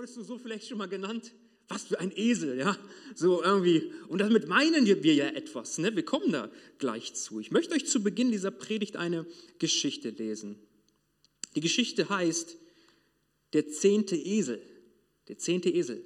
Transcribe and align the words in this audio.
Wurdest 0.00 0.16
du 0.16 0.22
so 0.22 0.38
vielleicht 0.38 0.66
schon 0.66 0.78
mal 0.78 0.88
genannt? 0.88 1.34
Was 1.68 1.82
für 1.82 2.00
ein 2.00 2.10
Esel, 2.16 2.56
ja? 2.56 2.74
So 3.14 3.42
irgendwie. 3.42 3.92
Und 4.08 4.22
damit 4.22 4.48
meinen 4.48 4.86
wir 4.86 5.14
ja 5.14 5.26
etwas, 5.26 5.76
ne? 5.76 5.94
Wir 5.94 6.06
kommen 6.06 6.32
da 6.32 6.50
gleich 6.78 7.12
zu. 7.12 7.38
Ich 7.38 7.50
möchte 7.50 7.74
euch 7.74 7.86
zu 7.86 8.02
Beginn 8.02 8.30
dieser 8.32 8.50
Predigt 8.50 8.96
eine 8.96 9.26
Geschichte 9.58 10.08
lesen. 10.08 10.58
Die 11.54 11.60
Geschichte 11.60 12.08
heißt 12.08 12.56
Der 13.52 13.68
zehnte 13.68 14.16
Esel. 14.16 14.62
Der 15.28 15.36
zehnte 15.36 15.68
Esel. 15.68 16.02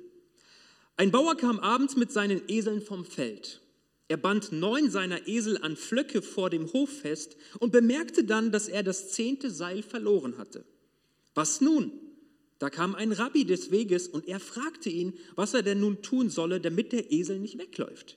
Ein 0.97 1.13
Bauer 1.13 1.37
kam 1.37 1.61
abends 1.61 1.95
mit 1.95 2.11
seinen 2.11 2.43
Eseln 2.49 2.83
vom 2.83 3.05
Feld. 3.05 3.61
Er 4.09 4.17
band 4.17 4.51
neun 4.51 4.91
seiner 4.91 5.29
Esel 5.29 5.57
an 5.59 5.77
Flöcke 5.77 6.21
vor 6.21 6.51
dem 6.51 6.73
Hof 6.73 6.91
fest 6.91 7.37
und 7.61 7.71
bemerkte 7.71 8.25
dann, 8.25 8.51
dass 8.51 8.67
er 8.67 8.83
das 8.83 9.13
zehnte 9.13 9.53
Seil 9.53 9.85
verloren 9.85 10.37
hatte. 10.37 10.65
Was 11.37 11.61
nun? 11.61 11.93
Da 12.65 12.71
kam 12.71 12.95
ein 12.95 13.13
Rabbi 13.13 13.45
des 13.45 13.71
Weges 13.73 14.09
und 14.09 14.27
er 14.27 14.41
fragte 14.41 14.89
ihn, 14.89 15.13
was 15.35 15.53
er 15.53 15.63
denn 15.63 15.81
nun 15.81 16.01
tun 16.01 16.31
solle, 16.31 16.63
damit 16.63 16.93
der 16.93 17.13
Esel 17.13 17.39
nicht 17.39 17.59
wegläuft. 17.59 18.17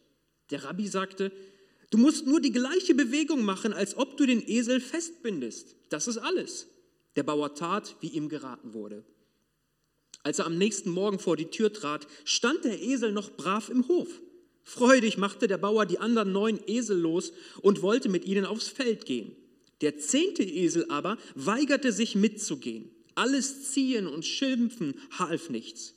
Der 0.51 0.63
Rabbi 0.63 0.87
sagte, 0.87 1.33
du 1.89 1.97
musst 1.97 2.25
nur 2.25 2.39
die 2.39 2.53
gleiche 2.53 2.95
Bewegung 2.95 3.43
machen, 3.43 3.73
als 3.73 3.97
ob 3.97 4.15
du 4.15 4.25
den 4.25 4.41
Esel 4.47 4.79
festbindest. 4.79 5.75
Das 5.89 6.07
ist 6.07 6.19
alles. 6.19 6.69
Der 7.17 7.23
Bauer 7.23 7.55
tat, 7.55 7.97
wie 7.99 8.07
ihm 8.07 8.29
geraten 8.29 8.73
wurde. 8.73 9.03
Als 10.23 10.39
er 10.39 10.45
am 10.45 10.57
nächsten 10.57 10.91
Morgen 10.91 11.19
vor 11.19 11.35
die 11.35 11.49
Tür 11.49 11.73
trat, 11.73 12.07
stand 12.23 12.63
der 12.63 12.81
Esel 12.81 13.11
noch 13.11 13.31
brav 13.31 13.67
im 13.67 13.89
Hof. 13.89 14.07
Freudig 14.63 15.17
machte 15.17 15.49
der 15.49 15.57
Bauer 15.57 15.85
die 15.85 15.99
anderen 15.99 16.31
neun 16.31 16.61
Esel 16.67 16.97
los 16.97 17.33
und 17.61 17.81
wollte 17.81 18.07
mit 18.07 18.23
ihnen 18.23 18.45
aufs 18.45 18.69
Feld 18.69 19.05
gehen. 19.05 19.35
Der 19.81 19.97
zehnte 19.97 20.43
Esel 20.43 20.85
aber 20.87 21.17
weigerte 21.35 21.91
sich 21.91 22.15
mitzugehen. 22.15 22.91
Alles 23.17 23.71
Ziehen 23.71 24.05
und 24.05 24.25
Schimpfen 24.25 24.93
half 25.17 25.49
nichts. 25.49 25.95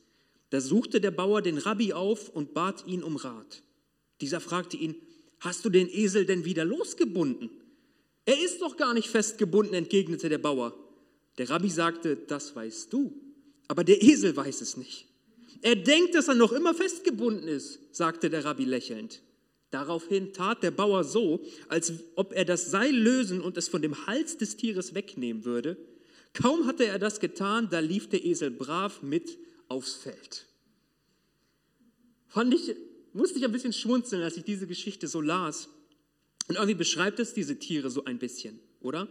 Da 0.49 0.59
suchte 0.63 1.03
der 1.03 1.11
Bauer 1.11 1.43
den 1.43 1.59
Rabbi 1.59 1.93
auf 1.93 2.31
und 2.31 2.55
bat 2.55 2.87
ihn 2.87 3.03
um 3.03 3.17
Rat. 3.17 3.63
Dieser 4.23 4.41
fragte 4.41 4.79
ihn, 4.79 4.95
hast 5.39 5.63
du 5.67 5.69
den 5.69 5.87
Esel 5.91 6.25
denn 6.25 6.47
wieder 6.47 6.65
losgebunden? 6.65 7.51
Er 8.25 8.43
ist 8.43 8.63
doch 8.63 8.79
gar 8.79 8.95
nicht 8.95 9.09
festgebunden, 9.09 9.75
entgegnete 9.75 10.31
der 10.31 10.39
Bauer. 10.39 10.75
Der 11.37 11.51
Rabbi 11.51 11.69
sagte, 11.69 12.17
das 12.17 12.57
weißt 12.57 12.91
du, 12.91 13.13
aber 13.69 13.85
der 13.85 14.03
Esel 14.03 14.35
weiß 14.35 14.63
es 14.63 14.79
nicht. 14.79 15.07
Er 15.61 15.77
denkt, 15.77 16.15
dass 16.15 16.29
er 16.29 16.35
noch 16.35 16.53
immer 16.53 16.73
festgebunden 16.73 17.49
ist, 17.49 17.81
sagte 17.95 18.31
der 18.31 18.47
Rabbi 18.47 18.65
lächelnd. 18.65 19.21
Daraufhin 19.71 20.33
tat 20.33 20.63
der 20.63 20.71
Bauer 20.71 21.05
so, 21.05 21.45
als 21.69 21.93
ob 22.17 22.33
er 22.33 22.47
das 22.47 22.71
Seil 22.71 22.97
lösen 22.97 23.43
und 23.43 23.59
es 23.59 23.69
von 23.69 23.83
dem 23.83 24.07
Hals 24.07 24.39
des 24.39 24.57
Tieres 24.57 24.95
wegnehmen 24.95 25.45
würde. 25.45 25.77
Kaum 26.33 26.67
hatte 26.67 26.87
er 26.87 26.99
das 26.99 27.21
getan, 27.21 27.69
da 27.71 27.81
lief 27.81 28.09
der 28.09 28.25
Esel 28.25 28.51
brav 28.51 29.03
mit 29.03 29.39
aufs 29.69 29.95
Feld. 29.95 30.47
Fand 32.29 32.55
ich, 32.55 32.75
musste 33.13 33.39
ich 33.39 33.45
ein 33.45 33.53
bisschen 33.53 33.73
schmunzeln, 33.73 34.23
als 34.23 34.37
ich 34.37 34.45
diese 34.45 34.67
Geschichte 34.67 35.09
so 35.09 35.21
las. 35.21 35.69
Und 36.49 36.57
irgendwie 36.57 36.75
beschreibt 36.75 37.19
es 37.19 37.35
diese 37.35 37.59
Tiere 37.59 37.91
so 37.91 38.05
ein 38.05 38.19
bisschen, 38.19 38.61
oder? 38.81 39.09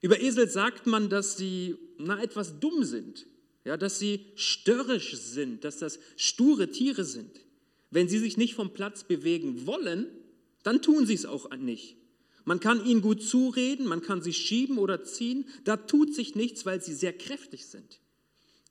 Über 0.00 0.20
Esel 0.20 0.48
sagt 0.48 0.86
man, 0.86 1.08
dass 1.08 1.36
sie 1.36 1.76
na, 1.98 2.22
etwas 2.22 2.60
dumm 2.60 2.84
sind, 2.84 3.26
ja, 3.64 3.76
dass 3.76 3.98
sie 3.98 4.26
störrisch 4.36 5.16
sind, 5.16 5.64
dass 5.64 5.78
das 5.78 5.98
sture 6.16 6.70
Tiere 6.70 7.04
sind. 7.04 7.40
Wenn 7.90 8.08
sie 8.08 8.18
sich 8.18 8.36
nicht 8.36 8.54
vom 8.54 8.74
Platz 8.74 9.04
bewegen 9.04 9.66
wollen, 9.66 10.06
dann 10.62 10.82
tun 10.82 11.06
sie 11.06 11.14
es 11.14 11.26
auch 11.26 11.48
nicht. 11.56 11.96
Man 12.44 12.60
kann 12.60 12.84
ihnen 12.84 13.00
gut 13.00 13.22
zureden, 13.22 13.86
man 13.86 14.02
kann 14.02 14.22
sie 14.22 14.34
schieben 14.34 14.78
oder 14.78 15.02
ziehen, 15.04 15.46
da 15.64 15.76
tut 15.76 16.14
sich 16.14 16.34
nichts, 16.34 16.66
weil 16.66 16.82
sie 16.82 16.94
sehr 16.94 17.12
kräftig 17.12 17.66
sind. 17.66 18.00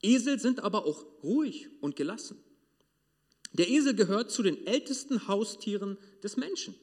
Esel 0.02 0.40
sind 0.40 0.60
aber 0.60 0.86
auch 0.86 1.06
ruhig 1.24 1.70
und 1.82 1.96
gelassen. 1.96 2.38
Der 3.54 3.70
Esel 3.70 3.96
gehört 3.96 4.32
zu 4.32 4.44
den 4.44 4.66
ältesten 4.68 5.28
Haustieren 5.28 5.98
des 6.24 6.38
Menschen. 6.38 6.76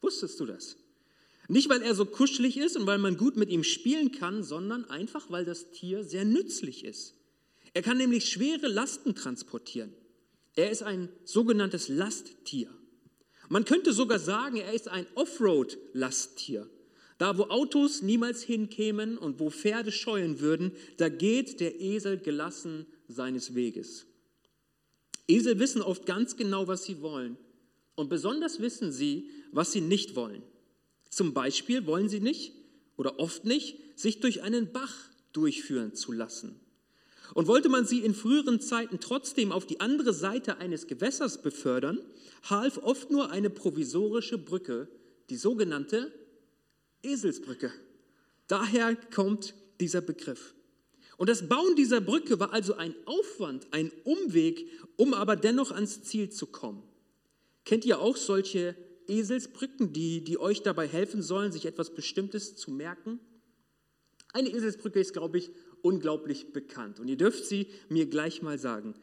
Wusstest 0.00 0.40
du 0.40 0.46
das? 0.46 0.76
Nicht, 1.48 1.68
weil 1.68 1.82
er 1.82 1.94
so 1.94 2.06
kuschelig 2.06 2.56
ist 2.56 2.76
und 2.76 2.86
weil 2.86 2.98
man 2.98 3.16
gut 3.16 3.36
mit 3.36 3.50
ihm 3.50 3.64
spielen 3.64 4.12
kann, 4.12 4.42
sondern 4.42 4.84
einfach, 4.84 5.30
weil 5.30 5.44
das 5.44 5.70
Tier 5.70 6.04
sehr 6.04 6.24
nützlich 6.24 6.84
ist. 6.84 7.14
Er 7.74 7.82
kann 7.82 7.98
nämlich 7.98 8.28
schwere 8.28 8.68
Lasten 8.68 9.14
transportieren. 9.14 9.92
Er 10.54 10.70
ist 10.70 10.82
ein 10.82 11.08
sogenanntes 11.24 11.88
Lasttier. 11.88 12.70
Man 13.52 13.66
könnte 13.66 13.92
sogar 13.92 14.18
sagen, 14.18 14.56
er 14.56 14.72
ist 14.72 14.88
ein 14.88 15.06
Offroad-Lasttier. 15.14 16.70
Da, 17.18 17.36
wo 17.36 17.42
Autos 17.50 18.00
niemals 18.00 18.42
hinkämen 18.42 19.18
und 19.18 19.40
wo 19.40 19.50
Pferde 19.50 19.92
scheuen 19.92 20.40
würden, 20.40 20.72
da 20.96 21.10
geht 21.10 21.60
der 21.60 21.78
Esel 21.78 22.16
gelassen 22.16 22.86
seines 23.08 23.54
Weges. 23.54 24.06
Esel 25.28 25.58
wissen 25.58 25.82
oft 25.82 26.06
ganz 26.06 26.38
genau, 26.38 26.66
was 26.66 26.84
sie 26.84 27.02
wollen. 27.02 27.36
Und 27.94 28.08
besonders 28.08 28.58
wissen 28.58 28.90
sie, 28.90 29.28
was 29.50 29.70
sie 29.70 29.82
nicht 29.82 30.16
wollen. 30.16 30.42
Zum 31.10 31.34
Beispiel 31.34 31.84
wollen 31.84 32.08
sie 32.08 32.20
nicht 32.20 32.54
oder 32.96 33.18
oft 33.18 33.44
nicht, 33.44 33.76
sich 33.96 34.20
durch 34.20 34.40
einen 34.40 34.72
Bach 34.72 35.10
durchführen 35.34 35.94
zu 35.94 36.12
lassen. 36.12 36.58
Und 37.34 37.46
wollte 37.46 37.68
man 37.68 37.86
sie 37.86 38.00
in 38.00 38.14
früheren 38.14 38.60
Zeiten 38.60 39.00
trotzdem 39.00 39.52
auf 39.52 39.66
die 39.66 39.80
andere 39.80 40.12
Seite 40.12 40.58
eines 40.58 40.86
Gewässers 40.86 41.40
befördern, 41.40 41.98
half 42.44 42.78
oft 42.78 43.10
nur 43.10 43.30
eine 43.30 43.50
provisorische 43.50 44.38
Brücke, 44.38 44.88
die 45.30 45.36
sogenannte 45.36 46.12
Eselsbrücke. 47.02 47.72
Daher 48.48 48.96
kommt 48.96 49.54
dieser 49.80 50.02
Begriff. 50.02 50.54
Und 51.16 51.28
das 51.28 51.48
Bauen 51.48 51.76
dieser 51.76 52.00
Brücke 52.00 52.40
war 52.40 52.52
also 52.52 52.74
ein 52.74 52.94
Aufwand, 53.06 53.66
ein 53.70 53.92
Umweg, 54.04 54.68
um 54.96 55.14
aber 55.14 55.36
dennoch 55.36 55.70
ans 55.70 56.02
Ziel 56.02 56.30
zu 56.30 56.46
kommen. 56.46 56.82
Kennt 57.64 57.84
ihr 57.84 58.00
auch 58.00 58.16
solche 58.16 58.74
Eselsbrücken, 59.06 59.92
die, 59.92 60.24
die 60.24 60.38
euch 60.38 60.62
dabei 60.62 60.88
helfen 60.88 61.22
sollen, 61.22 61.52
sich 61.52 61.66
etwas 61.66 61.94
Bestimmtes 61.94 62.56
zu 62.56 62.70
merken? 62.70 63.20
Eine 64.32 64.48
Eselsbrücke 64.48 64.98
ist, 64.98 65.12
glaube 65.12 65.38
ich, 65.38 65.50
unglaublich 65.82 66.52
bekannt. 66.52 67.00
Und 67.00 67.08
ihr 67.08 67.16
dürft 67.16 67.44
sie 67.44 67.66
mir 67.88 68.06
gleich 68.06 68.42
mal 68.42 68.58
sagen. 68.58 68.94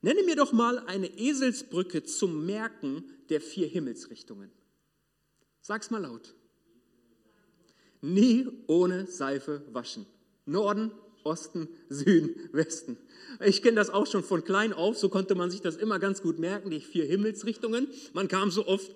Nenne 0.00 0.22
mir 0.24 0.36
doch 0.36 0.52
mal 0.52 0.80
eine 0.80 1.06
Eselsbrücke 1.18 2.02
zum 2.02 2.44
Merken 2.44 3.04
der 3.28 3.40
vier 3.40 3.68
Himmelsrichtungen. 3.68 4.50
Sag's 5.60 5.90
mal 5.90 6.02
laut. 6.02 6.34
Nie 8.00 8.48
ohne 8.66 9.06
Seife 9.06 9.62
waschen. 9.72 10.06
Norden, 10.44 10.90
Osten, 11.24 11.68
Süden, 11.88 12.34
Westen. 12.52 12.96
Ich 13.44 13.62
kenne 13.62 13.76
das 13.76 13.90
auch 13.90 14.08
schon 14.08 14.24
von 14.24 14.42
klein 14.42 14.72
auf, 14.72 14.98
so 14.98 15.08
konnte 15.08 15.36
man 15.36 15.52
sich 15.52 15.60
das 15.60 15.76
immer 15.76 16.00
ganz 16.00 16.20
gut 16.20 16.40
merken, 16.40 16.70
die 16.70 16.80
vier 16.80 17.04
Himmelsrichtungen. 17.04 17.86
Man 18.12 18.26
kam 18.26 18.50
so 18.50 18.66
oft 18.66 18.92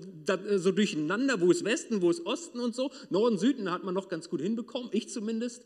so 0.56 0.72
durcheinander, 0.72 1.41
wo 1.41 1.53
ist 1.53 1.64
Westen, 1.64 2.03
wo 2.03 2.10
ist 2.10 2.26
Osten 2.26 2.58
und 2.58 2.74
so. 2.74 2.91
Norden, 3.10 3.38
Süden 3.38 3.70
hat 3.70 3.84
man 3.84 3.94
noch 3.94 4.08
ganz 4.08 4.28
gut 4.28 4.41
hinbekommen, 4.41 4.88
ich 4.92 5.08
zumindest. 5.08 5.64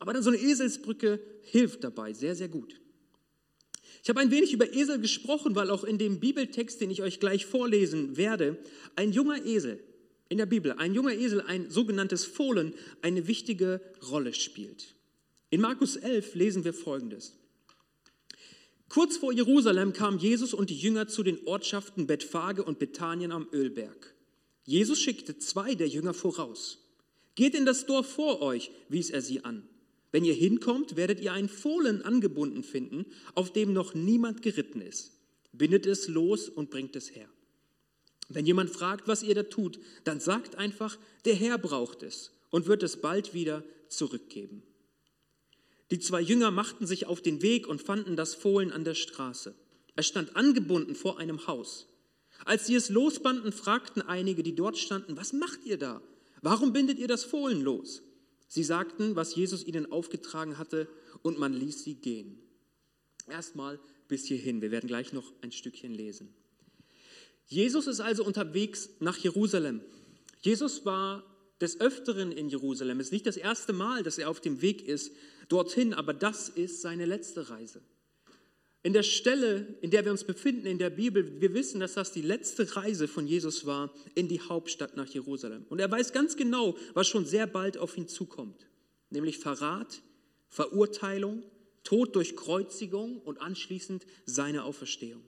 Aber 0.00 0.12
dann 0.12 0.22
so 0.22 0.30
eine 0.30 0.38
Eselsbrücke 0.38 1.20
hilft 1.42 1.84
dabei 1.84 2.12
sehr, 2.12 2.34
sehr 2.34 2.48
gut. 2.48 2.80
Ich 4.02 4.08
habe 4.08 4.20
ein 4.20 4.30
wenig 4.30 4.52
über 4.52 4.72
Esel 4.72 4.98
gesprochen, 4.98 5.54
weil 5.54 5.70
auch 5.70 5.84
in 5.84 5.96
dem 5.96 6.18
Bibeltext, 6.18 6.80
den 6.80 6.90
ich 6.90 7.02
euch 7.02 7.20
gleich 7.20 7.46
vorlesen 7.46 8.16
werde, 8.16 8.58
ein 8.96 9.12
junger 9.12 9.44
Esel 9.46 9.78
in 10.28 10.38
der 10.38 10.46
Bibel, 10.46 10.72
ein 10.72 10.94
junger 10.94 11.12
Esel, 11.12 11.42
ein 11.42 11.70
sogenanntes 11.70 12.24
Fohlen, 12.24 12.74
eine 13.00 13.28
wichtige 13.28 13.80
Rolle 14.10 14.32
spielt. 14.34 14.96
In 15.50 15.60
Markus 15.60 15.96
11 15.96 16.34
lesen 16.34 16.64
wir 16.64 16.74
Folgendes. 16.74 17.34
Kurz 18.88 19.16
vor 19.18 19.32
Jerusalem 19.32 19.92
kamen 19.92 20.18
Jesus 20.18 20.52
und 20.52 20.68
die 20.70 20.76
Jünger 20.76 21.06
zu 21.06 21.22
den 21.22 21.46
Ortschaften 21.46 22.06
Bethphage 22.06 22.64
und 22.64 22.78
Bethanien 22.78 23.30
am 23.30 23.46
Ölberg. 23.52 24.14
Jesus 24.64 24.98
schickte 25.00 25.38
zwei 25.38 25.74
der 25.74 25.88
Jünger 25.88 26.14
voraus. 26.14 26.78
Geht 27.34 27.54
in 27.54 27.64
das 27.64 27.86
Dorf 27.86 28.06
vor 28.06 28.42
euch, 28.42 28.70
wies 28.88 29.10
er 29.10 29.22
sie 29.22 29.44
an. 29.44 29.68
Wenn 30.12 30.24
ihr 30.24 30.34
hinkommt, 30.34 30.96
werdet 30.96 31.20
ihr 31.20 31.32
einen 31.32 31.48
Fohlen 31.48 32.02
angebunden 32.02 32.62
finden, 32.62 33.06
auf 33.34 33.52
dem 33.52 33.72
noch 33.72 33.94
niemand 33.94 34.42
geritten 34.42 34.82
ist. 34.82 35.12
Bindet 35.52 35.86
es 35.86 36.06
los 36.06 36.48
und 36.48 36.70
bringt 36.70 36.94
es 36.94 37.14
her. 37.14 37.28
Wenn 38.28 38.46
jemand 38.46 38.70
fragt, 38.70 39.08
was 39.08 39.22
ihr 39.22 39.34
da 39.34 39.42
tut, 39.42 39.80
dann 40.04 40.20
sagt 40.20 40.56
einfach, 40.56 40.98
der 41.24 41.34
Herr 41.34 41.58
braucht 41.58 42.02
es 42.02 42.30
und 42.50 42.66
wird 42.66 42.82
es 42.82 43.00
bald 43.00 43.34
wieder 43.34 43.64
zurückgeben. 43.88 44.62
Die 45.90 45.98
zwei 45.98 46.20
Jünger 46.20 46.50
machten 46.50 46.86
sich 46.86 47.06
auf 47.06 47.20
den 47.20 47.42
Weg 47.42 47.66
und 47.66 47.82
fanden 47.82 48.16
das 48.16 48.34
Fohlen 48.34 48.72
an 48.72 48.84
der 48.84 48.94
Straße. 48.94 49.54
Es 49.96 50.06
stand 50.06 50.36
angebunden 50.36 50.94
vor 50.94 51.18
einem 51.18 51.46
Haus. 51.46 51.86
Als 52.44 52.66
sie 52.66 52.74
es 52.74 52.88
losbanden, 52.88 53.52
fragten 53.52 54.02
einige, 54.02 54.42
die 54.42 54.54
dort 54.54 54.78
standen, 54.78 55.16
was 55.16 55.32
macht 55.32 55.64
ihr 55.64 55.78
da? 55.78 56.02
Warum 56.40 56.72
bindet 56.72 56.98
ihr 56.98 57.08
das 57.08 57.24
Fohlen 57.24 57.60
los? 57.62 58.02
Sie 58.52 58.64
sagten, 58.64 59.16
was 59.16 59.34
Jesus 59.34 59.66
ihnen 59.66 59.90
aufgetragen 59.90 60.58
hatte, 60.58 60.86
und 61.22 61.38
man 61.38 61.54
ließ 61.54 61.84
sie 61.84 61.94
gehen. 61.94 62.38
Erstmal 63.26 63.80
bis 64.08 64.26
hierhin. 64.26 64.60
Wir 64.60 64.70
werden 64.70 64.88
gleich 64.88 65.14
noch 65.14 65.32
ein 65.40 65.52
Stückchen 65.52 65.94
lesen. 65.94 66.34
Jesus 67.46 67.86
ist 67.86 68.00
also 68.00 68.26
unterwegs 68.26 68.90
nach 69.00 69.16
Jerusalem. 69.16 69.80
Jesus 70.42 70.84
war 70.84 71.24
des 71.62 71.80
Öfteren 71.80 72.30
in 72.30 72.50
Jerusalem. 72.50 73.00
Es 73.00 73.06
ist 73.06 73.12
nicht 73.12 73.26
das 73.26 73.38
erste 73.38 73.72
Mal, 73.72 74.02
dass 74.02 74.18
er 74.18 74.28
auf 74.28 74.42
dem 74.42 74.60
Weg 74.60 74.86
ist 74.86 75.12
dorthin, 75.48 75.94
aber 75.94 76.12
das 76.12 76.50
ist 76.50 76.82
seine 76.82 77.06
letzte 77.06 77.48
Reise. 77.48 77.80
In 78.82 78.92
der 78.92 79.04
Stelle, 79.04 79.76
in 79.80 79.90
der 79.90 80.04
wir 80.04 80.10
uns 80.10 80.24
befinden 80.24 80.66
in 80.66 80.78
der 80.78 80.90
Bibel, 80.90 81.40
wir 81.40 81.54
wissen, 81.54 81.78
dass 81.78 81.94
das 81.94 82.12
die 82.12 82.22
letzte 82.22 82.76
Reise 82.76 83.06
von 83.06 83.28
Jesus 83.28 83.64
war 83.64 83.92
in 84.14 84.26
die 84.26 84.40
Hauptstadt 84.40 84.96
nach 84.96 85.06
Jerusalem. 85.06 85.64
Und 85.68 85.78
er 85.78 85.90
weiß 85.90 86.12
ganz 86.12 86.36
genau, 86.36 86.76
was 86.94 87.06
schon 87.06 87.24
sehr 87.24 87.46
bald 87.46 87.78
auf 87.78 87.96
ihn 87.96 88.08
zukommt, 88.08 88.66
nämlich 89.10 89.38
Verrat, 89.38 90.02
Verurteilung, 90.48 91.44
Tod 91.84 92.16
durch 92.16 92.36
Kreuzigung 92.36 93.20
und 93.20 93.40
anschließend 93.40 94.04
seine 94.26 94.64
Auferstehung. 94.64 95.22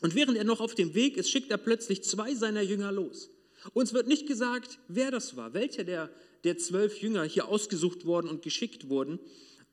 Und 0.00 0.14
während 0.14 0.36
er 0.36 0.44
noch 0.44 0.60
auf 0.60 0.74
dem 0.74 0.94
Weg 0.94 1.16
ist, 1.16 1.30
schickt 1.30 1.50
er 1.50 1.58
plötzlich 1.58 2.02
zwei 2.02 2.34
seiner 2.34 2.62
Jünger 2.62 2.90
los. 2.90 3.30
Uns 3.74 3.92
wird 3.92 4.08
nicht 4.08 4.26
gesagt, 4.26 4.78
wer 4.88 5.10
das 5.10 5.36
war, 5.36 5.54
welcher 5.54 5.84
der, 5.84 6.10
der 6.44 6.58
zwölf 6.58 7.00
Jünger 7.00 7.22
hier 7.24 7.48
ausgesucht 7.48 8.06
worden 8.06 8.28
und 8.28 8.42
geschickt 8.42 8.88
wurden. 8.88 9.20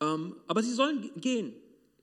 Ähm, 0.02 0.36
aber 0.48 0.62
sie 0.62 0.74
sollen 0.74 1.10
gehen. 1.16 1.54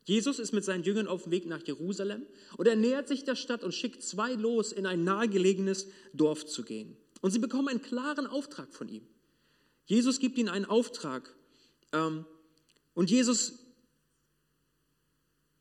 Jesus 0.04 0.38
ist 0.38 0.52
mit 0.52 0.64
seinen 0.64 0.84
Jüngern 0.84 1.08
auf 1.08 1.22
dem 1.22 1.32
Weg 1.32 1.46
nach 1.46 1.66
Jerusalem 1.66 2.26
und 2.58 2.68
er 2.68 2.76
nähert 2.76 3.08
sich 3.08 3.24
der 3.24 3.36
Stadt 3.36 3.64
und 3.64 3.72
schickt 3.72 4.02
zwei 4.02 4.34
los, 4.34 4.70
in 4.70 4.86
ein 4.86 5.02
nahegelegenes 5.02 5.88
Dorf 6.12 6.44
zu 6.44 6.62
gehen. 6.62 6.96
Und 7.22 7.30
sie 7.30 7.38
bekommen 7.38 7.68
einen 7.68 7.82
klaren 7.82 8.26
Auftrag 8.26 8.72
von 8.74 8.88
ihm. 8.88 9.06
Jesus 9.86 10.18
gibt 10.18 10.36
ihnen 10.36 10.50
einen 10.50 10.66
Auftrag 10.66 11.34
ähm, 11.92 12.26
und 12.92 13.10
Jesus 13.10 13.64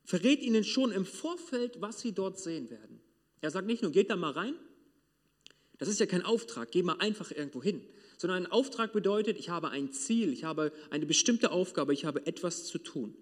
verrät 0.03 0.41
ihnen 0.41 0.65
schon 0.65 0.91
im 0.91 1.05
Vorfeld, 1.05 1.79
was 1.79 2.01
sie 2.01 2.11
dort 2.11 2.37
sehen 2.37 2.69
werden. 2.69 3.01
Er 3.39 3.51
sagt 3.51 3.67
nicht 3.67 3.81
nur, 3.81 3.91
geht 3.91 4.09
da 4.09 4.17
mal 4.17 4.31
rein, 4.31 4.55
das 5.77 5.87
ist 5.87 5.99
ja 5.99 6.05
kein 6.05 6.23
Auftrag, 6.23 6.71
geh 6.71 6.83
mal 6.83 6.97
einfach 6.99 7.31
irgendwo 7.31 7.63
hin, 7.63 7.81
sondern 8.17 8.45
ein 8.45 8.51
Auftrag 8.51 8.91
bedeutet, 8.91 9.37
ich 9.37 9.49
habe 9.49 9.69
ein 9.69 9.91
Ziel, 9.91 10.31
ich 10.31 10.43
habe 10.43 10.73
eine 10.89 11.05
bestimmte 11.05 11.51
Aufgabe, 11.51 11.93
ich 11.93 12.05
habe 12.05 12.25
etwas 12.25 12.65
zu 12.65 12.77
tun. 12.77 13.15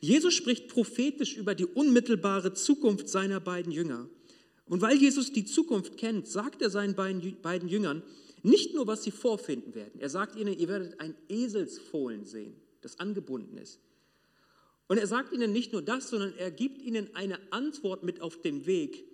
Jesus 0.00 0.34
spricht 0.34 0.68
prophetisch 0.68 1.36
über 1.36 1.54
die 1.54 1.66
unmittelbare 1.66 2.54
Zukunft 2.54 3.08
seiner 3.08 3.40
beiden 3.40 3.72
Jünger. 3.72 4.08
Und 4.66 4.80
weil 4.80 4.96
Jesus 4.96 5.32
die 5.32 5.44
Zukunft 5.44 5.96
kennt, 5.96 6.26
sagt 6.26 6.62
er 6.62 6.70
seinen 6.70 6.94
beiden 6.94 7.68
Jüngern 7.68 8.02
nicht 8.42 8.74
nur, 8.74 8.86
was 8.86 9.02
sie 9.02 9.10
vorfinden 9.10 9.74
werden. 9.74 10.00
Er 10.00 10.10
sagt 10.10 10.36
ihnen, 10.36 10.58
ihr 10.58 10.68
werdet 10.68 11.00
ein 11.00 11.14
Eselsfohlen 11.28 12.24
sehen, 12.24 12.54
das 12.82 12.98
angebunden 12.98 13.56
ist. 13.56 13.80
Und 14.86 14.98
er 14.98 15.06
sagt 15.06 15.32
ihnen 15.32 15.52
nicht 15.52 15.72
nur 15.72 15.82
das, 15.82 16.10
sondern 16.10 16.34
er 16.36 16.50
gibt 16.50 16.82
ihnen 16.82 17.14
eine 17.14 17.38
Antwort 17.50 18.02
mit 18.02 18.20
auf 18.20 18.40
dem 18.42 18.66
Weg, 18.66 19.04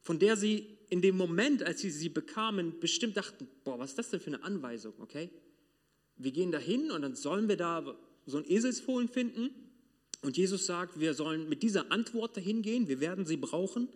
von 0.00 0.18
der 0.18 0.36
sie 0.36 0.78
in 0.88 1.02
dem 1.02 1.16
Moment, 1.18 1.62
als 1.62 1.80
sie 1.80 1.90
sie 1.90 2.08
bekamen, 2.08 2.80
bestimmt 2.80 3.18
dachten, 3.18 3.46
boah, 3.64 3.78
was 3.78 3.90
ist 3.90 3.98
das 3.98 4.10
denn 4.10 4.20
für 4.20 4.28
eine 4.28 4.42
Anweisung, 4.42 4.94
okay? 5.00 5.30
Wir 6.16 6.32
gehen 6.32 6.50
da 6.50 6.58
hin 6.58 6.90
und 6.90 7.02
dann 7.02 7.14
sollen 7.14 7.48
wir 7.48 7.58
da 7.58 7.94
so 8.24 8.38
ein 8.38 8.50
Eselsfohlen 8.50 9.08
finden 9.08 9.50
und 10.22 10.36
Jesus 10.36 10.66
sagt, 10.66 10.98
wir 10.98 11.14
sollen 11.14 11.48
mit 11.48 11.62
dieser 11.62 11.92
Antwort 11.92 12.36
dahin 12.36 12.62
gehen, 12.62 12.88
wir 12.88 13.00
werden 13.00 13.24
sie 13.24 13.36
brauchen. 13.36 13.88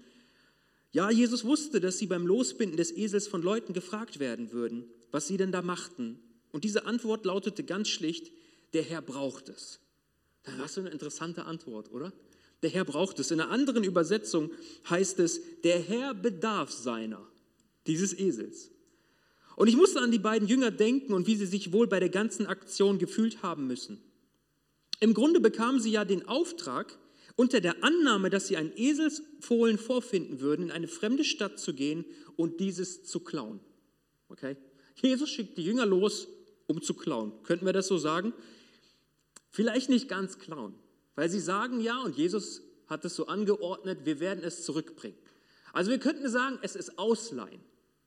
Ja, 0.92 1.10
Jesus 1.10 1.44
wusste, 1.44 1.80
dass 1.80 1.98
sie 1.98 2.06
beim 2.06 2.26
Losbinden 2.26 2.76
des 2.76 2.92
Esels 2.96 3.26
von 3.26 3.42
Leuten 3.42 3.72
gefragt 3.72 4.18
werden 4.18 4.52
würden, 4.52 4.84
was 5.10 5.26
sie 5.26 5.36
denn 5.36 5.52
da 5.52 5.62
machten. 5.62 6.20
Und 6.52 6.64
diese 6.64 6.86
Antwort 6.86 7.24
lautete 7.24 7.64
ganz 7.64 7.88
schlicht, 7.88 8.30
der 8.72 8.82
Herr 8.82 9.02
braucht 9.02 9.48
es. 9.48 9.80
Das 10.44 10.72
ist 10.72 10.78
eine 10.78 10.90
interessante 10.90 11.44
Antwort, 11.44 11.90
oder? 11.92 12.12
Der 12.62 12.70
Herr 12.70 12.84
braucht 12.84 13.18
es. 13.18 13.30
In 13.30 13.40
einer 13.40 13.50
anderen 13.50 13.84
Übersetzung 13.84 14.50
heißt 14.88 15.18
es, 15.18 15.40
der 15.62 15.80
Herr 15.80 16.14
bedarf 16.14 16.70
seiner, 16.70 17.26
dieses 17.86 18.16
Esels. 18.16 18.70
Und 19.56 19.68
ich 19.68 19.76
musste 19.76 20.00
an 20.00 20.10
die 20.10 20.18
beiden 20.18 20.48
Jünger 20.48 20.70
denken 20.70 21.12
und 21.12 21.26
wie 21.26 21.36
sie 21.36 21.46
sich 21.46 21.72
wohl 21.72 21.86
bei 21.86 22.00
der 22.00 22.08
ganzen 22.08 22.46
Aktion 22.46 22.98
gefühlt 22.98 23.42
haben 23.42 23.66
müssen. 23.66 24.00
Im 25.02 25.14
Grunde 25.14 25.40
bekamen 25.40 25.80
sie 25.80 25.90
ja 25.90 26.04
den 26.04 26.28
Auftrag, 26.28 26.96
unter 27.34 27.60
der 27.60 27.82
Annahme, 27.82 28.30
dass 28.30 28.46
sie 28.46 28.56
ein 28.56 28.70
Eselsfohlen 28.76 29.76
vorfinden 29.76 30.38
würden, 30.38 30.66
in 30.66 30.70
eine 30.70 30.86
fremde 30.86 31.24
Stadt 31.24 31.58
zu 31.58 31.74
gehen 31.74 32.04
und 32.36 32.60
dieses 32.60 33.02
zu 33.02 33.18
klauen. 33.18 33.58
Okay? 34.28 34.56
Jesus 34.94 35.28
schickt 35.28 35.58
die 35.58 35.64
Jünger 35.64 35.86
los, 35.86 36.28
um 36.68 36.82
zu 36.82 36.94
klauen. 36.94 37.32
Könnten 37.42 37.66
wir 37.66 37.72
das 37.72 37.88
so 37.88 37.98
sagen? 37.98 38.32
Vielleicht 39.50 39.90
nicht 39.90 40.08
ganz 40.08 40.38
klauen, 40.38 40.72
weil 41.16 41.28
sie 41.28 41.40
sagen 41.40 41.80
ja, 41.80 42.00
und 42.00 42.16
Jesus 42.16 42.62
hat 42.86 43.04
es 43.04 43.16
so 43.16 43.26
angeordnet, 43.26 44.04
wir 44.04 44.20
werden 44.20 44.44
es 44.44 44.62
zurückbringen. 44.62 45.18
Also 45.72 45.90
wir 45.90 45.98
könnten 45.98 46.28
sagen, 46.28 46.60
es 46.62 46.76
ist 46.76 46.96
Ausleihen. 46.96 47.60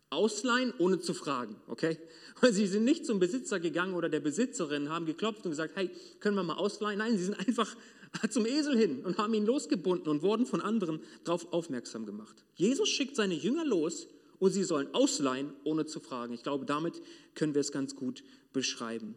Ausleihen, 0.09 0.73
ohne 0.77 0.99
zu 0.99 1.13
fragen, 1.13 1.55
okay? 1.67 1.97
Weil 2.41 2.53
sie 2.53 2.67
sind 2.67 2.83
nicht 2.83 3.05
zum 3.05 3.19
Besitzer 3.19 3.59
gegangen 3.59 3.93
oder 3.93 4.09
der 4.09 4.19
Besitzerin, 4.19 4.89
haben 4.89 5.05
geklopft 5.05 5.45
und 5.45 5.51
gesagt, 5.51 5.75
hey, 5.75 5.89
können 6.19 6.35
wir 6.35 6.43
mal 6.43 6.55
ausleihen? 6.55 6.99
Nein, 6.99 7.17
sie 7.17 7.25
sind 7.25 7.39
einfach 7.39 7.75
zum 8.29 8.45
Esel 8.45 8.77
hin 8.77 9.03
und 9.03 9.17
haben 9.17 9.33
ihn 9.33 9.45
losgebunden 9.45 10.09
und 10.09 10.21
wurden 10.21 10.45
von 10.45 10.61
anderen 10.61 10.99
darauf 11.23 11.51
aufmerksam 11.53 12.05
gemacht. 12.05 12.35
Jesus 12.55 12.89
schickt 12.89 13.15
seine 13.15 13.33
Jünger 13.33 13.65
los 13.65 14.07
und 14.39 14.51
sie 14.51 14.63
sollen 14.63 14.93
ausleihen, 14.93 15.53
ohne 15.63 15.85
zu 15.85 15.99
fragen. 15.99 16.33
Ich 16.33 16.43
glaube, 16.43 16.65
damit 16.65 17.01
können 17.33 17.53
wir 17.53 17.61
es 17.61 17.71
ganz 17.71 17.95
gut 17.95 18.23
beschreiben. 18.53 19.15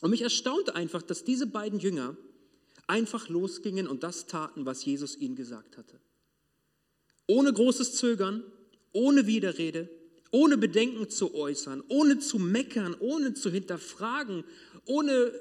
Und 0.00 0.10
mich 0.10 0.22
erstaunt 0.22 0.74
einfach, 0.74 1.02
dass 1.02 1.24
diese 1.24 1.46
beiden 1.46 1.78
Jünger 1.78 2.16
einfach 2.86 3.28
losgingen 3.28 3.86
und 3.86 4.02
das 4.02 4.26
taten, 4.26 4.66
was 4.66 4.84
Jesus 4.84 5.16
ihnen 5.16 5.36
gesagt 5.36 5.76
hatte. 5.76 6.00
Ohne 7.26 7.52
großes 7.52 7.94
Zögern, 7.94 8.42
ohne 8.98 9.28
Widerrede, 9.28 9.88
ohne 10.32 10.58
Bedenken 10.58 11.08
zu 11.08 11.34
äußern, 11.34 11.84
ohne 11.88 12.18
zu 12.18 12.38
meckern, 12.38 12.96
ohne 12.98 13.32
zu 13.32 13.48
hinterfragen, 13.48 14.42
ohne 14.86 15.32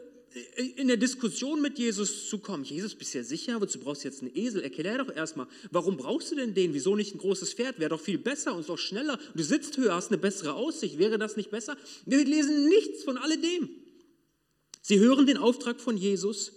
äh, 0.55 0.63
in 0.75 0.87
der 0.87 0.97
Diskussion 0.97 1.59
mit 1.59 1.79
Jesus 1.79 2.29
zu 2.29 2.37
kommen. 2.37 2.63
Jesus, 2.63 2.93
bist 2.93 3.15
du 3.15 3.17
ja 3.17 3.23
sicher? 3.23 3.59
Wozu 3.59 3.79
brauchst 3.79 4.03
du 4.03 4.09
jetzt 4.09 4.21
einen 4.21 4.35
Esel? 4.35 4.61
Erklär 4.61 4.99
doch 4.99 5.13
erstmal, 5.13 5.47
warum 5.71 5.97
brauchst 5.97 6.31
du 6.31 6.35
denn 6.35 6.53
den? 6.53 6.75
Wieso 6.75 6.95
nicht 6.95 7.15
ein 7.15 7.17
großes 7.17 7.53
Pferd? 7.53 7.79
Wäre 7.79 7.89
doch 7.89 7.99
viel 7.99 8.19
besser 8.19 8.55
und 8.55 8.69
doch 8.69 8.77
schneller. 8.77 9.19
Du 9.33 9.41
sitzt 9.41 9.75
höher, 9.77 9.95
hast 9.95 10.11
eine 10.11 10.19
bessere 10.19 10.53
Aussicht. 10.53 10.99
Wäre 10.99 11.17
das 11.17 11.35
nicht 11.35 11.49
besser? 11.49 11.75
Wir 12.05 12.23
lesen 12.23 12.69
nichts 12.69 13.03
von 13.03 13.17
alledem. 13.17 13.69
Sie 14.83 14.99
hören 14.99 15.25
den 15.25 15.37
Auftrag 15.37 15.81
von 15.81 15.97
Jesus 15.97 16.53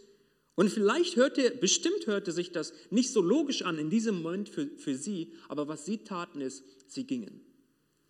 und 0.54 0.70
vielleicht 0.70 1.16
hörte, 1.16 1.50
bestimmt 1.60 2.06
hörte 2.06 2.32
sich 2.32 2.52
das 2.52 2.72
nicht 2.90 3.10
so 3.10 3.22
logisch 3.22 3.62
an 3.62 3.78
in 3.78 3.90
diesem 3.90 4.22
Moment 4.22 4.48
für, 4.48 4.66
für 4.76 4.94
sie, 4.94 5.32
aber 5.48 5.68
was 5.68 5.86
sie 5.86 5.98
taten 5.98 6.40
ist, 6.40 6.64
sie 6.86 7.06
gingen. 7.06 7.40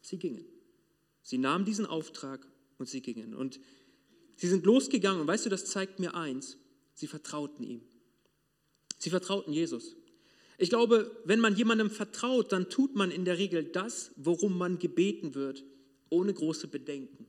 Sie 0.01 0.19
gingen. 0.19 0.45
Sie 1.23 1.39
nahmen 1.39 1.65
diesen 1.65 1.87
Auftrag 1.87 2.47
und 2.79 2.89
sie 2.89 3.03
gingen. 3.03 3.35
Und 3.35 3.61
sie 4.37 4.49
sind 4.49 4.65
losgegangen 4.65 5.21
und 5.21 5.27
weißt 5.27 5.47
du, 5.47 5.51
das 5.51 5.67
zeigt 5.67 6.01
mir 6.01 6.15
eins, 6.15 6.59
sie 6.95 7.07
vertrauten 7.07 7.63
ihm. 7.63 7.83
Sie 8.99 9.11
vertrauten 9.11 9.53
Jesus. 9.53 9.97
Ich 10.59 10.69
glaube, 10.69 11.11
wenn 11.25 11.41
man 11.41 11.57
jemandem 11.57 11.91
vertraut, 11.91 12.53
dann 12.53 12.69
tut 12.69 12.95
man 12.95 13.11
in 13.11 13.25
der 13.25 13.39
Regel 13.39 13.65
das, 13.65 14.13
worum 14.17 14.59
man 14.59 14.79
gebeten 14.79 15.35
wird, 15.35 15.65
ohne 16.11 16.35
große 16.35 16.69
Bedenken. 16.69 17.27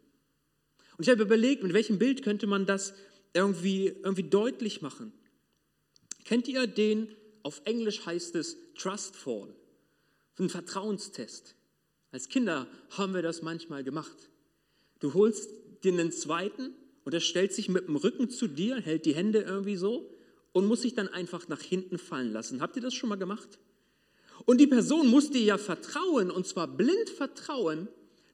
Und 0.98 1.06
ich 1.06 1.10
habe 1.10 1.22
überlegt, 1.22 1.64
mit 1.64 1.74
welchem 1.74 1.98
Bild 1.98 2.24
könnte 2.24 2.46
man 2.46 2.66
das 2.66 2.94
irgendwie, 3.34 3.88
irgendwie 3.88 4.24
deutlich 4.24 4.82
machen. 4.82 5.14
Kennt 6.26 6.48
ihr 6.48 6.68
den, 6.68 7.08
auf 7.44 7.62
Englisch 7.66 8.06
heißt 8.06 8.36
es 8.36 8.58
Trust 8.76 9.16
Fall, 9.16 9.54
ein 10.40 10.50
Vertrauenstest. 10.50 11.56
Als 12.12 12.28
Kinder 12.28 12.68
haben 12.92 13.14
wir 13.14 13.22
das 13.22 13.42
manchmal 13.42 13.84
gemacht. 13.84 14.30
Du 15.00 15.14
holst 15.14 15.50
dir 15.84 15.94
einen 15.94 16.12
zweiten 16.12 16.74
und 17.04 17.14
er 17.14 17.20
stellt 17.20 17.54
sich 17.54 17.70
mit 17.70 17.88
dem 17.88 17.96
Rücken 17.96 18.30
zu 18.30 18.48
dir, 18.48 18.78
hält 18.78 19.06
die 19.06 19.16
Hände 19.16 19.42
irgendwie 19.42 19.76
so 19.76 20.14
und 20.52 20.66
muss 20.66 20.82
sich 20.82 20.94
dann 20.94 21.08
einfach 21.08 21.48
nach 21.48 21.62
hinten 21.62 21.98
fallen 21.98 22.32
lassen. 22.34 22.62
Habt 22.62 22.76
ihr 22.76 22.82
das 22.82 22.94
schon 22.94 23.10
mal 23.10 23.16
gemacht? 23.16 23.60
Und 24.46 24.60
die 24.60 24.68
Person 24.68 25.08
muss 25.08 25.30
dir 25.30 25.42
ja 25.42 25.58
vertrauen, 25.58 26.32
und 26.32 26.48
zwar 26.48 26.68
blind 26.68 27.10
vertrauen, 27.10 27.88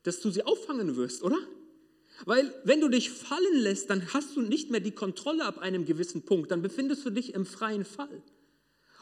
dass 0.03 0.21
du 0.21 0.31
sie 0.31 0.43
auffangen 0.43 0.95
wirst, 0.95 1.21
oder? 1.21 1.37
Weil 2.25 2.53
wenn 2.63 2.81
du 2.81 2.89
dich 2.89 3.11
fallen 3.11 3.59
lässt, 3.59 3.89
dann 3.89 4.13
hast 4.13 4.35
du 4.35 4.41
nicht 4.41 4.71
mehr 4.71 4.79
die 4.79 4.91
Kontrolle 4.91 5.45
ab 5.45 5.59
einem 5.59 5.85
gewissen 5.85 6.23
Punkt, 6.23 6.51
dann 6.51 6.61
befindest 6.61 7.05
du 7.05 7.09
dich 7.09 7.33
im 7.33 7.45
freien 7.45 7.85
Fall. 7.85 8.21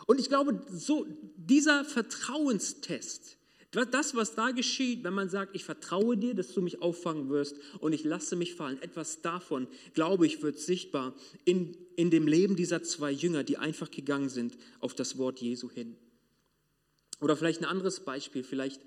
Und 0.05 0.19
ich 0.19 0.29
glaube, 0.29 0.61
so 0.71 1.07
dieser 1.37 1.85
Vertrauenstest, 1.85 3.37
das, 3.71 4.15
was 4.15 4.35
da 4.35 4.51
geschieht, 4.51 5.03
wenn 5.03 5.13
man 5.13 5.27
sagt, 5.27 5.53
ich 5.53 5.65
vertraue 5.65 6.15
dir, 6.15 6.33
dass 6.33 6.53
du 6.53 6.61
mich 6.61 6.81
auffangen 6.81 7.29
wirst 7.29 7.57
und 7.79 7.91
ich 7.91 8.05
lasse 8.05 8.37
mich 8.37 8.55
fallen, 8.55 8.81
etwas 8.81 9.21
davon, 9.21 9.67
glaube 9.93 10.25
ich, 10.25 10.41
wird 10.41 10.59
sichtbar 10.59 11.13
in, 11.43 11.75
in 11.97 12.09
dem 12.09 12.25
Leben 12.25 12.55
dieser 12.55 12.83
zwei 12.83 13.11
Jünger, 13.11 13.43
die 13.43 13.57
einfach 13.57 13.91
gegangen 13.91 14.29
sind 14.29 14.57
auf 14.79 14.93
das 14.93 15.17
Wort 15.17 15.41
Jesu 15.41 15.69
hin. 15.69 15.97
Oder 17.19 17.35
vielleicht 17.35 17.61
ein 17.61 17.65
anderes 17.65 17.99
Beispiel, 18.01 18.43
vielleicht 18.43 18.81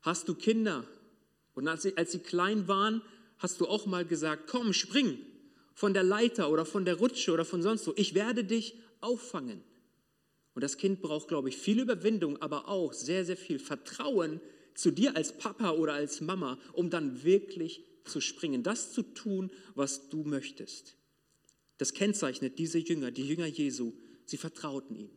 hast 0.00 0.28
du 0.28 0.34
Kinder 0.34 0.84
und 1.54 1.68
als 1.68 1.82
sie, 1.82 1.96
als 1.96 2.12
sie 2.12 2.20
klein 2.20 2.68
waren, 2.68 3.02
hast 3.38 3.60
du 3.60 3.66
auch 3.66 3.86
mal 3.86 4.04
gesagt, 4.04 4.48
komm, 4.48 4.72
spring 4.72 5.18
von 5.74 5.94
der 5.94 6.02
Leiter 6.02 6.50
oder 6.50 6.64
von 6.64 6.84
der 6.84 6.96
Rutsche 6.96 7.32
oder 7.32 7.44
von 7.44 7.62
sonst 7.62 7.86
wo. 7.86 7.92
Ich 7.96 8.14
werde 8.14 8.44
dich 8.44 8.74
auffangen. 9.00 9.62
Und 10.54 10.62
das 10.62 10.76
Kind 10.76 11.00
braucht, 11.02 11.28
glaube 11.28 11.48
ich, 11.48 11.56
viel 11.56 11.78
Überwindung, 11.78 12.42
aber 12.42 12.68
auch 12.68 12.92
sehr, 12.92 13.24
sehr 13.24 13.36
viel 13.36 13.60
Vertrauen 13.60 14.40
zu 14.74 14.90
dir 14.90 15.16
als 15.16 15.32
Papa 15.38 15.70
oder 15.70 15.92
als 15.94 16.20
Mama, 16.20 16.58
um 16.72 16.90
dann 16.90 17.22
wirklich 17.22 17.84
zu 18.04 18.20
springen, 18.20 18.62
das 18.62 18.92
zu 18.92 19.02
tun, 19.02 19.50
was 19.76 20.08
du 20.08 20.24
möchtest. 20.24 20.96
Das 21.76 21.92
kennzeichnet 21.92 22.58
diese 22.58 22.78
Jünger, 22.78 23.12
die 23.12 23.26
Jünger 23.26 23.46
Jesu. 23.46 23.92
Sie 24.24 24.36
vertrauten 24.36 24.96
ihm. 24.96 25.10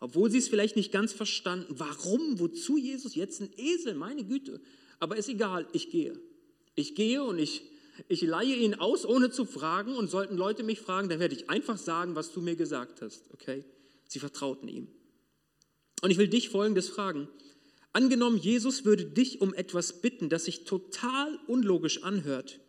obwohl 0.00 0.30
sie 0.30 0.38
es 0.38 0.48
vielleicht 0.48 0.76
nicht 0.76 0.92
ganz 0.92 1.12
verstanden. 1.14 1.74
Warum? 1.78 2.38
Wozu 2.38 2.76
Jesus? 2.76 3.14
Jetzt 3.14 3.40
ein 3.40 3.50
Esel, 3.56 3.94
meine 3.94 4.22
Güte. 4.22 4.60
Aber 5.00 5.16
ist 5.16 5.30
egal, 5.30 5.66
ich 5.72 5.90
gehe. 5.90 6.20
Ich 6.74 6.94
gehe 6.94 7.22
und 7.22 7.38
ich, 7.38 7.62
ich 8.08 8.22
leihe 8.22 8.56
ihn 8.56 8.74
aus, 8.74 9.04
ohne 9.06 9.30
zu 9.30 9.44
fragen. 9.44 9.94
Und 9.94 10.10
sollten 10.10 10.36
Leute 10.36 10.62
mich 10.62 10.80
fragen, 10.80 11.08
dann 11.08 11.20
werde 11.20 11.34
ich 11.34 11.50
einfach 11.50 11.78
sagen, 11.78 12.14
was 12.14 12.32
du 12.32 12.40
mir 12.40 12.56
gesagt 12.56 13.02
hast. 13.02 13.32
Okay? 13.32 13.64
Sie 14.08 14.18
vertrauten 14.18 14.68
ihm. 14.68 14.88
Und 16.02 16.10
ich 16.10 16.18
will 16.18 16.28
dich 16.28 16.50
Folgendes 16.50 16.88
fragen. 16.88 17.28
Angenommen, 17.92 18.36
Jesus 18.36 18.84
würde 18.84 19.04
dich 19.04 19.40
um 19.40 19.54
etwas 19.54 20.00
bitten, 20.00 20.28
das 20.28 20.44
sich 20.46 20.64
total 20.64 21.38
unlogisch 21.46 22.02
anhört. 22.02 22.60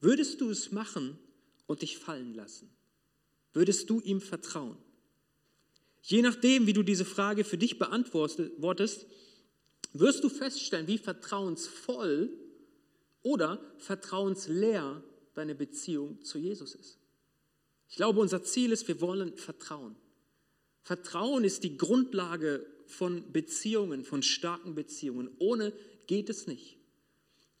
Würdest 0.00 0.40
du 0.40 0.48
es 0.50 0.72
machen 0.72 1.18
und 1.66 1.82
dich 1.82 1.98
fallen 1.98 2.34
lassen? 2.34 2.70
Würdest 3.52 3.90
du 3.90 4.00
ihm 4.00 4.20
vertrauen? 4.20 4.76
Je 6.02 6.22
nachdem, 6.22 6.66
wie 6.66 6.72
du 6.72 6.82
diese 6.82 7.04
Frage 7.04 7.44
für 7.44 7.58
dich 7.58 7.78
beantwortest, 7.78 9.06
wirst 9.92 10.24
du 10.24 10.28
feststellen, 10.28 10.86
wie 10.86 10.98
vertrauensvoll 10.98 12.30
oder 13.22 13.60
vertrauensleer 13.78 15.02
deine 15.34 15.54
Beziehung 15.54 16.22
zu 16.22 16.38
Jesus 16.38 16.74
ist. 16.74 16.98
Ich 17.88 17.96
glaube, 17.96 18.20
unser 18.20 18.42
Ziel 18.42 18.72
ist, 18.72 18.86
wir 18.88 19.00
wollen 19.00 19.36
vertrauen. 19.36 19.96
Vertrauen 20.82 21.44
ist 21.44 21.64
die 21.64 21.76
Grundlage 21.76 22.66
von 22.86 23.32
Beziehungen, 23.32 24.04
von 24.04 24.22
starken 24.22 24.74
Beziehungen. 24.74 25.30
Ohne 25.38 25.72
geht 26.06 26.28
es 26.30 26.46
nicht. 26.46 26.78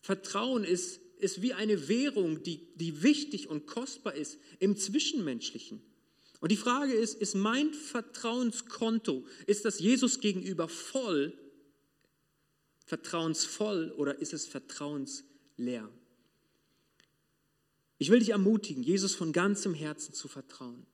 Vertrauen 0.00 0.64
ist, 0.64 1.00
ist 1.18 1.42
wie 1.42 1.52
eine 1.52 1.88
Währung, 1.88 2.42
die, 2.42 2.66
die 2.76 3.02
wichtig 3.02 3.48
und 3.48 3.66
kostbar 3.66 4.14
ist 4.14 4.38
im 4.58 4.76
Zwischenmenschlichen. 4.76 5.82
Und 6.40 6.52
die 6.52 6.56
Frage 6.56 6.92
ist, 6.92 7.20
ist 7.20 7.34
mein 7.34 7.74
Vertrauenskonto, 7.74 9.26
ist 9.46 9.64
das 9.64 9.80
Jesus 9.80 10.20
gegenüber 10.20 10.68
voll, 10.68 11.36
vertrauensvoll 12.86 13.92
oder 13.96 14.18
ist 14.20 14.32
es 14.32 14.46
vertrauensleer? 14.46 15.27
Ich 17.98 18.10
will 18.10 18.20
dich 18.20 18.30
ermutigen, 18.30 18.82
Jesus 18.82 19.14
von 19.14 19.32
ganzem 19.32 19.74
Herzen 19.74 20.14
zu 20.14 20.28
vertrauen, 20.28 20.86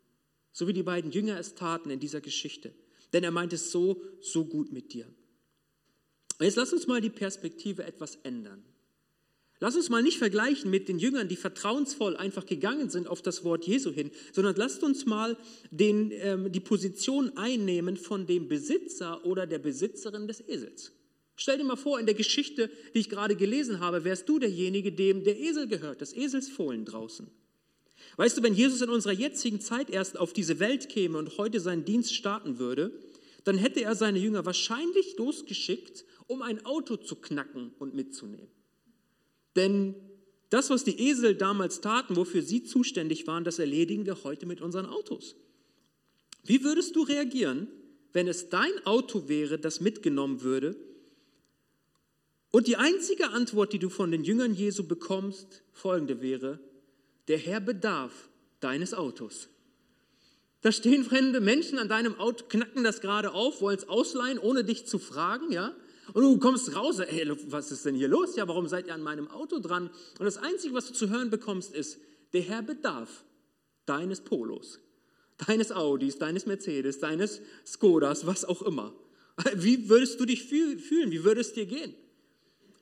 so 0.52 0.66
wie 0.66 0.73
die 0.73 0.83
beiden 0.83 1.12
Jünger 1.12 1.38
es 1.38 1.54
taten 1.54 1.90
in 1.90 2.00
dieser 2.00 2.21
Geschichte. 2.21 2.75
Denn 3.12 3.23
er 3.23 3.30
meint 3.30 3.52
es 3.52 3.71
so, 3.71 4.02
so 4.21 4.44
gut 4.44 4.73
mit 4.73 4.92
dir. 4.92 5.06
Und 6.38 6.47
jetzt 6.47 6.56
lass 6.56 6.73
uns 6.73 6.87
mal 6.87 7.00
die 7.00 7.11
Perspektive 7.11 7.85
etwas 7.85 8.16
ändern. 8.16 8.64
Lass 9.61 9.76
uns 9.76 9.88
mal 9.88 10.02
nicht 10.02 10.18
vergleichen 10.18 10.71
mit 10.71 10.88
den 10.88 10.99
Jüngern, 10.99 11.28
die 11.28 11.37
vertrauensvoll 11.37 12.16
einfach 12.16 12.44
gegangen 12.44 12.90
sind 12.90 13.06
auf 13.06 13.23
das 13.23 13.44
Wort 13.44 13.66
Jesu 13.66 13.92
hin, 13.92 14.11
sondern 14.33 14.56
lasst 14.56 14.83
uns 14.83 15.06
mal 15.06 15.37
den, 15.71 16.11
ähm, 16.11 16.50
die 16.50 16.61
Position 16.61 17.37
einnehmen 17.37 17.97
von 17.97 18.26
dem 18.26 18.49
Besitzer 18.49 19.25
oder 19.25 19.47
der 19.47 19.61
Besitzerin 19.61 20.26
des 20.26 20.40
Esels. 20.40 20.92
Stell 21.37 21.59
dir 21.59 21.64
mal 21.64 21.76
vor, 21.76 21.99
in 21.99 22.07
der 22.07 22.14
Geschichte, 22.14 22.71
die 22.95 23.00
ich 23.00 23.09
gerade 23.09 23.35
gelesen 23.35 23.81
habe, 23.81 24.05
wärst 24.05 24.29
du 24.29 24.38
derjenige, 24.38 24.93
dem 24.93 25.25
der 25.25 25.38
Esel 25.38 25.67
gehört, 25.67 26.00
das 26.00 26.12
Eselsfohlen 26.12 26.85
draußen. 26.85 27.29
Weißt 28.17 28.38
du, 28.38 28.43
wenn 28.43 28.55
Jesus 28.55 28.81
in 28.81 28.91
unserer 28.91 29.12
jetzigen 29.12 29.61
Zeit 29.61 29.91
erst 29.91 30.19
auf 30.19 30.33
diese 30.33 30.61
Welt 30.61 30.88
käme 30.88 31.19
und 31.19 31.37
heute 31.38 31.59
seinen 31.59 31.85
Dienst 31.85 32.14
starten 32.14 32.59
würde, 32.59 32.93
dann 33.45 33.59
hätte 33.59 33.83
er 33.83 33.95
seine 33.95 34.19
Jünger 34.19 34.47
wahrscheinlich 34.47 35.17
losgeschickt, 35.17 36.05
um 36.26 36.43
ein 36.43 36.64
Auto 36.64 36.97
zu 36.97 37.17
knacken 37.17 37.73
und 37.79 37.95
mitzunehmen. 37.95 38.49
Denn 39.57 39.95
das, 40.50 40.71
was 40.71 40.85
die 40.85 41.00
Esel 41.09 41.35
damals 41.35 41.81
taten, 41.81 42.17
wofür 42.17 42.43
sie 42.43 42.62
zuständig 42.62 43.26
waren, 43.26 43.45
das 43.45 43.59
erledigen 43.59 44.07
wir 44.07 44.23
heute 44.25 44.47
mit 44.47 44.61
unseren 44.61 44.87
Autos. 44.87 45.37
Wie 46.45 46.62
würdest 46.62 46.95
du 46.97 47.03
reagieren, 47.03 47.69
wenn 48.12 48.29
es 48.29 48.49
dein 48.50 48.73
Auto 48.85 49.29
wäre, 49.29 49.59
das 49.59 49.81
mitgenommen 49.81 50.43
würde? 50.43 50.76
Und 52.55 52.69
die 52.69 52.77
einzige 52.77 53.31
Antwort, 53.31 53.73
die 53.73 53.81
du 53.81 53.89
von 53.89 54.13
den 54.13 54.23
Jüngern 54.23 54.55
Jesu 54.55 54.87
bekommst, 54.87 55.65
folgende 55.73 56.23
wäre, 56.23 56.61
der 57.27 57.37
Herr 57.37 57.59
bedarf 57.59 58.29
deines 58.61 58.95
Autos. 58.95 59.49
Da 60.61 60.71
stehen 60.71 61.03
fremde 61.03 61.41
Menschen 61.41 61.81
an 61.81 61.89
deinem 61.89 62.15
Auto, 62.15 62.45
knacken 62.45 62.85
das 62.85 63.01
gerade 63.01 63.33
auf, 63.33 63.61
wollen 63.61 63.77
es 63.77 63.89
ausleihen, 63.89 64.39
ohne 64.39 64.63
dich 64.63 64.87
zu 64.87 65.01
fragen, 65.01 65.51
ja? 65.51 65.75
Und 66.13 66.23
du 66.23 66.39
kommst 66.39 66.77
raus, 66.77 67.01
ey, 67.01 67.29
was 67.49 67.73
ist 67.73 67.87
denn 67.87 67.97
hier 67.97 68.07
los? 68.07 68.37
Ja, 68.37 68.47
warum 68.47 68.69
seid 68.69 68.87
ihr 68.87 68.95
an 68.95 69.03
meinem 69.03 69.27
Auto 69.27 69.59
dran? 69.59 69.91
Und 70.21 70.25
das 70.25 70.37
Einzige, 70.37 70.75
was 70.75 70.87
du 70.87 70.93
zu 70.93 71.11
hören 71.11 71.31
bekommst, 71.31 71.75
ist, 71.75 71.99
der 72.35 72.43
Herr 72.43 72.63
bedarf 72.63 73.25
deines 73.85 74.21
Polos, 74.21 74.79
deines 75.45 75.73
Audis, 75.73 76.19
deines 76.19 76.47
Mercedes, 76.47 77.01
deines 77.01 77.41
Skodas, 77.67 78.29
was 78.29 78.45
auch 78.45 78.63
immer. 78.63 78.95
Wie 79.57 79.89
würdest 79.89 80.21
du 80.21 80.25
dich 80.25 80.45
fühlen? 80.45 81.11
Wie 81.11 81.25
würde 81.25 81.41
es 81.41 81.53
dir 81.53 81.67
gehen? 81.67 81.97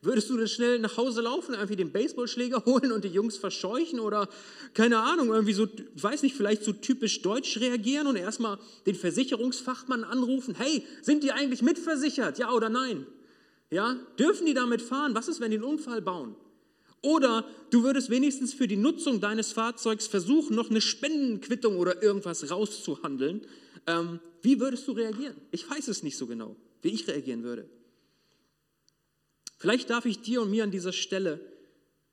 Würdest 0.05 0.29
du 0.31 0.37
dann 0.37 0.49
schnell 0.49 0.81
nach 0.81 0.97
Hause 0.97 1.21
laufen, 1.21 1.55
irgendwie 1.55 1.77
den 1.77 1.93
Baseballschläger 1.93 2.65
holen 2.67 2.91
und 2.91 3.05
die 3.05 3.09
Jungs 3.09 3.37
verscheuchen 3.37 4.01
oder 4.01 4.29
keine 4.75 4.99
Ahnung, 4.99 5.29
irgendwie 5.29 5.53
so, 5.53 5.69
weiß 5.95 6.23
nicht, 6.25 6.37
vielleicht 6.37 6.65
so 6.65 6.73
typisch 6.73 7.23
deutsch 7.23 7.59
reagieren 7.61 8.09
und 8.09 8.17
erstmal 8.17 8.59
den 8.85 8.97
Versicherungsfachmann 8.97 10.03
anrufen, 10.03 10.57
hey, 10.59 10.85
sind 11.03 11.23
die 11.23 11.31
eigentlich 11.31 11.63
mitversichert, 11.63 12.39
ja 12.39 12.53
oder 12.53 12.69
nein? 12.69 13.07
Ja, 13.71 13.97
dürfen 14.19 14.45
die 14.45 14.55
damit 14.55 14.83
fahren? 14.83 15.15
Was 15.15 15.29
ist, 15.29 15.41
wenn 15.41 15.53
die 15.53 15.57
einen 15.57 15.65
Unfall 15.65 16.03
bauen? 16.03 16.35
Oder 17.01 17.49
du 17.71 17.85
würdest 17.85 18.11
wenigstens 18.11 18.53
für 18.55 18.67
die 18.67 18.77
Nutzung 18.77 19.21
deines 19.21 19.53
Fahrzeugs 19.53 20.09
versuchen, 20.09 20.55
noch 20.57 20.71
eine 20.71 20.81
Spendenquittung 20.81 21.79
oder 21.79 22.03
irgendwas 22.03 22.51
rauszuhandeln. 22.51 23.43
Ähm, 23.87 24.21
wie 24.43 24.61
würdest 24.61 24.87
du 24.89 24.93
reagieren? 24.93 25.37
Ich 25.53 25.69
weiß 25.69 25.89
es 25.89 26.03
nicht 26.03 26.17
so 26.17 26.27
genau, 26.27 26.57
wie 26.83 26.91
ich 26.91 27.07
reagieren 27.07 27.45
würde. 27.45 27.69
Vielleicht 29.63 29.91
darf 29.91 30.07
ich 30.07 30.19
dir 30.19 30.43
und 30.43 30.51
mir 30.51 30.65
an 30.65 30.73
dieser 30.73 30.93
Stelle 30.93 31.39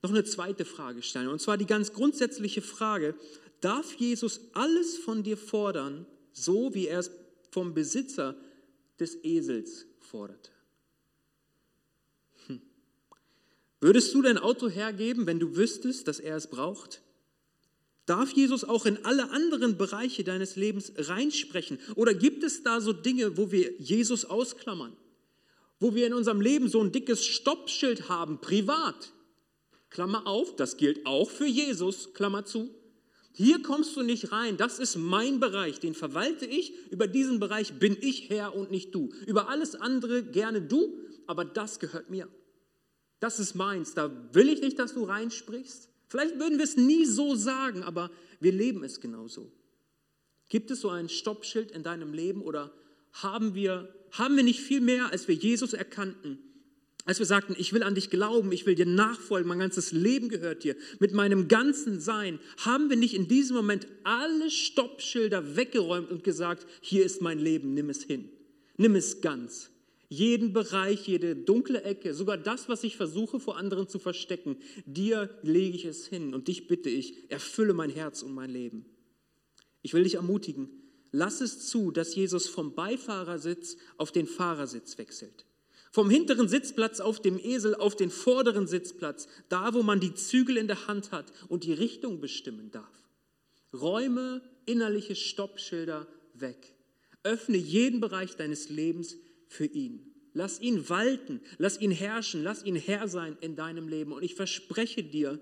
noch 0.03 0.11
eine 0.11 0.23
zweite 0.23 0.65
Frage 0.65 1.01
stellen. 1.01 1.29
Und 1.29 1.41
zwar 1.41 1.57
die 1.57 1.65
ganz 1.65 1.93
grundsätzliche 1.93 2.61
Frage, 2.61 3.15
darf 3.59 3.95
Jesus 3.95 4.41
alles 4.53 4.99
von 4.99 5.23
dir 5.23 5.35
fordern, 5.35 6.05
so 6.31 6.75
wie 6.75 6.85
er 6.85 6.99
es 6.99 7.09
vom 7.49 7.73
Besitzer 7.73 8.35
des 8.99 9.17
Esels 9.23 9.87
forderte? 9.99 10.51
Hm. 12.45 12.61
Würdest 13.79 14.13
du 14.13 14.21
dein 14.21 14.37
Auto 14.37 14.69
hergeben, 14.69 15.25
wenn 15.25 15.39
du 15.39 15.55
wüsstest, 15.55 16.07
dass 16.07 16.19
er 16.19 16.37
es 16.37 16.45
braucht? 16.45 17.01
Darf 18.05 18.31
Jesus 18.33 18.63
auch 18.63 18.85
in 18.85 19.03
alle 19.05 19.31
anderen 19.31 19.75
Bereiche 19.75 20.23
deines 20.23 20.55
Lebens 20.55 20.91
reinsprechen? 20.95 21.79
Oder 21.95 22.13
gibt 22.13 22.43
es 22.43 22.61
da 22.61 22.79
so 22.79 22.93
Dinge, 22.93 23.37
wo 23.37 23.51
wir 23.51 23.73
Jesus 23.79 24.23
ausklammern? 24.23 24.95
Wo 25.79 25.95
wir 25.95 26.07
in 26.07 26.13
unserem 26.13 26.41
Leben 26.41 26.67
so 26.67 26.81
ein 26.81 26.91
dickes 26.91 27.25
Stoppschild 27.25 28.09
haben, 28.09 28.41
privat. 28.41 29.13
Klammer 29.89 30.27
auf, 30.27 30.55
das 30.55 30.77
gilt 30.77 31.05
auch 31.05 31.29
für 31.29 31.47
Jesus, 31.47 32.13
Klammer 32.13 32.45
zu. 32.45 32.69
Hier 33.31 33.61
kommst 33.61 33.95
du 33.95 34.03
nicht 34.03 34.31
rein, 34.31 34.57
das 34.57 34.79
ist 34.79 34.97
mein 34.97 35.39
Bereich, 35.39 35.79
den 35.79 35.93
verwalte 35.93 36.45
ich, 36.45 36.73
über 36.91 37.07
diesen 37.07 37.39
Bereich 37.39 37.79
bin 37.79 37.97
ich 37.99 38.29
Herr 38.29 38.55
und 38.55 38.71
nicht 38.71 38.93
du. 38.93 39.13
Über 39.25 39.49
alles 39.49 39.75
andere 39.75 40.23
gerne 40.23 40.61
du, 40.61 40.99
aber 41.25 41.45
das 41.45 41.79
gehört 41.79 42.09
mir. 42.09 42.27
Das 43.19 43.39
ist 43.39 43.55
meins, 43.55 43.93
da 43.93 44.11
will 44.33 44.49
ich 44.49 44.61
nicht, 44.61 44.77
dass 44.79 44.93
du 44.93 45.03
reinsprichst. 45.03 45.89
Vielleicht 46.07 46.39
würden 46.39 46.57
wir 46.57 46.65
es 46.65 46.75
nie 46.75 47.05
so 47.05 47.35
sagen, 47.35 47.83
aber 47.83 48.11
wir 48.39 48.51
leben 48.51 48.83
es 48.83 48.99
genauso. 48.99 49.51
Gibt 50.49 50.71
es 50.71 50.81
so 50.81 50.89
ein 50.89 51.07
Stoppschild 51.07 51.71
in 51.71 51.83
deinem 51.83 52.13
Leben 52.13 52.41
oder 52.41 52.73
haben 53.13 53.55
wir, 53.55 53.93
haben 54.11 54.35
wir 54.35 54.43
nicht 54.43 54.61
viel 54.61 54.81
mehr, 54.81 55.11
als 55.11 55.27
wir 55.27 55.35
Jesus 55.35 55.73
erkannten, 55.73 56.39
als 57.05 57.17
wir 57.17 57.25
sagten, 57.25 57.55
ich 57.57 57.73
will 57.73 57.81
an 57.81 57.95
dich 57.95 58.09
glauben, 58.09 58.51
ich 58.51 58.65
will 58.65 58.75
dir 58.75 58.85
nachfolgen, 58.85 59.47
mein 59.47 59.59
ganzes 59.59 59.91
Leben 59.91 60.29
gehört 60.29 60.63
dir, 60.63 60.75
mit 60.99 61.13
meinem 61.13 61.47
ganzen 61.47 61.99
Sein, 61.99 62.39
haben 62.57 62.89
wir 62.89 62.97
nicht 62.97 63.15
in 63.15 63.27
diesem 63.27 63.55
Moment 63.55 63.87
alle 64.03 64.51
Stoppschilder 64.51 65.55
weggeräumt 65.55 66.11
und 66.11 66.23
gesagt, 66.23 66.67
hier 66.81 67.03
ist 67.03 67.21
mein 67.21 67.39
Leben, 67.39 67.73
nimm 67.73 67.89
es 67.89 68.03
hin, 68.03 68.29
nimm 68.77 68.95
es 68.95 69.21
ganz. 69.21 69.71
Jeden 70.11 70.53
Bereich, 70.53 71.07
jede 71.07 71.35
dunkle 71.35 71.83
Ecke, 71.83 72.15
sogar 72.15 72.37
das, 72.37 72.67
was 72.67 72.83
ich 72.83 72.97
versuche 72.97 73.39
vor 73.39 73.57
anderen 73.57 73.87
zu 73.87 73.99
verstecken, 73.99 74.57
dir 74.85 75.29
lege 75.43 75.75
ich 75.75 75.85
es 75.85 76.07
hin 76.07 76.33
und 76.33 76.47
dich 76.47 76.67
bitte 76.67 76.89
ich, 76.89 77.31
erfülle 77.31 77.73
mein 77.73 77.91
Herz 77.91 78.23
und 78.23 78.33
mein 78.33 78.49
Leben. 78.49 78.85
Ich 79.83 79.93
will 79.93 80.03
dich 80.03 80.15
ermutigen, 80.15 80.69
lass 81.11 81.41
es 81.41 81.67
zu, 81.67 81.91
dass 81.91 82.15
Jesus 82.15 82.47
vom 82.47 82.75
Beifahrersitz 82.75 83.77
auf 83.97 84.11
den 84.11 84.27
Fahrersitz 84.27 84.97
wechselt. 84.97 85.45
Vom 85.91 86.09
hinteren 86.09 86.47
Sitzplatz 86.47 86.99
auf 86.99 87.19
dem 87.19 87.39
Esel 87.39 87.73
auf 87.75 87.95
den 87.95 88.11
vorderen 88.11 88.67
Sitzplatz, 88.67 89.27
da 89.49 89.73
wo 89.73 89.81
man 89.81 89.99
die 89.99 90.13
Zügel 90.13 90.57
in 90.57 90.67
der 90.67 90.87
Hand 90.87 91.11
hat 91.11 91.31
und 91.47 91.63
die 91.63 91.73
Richtung 91.73 92.19
bestimmen 92.19 92.69
darf. 92.71 92.85
Räume 93.73 94.41
innerliche 94.65 95.15
Stoppschilder 95.15 96.07
weg. 96.35 96.75
Öffne 97.23 97.57
jeden 97.57 97.99
Bereich 97.99 98.35
deines 98.35 98.69
Lebens 98.69 99.17
für 99.47 99.65
ihn. 99.65 100.13
Lass 100.33 100.61
ihn 100.61 100.89
walten, 100.89 101.41
lass 101.57 101.81
ihn 101.81 101.91
herrschen, 101.91 102.43
lass 102.43 102.63
ihn 102.63 102.75
Herr 102.75 103.07
sein 103.07 103.35
in 103.41 103.55
deinem 103.55 103.87
Leben. 103.87 104.11
Und 104.11 104.23
ich 104.23 104.35
verspreche 104.35 105.03
dir, 105.03 105.39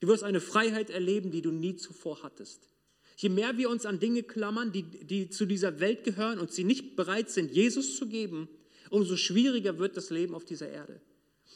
du 0.00 0.08
wirst 0.08 0.22
eine 0.22 0.40
Freiheit 0.40 0.90
erleben, 0.90 1.30
die 1.30 1.42
du 1.42 1.50
nie 1.50 1.76
zuvor 1.76 2.22
hattest. 2.22 2.68
Je 3.16 3.30
mehr 3.30 3.56
wir 3.56 3.70
uns 3.70 3.86
an 3.86 3.98
Dinge 3.98 4.22
klammern, 4.22 4.72
die, 4.72 4.82
die 4.82 5.30
zu 5.30 5.46
dieser 5.46 5.80
Welt 5.80 6.04
gehören 6.04 6.38
und 6.38 6.52
sie 6.52 6.64
nicht 6.64 6.96
bereit 6.96 7.30
sind, 7.30 7.50
Jesus 7.50 7.96
zu 7.96 8.06
geben, 8.06 8.48
umso 8.90 9.16
schwieriger 9.16 9.78
wird 9.78 9.96
das 9.96 10.10
Leben 10.10 10.34
auf 10.34 10.44
dieser 10.44 10.68
Erde. 10.68 11.00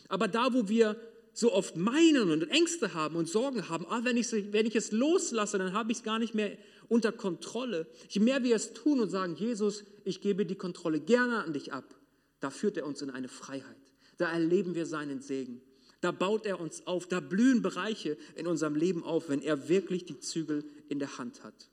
Aber 0.09 0.26
da, 0.26 0.55
wo 0.55 0.69
wir 0.69 0.97
so 1.33 1.52
oft 1.52 1.76
meinen 1.76 2.31
und 2.31 2.50
Ängste 2.50 2.95
haben 2.95 3.14
und 3.14 3.29
Sorgen 3.29 3.69
haben, 3.69 3.87
ah, 3.88 4.00
wenn, 4.05 4.17
ich, 4.17 4.33
wenn 4.52 4.67
ich 4.67 4.75
es 4.75 4.90
loslasse, 4.90 5.59
dann 5.59 5.75
habe 5.75 5.93
ich 5.93 5.99
es 5.99 6.05
gar 6.05 6.19
nicht 6.19 6.35
mehr 6.35 6.57
unter 6.88 7.12
Kontrolle. 7.12 7.87
Je 8.09 8.21
mehr 8.21 8.43
wir 8.43 8.57
es 8.57 8.73
tun 8.73 8.99
und 8.99 9.11
sagen, 9.11 9.37
Jesus, 9.37 9.85
ich 10.05 10.21
gebe 10.21 10.47
die 10.47 10.57
Kontrolle 10.57 10.99
gerne 10.99 11.45
an 11.45 11.52
dich 11.52 11.73
ab, 11.73 11.95
da 12.40 12.50
führt 12.50 12.79
er 12.79 12.87
uns 12.87 13.02
in 13.02 13.11
eine 13.11 13.29
Freiheit. 13.29 13.76
Da 14.17 14.33
erleben 14.33 14.75
wir 14.75 14.87
seinen 14.87 15.21
Segen. 15.21 15.61
Da 16.00 16.12
baut 16.12 16.47
er 16.47 16.61
uns 16.61 16.87
auf. 16.87 17.07
Da 17.07 17.21
blühen 17.21 17.62
Bereiche 17.62 18.16
in 18.37 18.47
unserem 18.47 18.75
Leben 18.75 19.04
auf, 19.04 19.28
wenn 19.28 19.42
er 19.42 19.69
wirklich 19.69 20.04
die 20.04 20.19
Zügel 20.19 20.64
in 20.88 20.99
der 20.99 21.19
Hand 21.19 21.42
hat. 21.42 21.69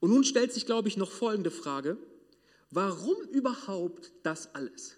Und 0.00 0.10
nun 0.10 0.24
stellt 0.24 0.52
sich, 0.52 0.66
glaube 0.66 0.88
ich, 0.88 0.96
noch 0.96 1.10
folgende 1.10 1.50
Frage. 1.50 1.96
Warum 2.70 3.16
überhaupt 3.32 4.12
das 4.22 4.54
alles? 4.54 4.96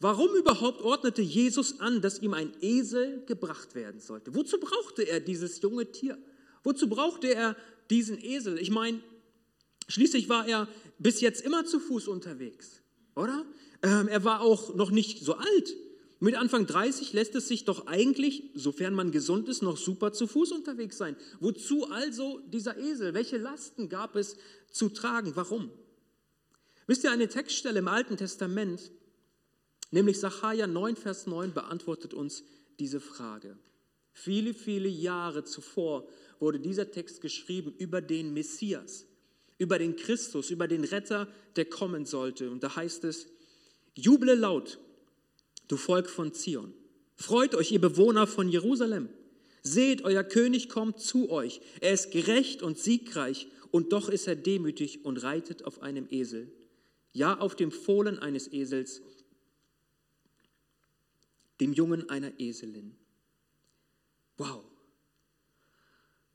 Warum 0.00 0.34
überhaupt 0.34 0.82
ordnete 0.82 1.22
Jesus 1.22 1.80
an, 1.80 2.02
dass 2.02 2.20
ihm 2.20 2.34
ein 2.34 2.52
Esel 2.60 3.24
gebracht 3.26 3.74
werden 3.74 4.00
sollte? 4.00 4.34
Wozu 4.34 4.58
brauchte 4.58 5.02
er 5.02 5.20
dieses 5.20 5.60
junge 5.62 5.90
Tier? 5.90 6.18
Wozu 6.64 6.88
brauchte 6.88 7.32
er 7.32 7.56
diesen 7.90 8.22
Esel? 8.22 8.58
Ich 8.58 8.70
meine, 8.70 9.00
schließlich 9.88 10.28
war 10.28 10.46
er 10.46 10.68
bis 10.98 11.20
jetzt 11.20 11.42
immer 11.42 11.64
zu 11.64 11.78
Fuß 11.78 12.08
unterwegs, 12.08 12.82
oder? 13.14 13.44
Ähm, 13.82 14.08
er 14.08 14.24
war 14.24 14.40
auch 14.40 14.74
noch 14.74 14.90
nicht 14.90 15.24
so 15.24 15.34
alt. 15.34 15.76
Mit 16.18 16.34
Anfang 16.34 16.66
30 16.66 17.12
lässt 17.12 17.34
es 17.34 17.46
sich 17.46 17.64
doch 17.64 17.86
eigentlich, 17.86 18.50
sofern 18.54 18.94
man 18.94 19.10
gesund 19.10 19.48
ist, 19.48 19.62
noch 19.62 19.76
super 19.76 20.12
zu 20.12 20.26
Fuß 20.26 20.52
unterwegs 20.52 20.96
sein. 20.96 21.14
Wozu 21.40 21.90
also 21.90 22.40
dieser 22.48 22.78
Esel? 22.78 23.12
Welche 23.12 23.36
Lasten 23.36 23.90
gab 23.90 24.16
es 24.16 24.36
zu 24.70 24.88
tragen? 24.88 25.32
Warum? 25.36 25.70
Wisst 26.86 27.04
ihr, 27.04 27.10
eine 27.10 27.28
Textstelle 27.28 27.80
im 27.80 27.88
Alten 27.88 28.16
Testament, 28.16 28.92
nämlich 29.90 30.18
Sacharja 30.18 30.66
9, 30.66 30.96
Vers 30.96 31.26
9, 31.26 31.52
beantwortet 31.52 32.14
uns 32.14 32.44
diese 32.78 33.00
Frage. 33.00 33.58
Viele, 34.12 34.54
viele 34.54 34.88
Jahre 34.88 35.44
zuvor 35.44 36.08
wurde 36.38 36.60
dieser 36.60 36.90
Text 36.90 37.20
geschrieben 37.20 37.74
über 37.76 38.00
den 38.00 38.32
Messias, 38.32 39.06
über 39.58 39.78
den 39.78 39.96
Christus, 39.96 40.50
über 40.50 40.66
den 40.66 40.84
Retter, 40.84 41.28
der 41.56 41.66
kommen 41.66 42.06
sollte. 42.06 42.50
Und 42.50 42.62
da 42.62 42.74
heißt 42.74 43.04
es, 43.04 43.26
juble 43.94 44.34
laut, 44.34 44.78
du 45.68 45.76
Volk 45.76 46.08
von 46.08 46.32
Zion. 46.32 46.72
Freut 47.14 47.54
euch, 47.54 47.72
ihr 47.72 47.80
Bewohner 47.80 48.26
von 48.26 48.48
Jerusalem. 48.48 49.08
Seht, 49.62 50.04
euer 50.04 50.22
König 50.22 50.68
kommt 50.68 51.00
zu 51.00 51.30
euch. 51.30 51.60
Er 51.80 51.92
ist 51.92 52.10
gerecht 52.10 52.62
und 52.62 52.78
siegreich, 52.78 53.48
und 53.70 53.92
doch 53.92 54.08
ist 54.08 54.26
er 54.26 54.36
demütig 54.36 55.04
und 55.04 55.22
reitet 55.22 55.64
auf 55.64 55.82
einem 55.82 56.06
Esel. 56.10 56.52
Ja, 57.12 57.38
auf 57.38 57.56
dem 57.56 57.72
Fohlen 57.72 58.18
eines 58.18 58.52
Esels, 58.52 59.02
dem 61.60 61.72
Jungen 61.72 62.08
einer 62.08 62.38
Eselin. 62.38 62.94
Wow. 64.36 64.64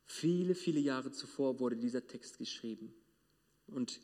Viele, 0.05 0.55
viele 0.55 0.79
Jahre 0.79 1.11
zuvor 1.11 1.59
wurde 1.59 1.77
dieser 1.77 2.05
Text 2.05 2.37
geschrieben. 2.37 2.93
Und 3.67 4.01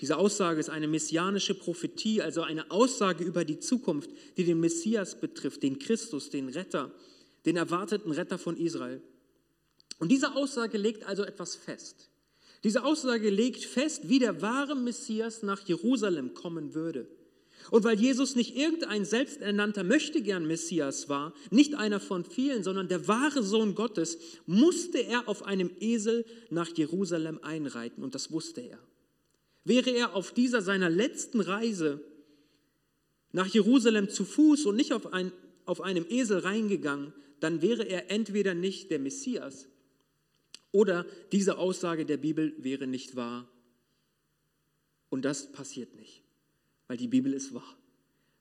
diese 0.00 0.16
Aussage 0.16 0.60
ist 0.60 0.70
eine 0.70 0.88
messianische 0.88 1.54
Prophetie, 1.54 2.22
also 2.22 2.42
eine 2.42 2.70
Aussage 2.70 3.22
über 3.22 3.44
die 3.44 3.58
Zukunft, 3.58 4.10
die 4.36 4.44
den 4.44 4.58
Messias 4.58 5.20
betrifft, 5.20 5.62
den 5.62 5.78
Christus, 5.78 6.30
den 6.30 6.48
Retter, 6.48 6.90
den 7.44 7.56
erwarteten 7.56 8.10
Retter 8.10 8.38
von 8.38 8.56
Israel. 8.56 9.02
Und 9.98 10.10
diese 10.10 10.34
Aussage 10.34 10.78
legt 10.78 11.06
also 11.06 11.22
etwas 11.24 11.54
fest. 11.54 12.08
Diese 12.64 12.84
Aussage 12.84 13.28
legt 13.28 13.64
fest, 13.64 14.08
wie 14.08 14.18
der 14.18 14.40
wahre 14.40 14.74
Messias 14.74 15.42
nach 15.42 15.66
Jerusalem 15.66 16.32
kommen 16.32 16.74
würde. 16.74 17.06
Und 17.70 17.84
weil 17.84 18.00
Jesus 18.00 18.36
nicht 18.36 18.56
irgendein 18.56 19.04
selbsternannter 19.04 19.84
Möchtegern 19.84 20.46
Messias 20.46 21.10
war, 21.10 21.34
nicht 21.50 21.74
einer 21.74 22.00
von 22.00 22.24
vielen, 22.24 22.62
sondern 22.62 22.88
der 22.88 23.06
wahre 23.06 23.42
Sohn 23.42 23.74
Gottes, 23.74 24.18
musste 24.46 24.98
er 24.98 25.28
auf 25.28 25.44
einem 25.44 25.70
Esel 25.78 26.24
nach 26.48 26.74
Jerusalem 26.74 27.38
einreiten 27.42 28.02
und 28.02 28.14
das 28.14 28.30
wusste 28.30 28.62
er. 28.62 28.78
Wäre 29.64 29.90
er 29.90 30.14
auf 30.14 30.32
dieser 30.32 30.62
seiner 30.62 30.90
letzten 30.90 31.40
Reise 31.40 32.02
nach 33.32 33.46
Jerusalem 33.46 34.08
zu 34.08 34.24
Fuß 34.24 34.66
und 34.66 34.76
nicht 34.76 34.92
auf, 34.92 35.12
ein, 35.12 35.32
auf 35.64 35.80
einem 35.80 36.06
Esel 36.08 36.38
reingegangen, 36.38 37.12
dann 37.40 37.62
wäre 37.62 37.84
er 37.84 38.10
entweder 38.10 38.54
nicht 38.54 38.90
der 38.90 38.98
Messias 38.98 39.68
oder 40.72 41.06
diese 41.32 41.58
Aussage 41.58 42.06
der 42.06 42.16
Bibel 42.16 42.54
wäre 42.58 42.86
nicht 42.86 43.16
wahr. 43.16 43.48
Und 45.08 45.24
das 45.24 45.50
passiert 45.50 45.94
nicht, 45.96 46.22
weil 46.86 46.96
die 46.96 47.08
Bibel 47.08 47.32
ist 47.32 47.52
wahr. 47.52 47.76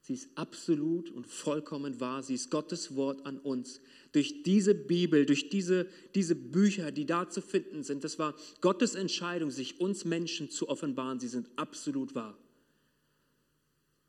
Sie 0.09 0.15
ist 0.15 0.29
absolut 0.33 1.11
und 1.11 1.27
vollkommen 1.27 1.99
wahr. 1.99 2.23
Sie 2.23 2.33
ist 2.33 2.49
Gottes 2.49 2.95
Wort 2.95 3.27
an 3.27 3.37
uns. 3.37 3.79
Durch 4.11 4.41
diese 4.41 4.73
Bibel, 4.73 5.27
durch 5.27 5.49
diese, 5.49 5.85
diese 6.15 6.33
Bücher, 6.33 6.91
die 6.91 7.05
da 7.05 7.29
zu 7.29 7.41
finden 7.41 7.83
sind, 7.83 8.03
das 8.03 8.17
war 8.17 8.35
Gottes 8.59 8.95
Entscheidung, 8.95 9.51
sich 9.51 9.79
uns 9.79 10.05
Menschen 10.05 10.49
zu 10.49 10.67
offenbaren. 10.67 11.19
Sie 11.19 11.27
sind 11.27 11.47
absolut 11.57 12.15
wahr. 12.15 12.35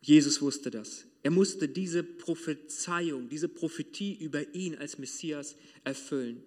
Jesus 0.00 0.40
wusste 0.40 0.70
das. 0.70 1.04
Er 1.22 1.32
musste 1.32 1.68
diese 1.68 2.02
Prophezeiung, 2.02 3.28
diese 3.28 3.50
Prophetie 3.50 4.14
über 4.14 4.54
ihn 4.54 4.76
als 4.76 4.96
Messias 4.96 5.54
erfüllen. 5.84 6.42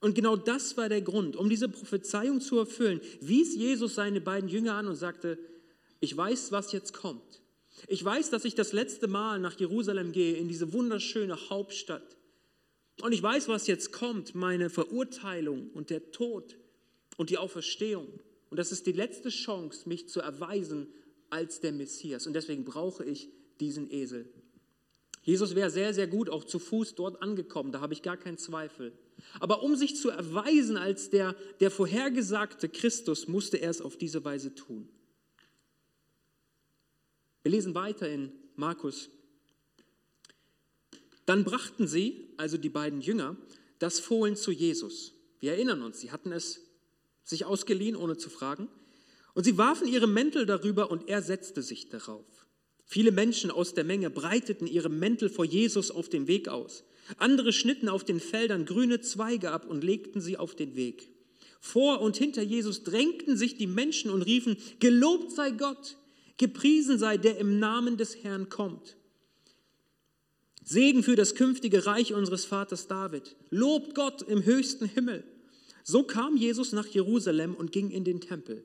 Und 0.00 0.16
genau 0.16 0.34
das 0.34 0.76
war 0.76 0.88
der 0.88 1.02
Grund, 1.02 1.36
um 1.36 1.48
diese 1.48 1.68
Prophezeiung 1.68 2.40
zu 2.40 2.58
erfüllen, 2.58 3.00
wies 3.20 3.54
Jesus 3.54 3.94
seine 3.94 4.20
beiden 4.20 4.48
Jünger 4.48 4.74
an 4.74 4.88
und 4.88 4.96
sagte, 4.96 5.38
ich 6.00 6.16
weiß, 6.16 6.50
was 6.50 6.72
jetzt 6.72 6.92
kommt. 6.92 7.40
Ich 7.86 8.04
weiß, 8.04 8.30
dass 8.30 8.44
ich 8.44 8.54
das 8.54 8.72
letzte 8.72 9.06
Mal 9.06 9.38
nach 9.38 9.58
Jerusalem 9.58 10.12
gehe, 10.12 10.36
in 10.36 10.48
diese 10.48 10.72
wunderschöne 10.72 11.50
Hauptstadt. 11.50 12.16
Und 13.02 13.12
ich 13.12 13.22
weiß, 13.22 13.48
was 13.48 13.66
jetzt 13.66 13.92
kommt, 13.92 14.34
meine 14.34 14.70
Verurteilung 14.70 15.70
und 15.70 15.90
der 15.90 16.10
Tod 16.10 16.56
und 17.16 17.30
die 17.30 17.38
Auferstehung. 17.38 18.08
Und 18.50 18.56
das 18.56 18.72
ist 18.72 18.86
die 18.86 18.92
letzte 18.92 19.28
Chance, 19.28 19.88
mich 19.88 20.08
zu 20.08 20.20
erweisen 20.20 20.88
als 21.30 21.60
der 21.60 21.72
Messias. 21.72 22.26
Und 22.26 22.32
deswegen 22.32 22.64
brauche 22.64 23.04
ich 23.04 23.28
diesen 23.60 23.90
Esel. 23.90 24.28
Jesus 25.22 25.54
wäre 25.54 25.70
sehr, 25.70 25.92
sehr 25.92 26.06
gut 26.06 26.30
auch 26.30 26.44
zu 26.44 26.58
Fuß 26.58 26.94
dort 26.94 27.22
angekommen, 27.22 27.70
da 27.70 27.80
habe 27.80 27.92
ich 27.92 28.02
gar 28.02 28.16
keinen 28.16 28.38
Zweifel. 28.38 28.92
Aber 29.40 29.62
um 29.62 29.76
sich 29.76 29.96
zu 29.96 30.10
erweisen 30.10 30.76
als 30.76 31.10
der, 31.10 31.34
der 31.60 31.70
vorhergesagte 31.70 32.68
Christus, 32.68 33.28
musste 33.28 33.58
er 33.58 33.70
es 33.70 33.82
auf 33.82 33.96
diese 33.96 34.24
Weise 34.24 34.54
tun. 34.54 34.88
Wir 37.48 37.52
lesen 37.52 37.74
weiter 37.74 38.06
in 38.06 38.30
Markus. 38.56 39.08
Dann 41.24 41.44
brachten 41.44 41.88
sie, 41.88 42.28
also 42.36 42.58
die 42.58 42.68
beiden 42.68 43.00
Jünger, 43.00 43.38
das 43.78 44.00
Fohlen 44.00 44.36
zu 44.36 44.50
Jesus. 44.50 45.14
Wir 45.40 45.52
erinnern 45.52 45.80
uns, 45.80 45.98
sie 45.98 46.10
hatten 46.10 46.30
es 46.30 46.60
sich 47.24 47.46
ausgeliehen, 47.46 47.96
ohne 47.96 48.18
zu 48.18 48.28
fragen. 48.28 48.68
Und 49.32 49.44
sie 49.44 49.56
warfen 49.56 49.88
ihre 49.88 50.06
Mäntel 50.06 50.44
darüber 50.44 50.90
und 50.90 51.08
er 51.08 51.22
setzte 51.22 51.62
sich 51.62 51.88
darauf. 51.88 52.26
Viele 52.84 53.12
Menschen 53.12 53.50
aus 53.50 53.72
der 53.72 53.84
Menge 53.84 54.10
breiteten 54.10 54.66
ihre 54.66 54.90
Mäntel 54.90 55.30
vor 55.30 55.46
Jesus 55.46 55.90
auf 55.90 56.10
dem 56.10 56.26
Weg 56.26 56.48
aus. 56.48 56.84
Andere 57.16 57.54
schnitten 57.54 57.88
auf 57.88 58.04
den 58.04 58.20
Feldern 58.20 58.66
grüne 58.66 59.00
Zweige 59.00 59.52
ab 59.52 59.64
und 59.64 59.82
legten 59.82 60.20
sie 60.20 60.36
auf 60.36 60.54
den 60.54 60.76
Weg. 60.76 61.08
Vor 61.60 62.02
und 62.02 62.18
hinter 62.18 62.42
Jesus 62.42 62.82
drängten 62.82 63.38
sich 63.38 63.56
die 63.56 63.66
Menschen 63.66 64.10
und 64.10 64.20
riefen, 64.20 64.58
Gelobt 64.80 65.32
sei 65.32 65.52
Gott, 65.52 65.96
Gepriesen 66.38 66.98
sei 66.98 67.18
der 67.18 67.38
im 67.38 67.58
Namen 67.58 67.96
des 67.96 68.22
Herrn 68.22 68.48
kommt. 68.48 68.96
Segen 70.64 71.02
für 71.02 71.16
das 71.16 71.34
künftige 71.34 71.86
Reich 71.86 72.14
unseres 72.14 72.44
Vaters 72.44 72.86
David. 72.88 73.36
Lobt 73.50 73.94
Gott 73.94 74.22
im 74.22 74.44
höchsten 74.44 74.86
Himmel. 74.86 75.24
So 75.82 76.02
kam 76.02 76.36
Jesus 76.36 76.72
nach 76.72 76.86
Jerusalem 76.86 77.54
und 77.54 77.72
ging 77.72 77.90
in 77.90 78.04
den 78.04 78.20
Tempel. 78.20 78.64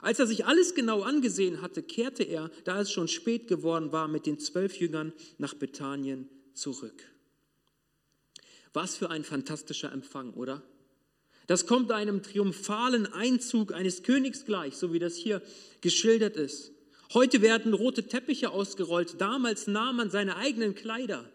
Als 0.00 0.18
er 0.18 0.26
sich 0.26 0.46
alles 0.46 0.74
genau 0.74 1.02
angesehen 1.02 1.60
hatte, 1.60 1.82
kehrte 1.82 2.22
er, 2.22 2.50
da 2.64 2.80
es 2.80 2.90
schon 2.90 3.08
spät 3.08 3.46
geworden 3.46 3.92
war, 3.92 4.08
mit 4.08 4.24
den 4.24 4.38
zwölf 4.38 4.76
Jüngern 4.76 5.12
nach 5.38 5.54
Bethanien 5.54 6.28
zurück. 6.54 7.04
Was 8.72 8.96
für 8.96 9.10
ein 9.10 9.22
fantastischer 9.22 9.92
Empfang, 9.92 10.32
oder? 10.32 10.62
Das 11.46 11.66
kommt 11.66 11.92
einem 11.92 12.22
triumphalen 12.22 13.06
Einzug 13.12 13.74
eines 13.74 14.02
Königs 14.02 14.46
gleich, 14.46 14.76
so 14.76 14.92
wie 14.92 14.98
das 14.98 15.16
hier 15.16 15.42
geschildert 15.82 16.36
ist. 16.36 16.71
Heute 17.14 17.42
werden 17.42 17.74
rote 17.74 18.04
Teppiche 18.04 18.50
ausgerollt. 18.50 19.20
Damals 19.20 19.66
nahm 19.66 19.96
man 19.96 20.10
seine 20.10 20.36
eigenen 20.36 20.74
Kleider, 20.74 21.28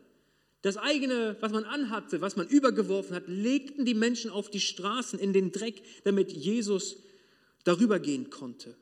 das 0.63 0.77
eigene, 0.77 1.37
was 1.39 1.51
man 1.51 1.65
anhatte, 1.65 2.19
was 2.19 2.35
man 2.35 2.47
übergeworfen 2.47 3.15
hat, 3.15 3.27
legten 3.27 3.85
die 3.85 3.93
Menschen 3.93 4.31
auf 4.31 4.49
die 4.49 4.59
Straßen 4.59 5.19
in 5.19 5.31
den 5.31 5.51
Dreck, 5.51 5.83
damit 6.03 6.31
Jesus 6.31 6.97
darüber 7.63 7.99
gehen 7.99 8.29
konnte. 8.29 8.75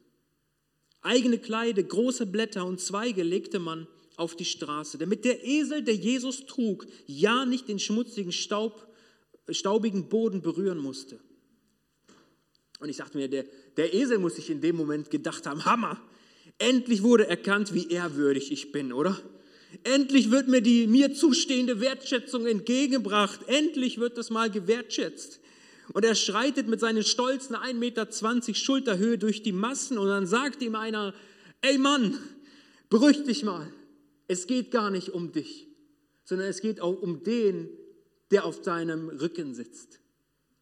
Eigene 1.02 1.38
Kleider, 1.38 1.84
große 1.84 2.26
Blätter 2.26 2.66
und 2.66 2.80
Zweige 2.80 3.24
legte 3.24 3.60
man 3.60 3.88
auf 4.16 4.36
die 4.36 4.46
Straße, 4.46 4.98
damit 4.98 5.26
der 5.26 5.46
Esel, 5.46 5.84
der 5.84 5.96
Jesus 5.96 6.46
trug, 6.46 6.88
ja 7.06 7.46
nicht 7.46 7.68
den 7.68 7.80
schmutzigen 7.80 8.32
Staub, 8.32 8.88
staubigen 9.50 10.08
Boden 10.08 10.42
berühren 10.42 10.78
musste. 10.78 11.20
Und 12.80 12.90
ich 12.90 12.98
dachte 12.98 13.18
mir, 13.18 13.28
der, 13.28 13.46
der 13.76 13.94
Esel 13.94 14.18
muss 14.18 14.36
sich 14.38 14.50
in 14.50 14.62
dem 14.62 14.78
Moment 14.78 15.12
gedacht 15.12 15.46
haben, 15.46 15.66
Hammer, 15.66 16.02
endlich 16.58 17.04
wurde 17.04 17.28
erkannt, 17.28 17.74
wie 17.74 17.90
ehrwürdig 17.90 18.52
ich 18.52 18.72
bin, 18.72 18.94
oder? 18.94 19.20
Endlich 19.84 20.32
wird 20.32 20.48
mir 20.48 20.62
die 20.62 20.88
mir 20.88 21.14
zustehende 21.14 21.82
Wertschätzung 21.82 22.46
entgegengebracht. 22.46 23.42
Endlich 23.48 24.00
wird 24.00 24.18
das 24.18 24.30
mal 24.30 24.50
gewertschätzt. 24.50 25.40
Und 25.94 26.06
er 26.06 26.16
schreitet 26.16 26.68
mit 26.68 26.80
seinen 26.80 27.04
stolzen 27.04 27.56
1,20 27.56 27.74
Meter 27.76 28.56
Schulterhöhe 28.56 29.18
durch 29.18 29.44
die 29.44 29.52
Massen 29.52 29.98
und 29.98 30.08
dann 30.08 30.26
sagt 30.26 30.62
ihm 30.64 30.76
einer, 30.76 31.14
ey 31.62 31.78
Mann, 31.78 32.18
beruhig 32.90 33.24
dich 33.24 33.44
mal. 33.44 33.72
Es 34.28 34.48
geht 34.48 34.72
gar 34.72 34.90
nicht 34.90 35.10
um 35.10 35.32
dich, 35.32 35.68
sondern 36.24 36.48
es 36.48 36.62
geht 36.62 36.82
auch 36.82 37.02
um 37.02 37.24
den, 37.24 37.70
der 38.32 38.46
auf 38.46 38.62
deinem 38.62 39.10
Rücken 39.10 39.54
sitzt. 39.54 40.00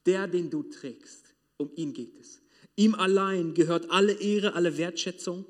Der, 0.05 0.27
den 0.27 0.49
du 0.49 0.63
trägst. 0.63 1.33
Um 1.55 1.71
ihn 1.75 1.93
geht 1.93 2.19
es. 2.19 2.41
Ihm 2.75 2.95
allein 2.95 3.53
gehört 3.53 3.89
alle 3.89 4.13
Ehre, 4.13 4.55
alle 4.55 4.77
Wertschätzung. 4.77 5.45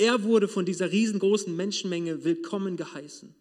Er 0.00 0.22
wurde 0.22 0.48
von 0.48 0.64
dieser 0.64 0.90
riesengroßen 0.92 1.54
Menschenmenge 1.54 2.24
willkommen 2.24 2.78
geheißen. 2.78 3.34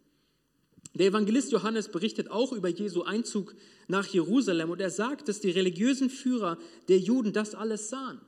Der 0.94 1.08
Evangelist 1.08 1.54
Johannes 1.54 1.88
berichtet 1.88 2.30
auch 2.30 2.52
über 2.52 2.68
Jesu 2.68 3.04
Einzug 3.04 3.56
nach 3.88 4.06
Jerusalem 4.08 4.70
und 4.70 4.82
er 4.82 4.90
sagt, 4.90 5.30
dass 5.30 5.40
die 5.40 5.52
religiösen 5.52 6.10
Führer 6.10 6.58
der 6.90 6.98
Juden 6.98 7.32
das 7.32 7.56
alles 7.56 7.88
sahen. 7.88 8.20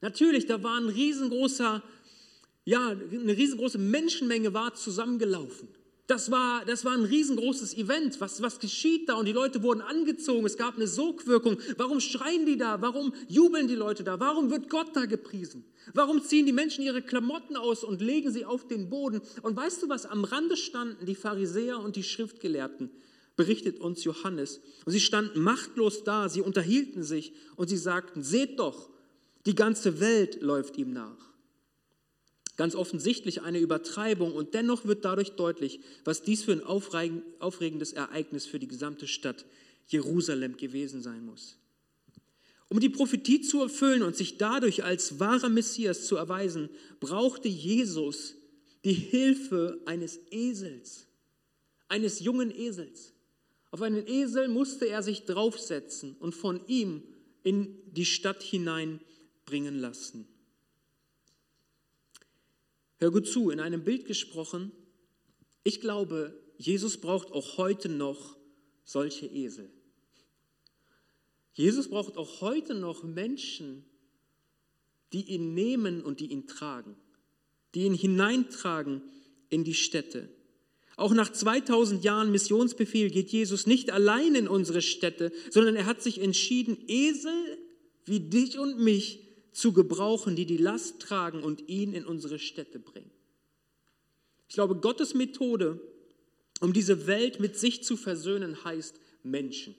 Natürlich, 0.00 0.46
da 0.46 0.62
war 0.62 0.80
ein 0.80 0.88
riesengroßer, 0.88 1.82
ja, 2.64 2.88
eine 2.88 3.36
riesengroße 3.36 3.76
Menschenmenge 3.76 4.54
war 4.54 4.72
zusammengelaufen. 4.72 5.68
Das 6.08 6.30
war, 6.30 6.64
das 6.64 6.86
war 6.86 6.92
ein 6.92 7.04
riesengroßes 7.04 7.76
Event. 7.76 8.18
Was, 8.18 8.40
was 8.40 8.58
geschieht 8.58 9.10
da? 9.10 9.16
Und 9.16 9.26
die 9.26 9.32
Leute 9.32 9.62
wurden 9.62 9.82
angezogen. 9.82 10.46
Es 10.46 10.56
gab 10.56 10.76
eine 10.76 10.86
Sogwirkung. 10.86 11.58
Warum 11.76 12.00
schreien 12.00 12.46
die 12.46 12.56
da? 12.56 12.80
Warum 12.80 13.12
jubeln 13.28 13.68
die 13.68 13.74
Leute 13.74 14.04
da? 14.04 14.18
Warum 14.18 14.50
wird 14.50 14.70
Gott 14.70 14.96
da 14.96 15.04
gepriesen? 15.04 15.66
Warum 15.92 16.22
ziehen 16.22 16.46
die 16.46 16.52
Menschen 16.54 16.82
ihre 16.82 17.02
Klamotten 17.02 17.58
aus 17.58 17.84
und 17.84 18.00
legen 18.00 18.32
sie 18.32 18.46
auf 18.46 18.66
den 18.66 18.88
Boden? 18.88 19.20
Und 19.42 19.54
weißt 19.54 19.82
du 19.82 19.90
was? 19.90 20.06
Am 20.06 20.24
Rande 20.24 20.56
standen 20.56 21.04
die 21.04 21.14
Pharisäer 21.14 21.78
und 21.78 21.94
die 21.94 22.02
Schriftgelehrten, 22.02 22.88
berichtet 23.36 23.78
uns 23.78 24.02
Johannes. 24.02 24.62
Und 24.86 24.92
sie 24.92 25.00
standen 25.00 25.42
machtlos 25.42 26.04
da. 26.04 26.30
Sie 26.30 26.40
unterhielten 26.40 27.02
sich 27.02 27.34
und 27.56 27.68
sie 27.68 27.76
sagten, 27.76 28.22
seht 28.22 28.58
doch, 28.58 28.88
die 29.44 29.54
ganze 29.54 30.00
Welt 30.00 30.40
läuft 30.40 30.78
ihm 30.78 30.94
nach. 30.94 31.27
Ganz 32.58 32.74
offensichtlich 32.74 33.42
eine 33.42 33.60
Übertreibung 33.60 34.32
und 34.32 34.52
dennoch 34.52 34.84
wird 34.84 35.04
dadurch 35.04 35.30
deutlich, 35.30 35.78
was 36.04 36.22
dies 36.22 36.42
für 36.42 36.52
ein 36.52 36.64
aufregendes 36.64 37.92
Ereignis 37.92 38.46
für 38.46 38.58
die 38.58 38.66
gesamte 38.66 39.06
Stadt 39.06 39.46
Jerusalem 39.86 40.56
gewesen 40.56 41.00
sein 41.00 41.24
muss. 41.24 41.56
Um 42.68 42.80
die 42.80 42.88
Prophetie 42.88 43.42
zu 43.42 43.62
erfüllen 43.62 44.02
und 44.02 44.16
sich 44.16 44.38
dadurch 44.38 44.82
als 44.82 45.20
wahrer 45.20 45.48
Messias 45.48 46.04
zu 46.06 46.16
erweisen, 46.16 46.68
brauchte 46.98 47.46
Jesus 47.46 48.34
die 48.84 48.92
Hilfe 48.92 49.80
eines 49.86 50.18
Esels, 50.32 51.06
eines 51.86 52.18
jungen 52.18 52.50
Esels. 52.50 53.12
Auf 53.70 53.82
einen 53.82 54.04
Esel 54.04 54.48
musste 54.48 54.88
er 54.88 55.04
sich 55.04 55.26
draufsetzen 55.26 56.16
und 56.18 56.34
von 56.34 56.60
ihm 56.66 57.04
in 57.44 57.78
die 57.92 58.04
Stadt 58.04 58.42
hineinbringen 58.42 59.78
lassen. 59.78 60.26
Hör 62.98 63.10
gut 63.12 63.28
zu, 63.28 63.50
in 63.50 63.60
einem 63.60 63.84
Bild 63.84 64.06
gesprochen, 64.06 64.72
ich 65.62 65.80
glaube, 65.80 66.34
Jesus 66.56 67.00
braucht 67.00 67.30
auch 67.32 67.56
heute 67.58 67.88
noch 67.88 68.36
solche 68.84 69.26
Esel. 69.26 69.70
Jesus 71.52 71.88
braucht 71.88 72.16
auch 72.16 72.40
heute 72.40 72.74
noch 72.74 73.04
Menschen, 73.04 73.84
die 75.12 75.22
ihn 75.22 75.54
nehmen 75.54 76.02
und 76.02 76.20
die 76.20 76.32
ihn 76.32 76.46
tragen, 76.46 76.96
die 77.74 77.84
ihn 77.84 77.94
hineintragen 77.94 79.02
in 79.48 79.64
die 79.64 79.74
Städte. 79.74 80.28
Auch 80.96 81.12
nach 81.14 81.32
2000 81.32 82.02
Jahren 82.02 82.32
Missionsbefehl 82.32 83.10
geht 83.10 83.30
Jesus 83.30 83.66
nicht 83.66 83.90
allein 83.90 84.34
in 84.34 84.48
unsere 84.48 84.82
Städte, 84.82 85.32
sondern 85.50 85.76
er 85.76 85.86
hat 85.86 86.02
sich 86.02 86.20
entschieden, 86.20 86.76
Esel 86.88 87.58
wie 88.04 88.20
dich 88.20 88.58
und 88.58 88.80
mich 88.80 89.27
zu 89.58 89.72
gebrauchen, 89.72 90.36
die 90.36 90.46
die 90.46 90.56
Last 90.56 91.00
tragen 91.00 91.42
und 91.42 91.68
ihn 91.68 91.92
in 91.92 92.06
unsere 92.06 92.38
Städte 92.38 92.78
bringen. 92.78 93.10
Ich 94.48 94.54
glaube, 94.54 94.76
Gottes 94.76 95.14
Methode, 95.14 95.80
um 96.60 96.72
diese 96.72 97.08
Welt 97.08 97.40
mit 97.40 97.58
sich 97.58 97.82
zu 97.82 97.96
versöhnen, 97.96 98.64
heißt 98.64 99.00
Menschen. 99.24 99.74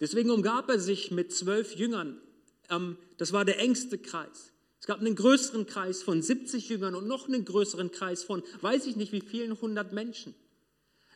Deswegen 0.00 0.30
umgab 0.30 0.68
er 0.68 0.78
sich 0.78 1.10
mit 1.10 1.32
zwölf 1.32 1.76
Jüngern. 1.76 2.20
Ähm, 2.68 2.98
das 3.16 3.32
war 3.32 3.46
der 3.46 3.58
engste 3.58 3.96
Kreis. 3.96 4.52
Es 4.80 4.86
gab 4.86 5.00
einen 5.00 5.14
größeren 5.14 5.66
Kreis 5.66 6.02
von 6.02 6.20
70 6.22 6.68
Jüngern 6.68 6.94
und 6.94 7.06
noch 7.06 7.26
einen 7.26 7.46
größeren 7.46 7.90
Kreis 7.90 8.22
von 8.22 8.42
weiß 8.60 8.86
ich 8.86 8.96
nicht 8.96 9.12
wie 9.12 9.22
vielen 9.22 9.58
hundert 9.60 9.92
Menschen. 9.92 10.34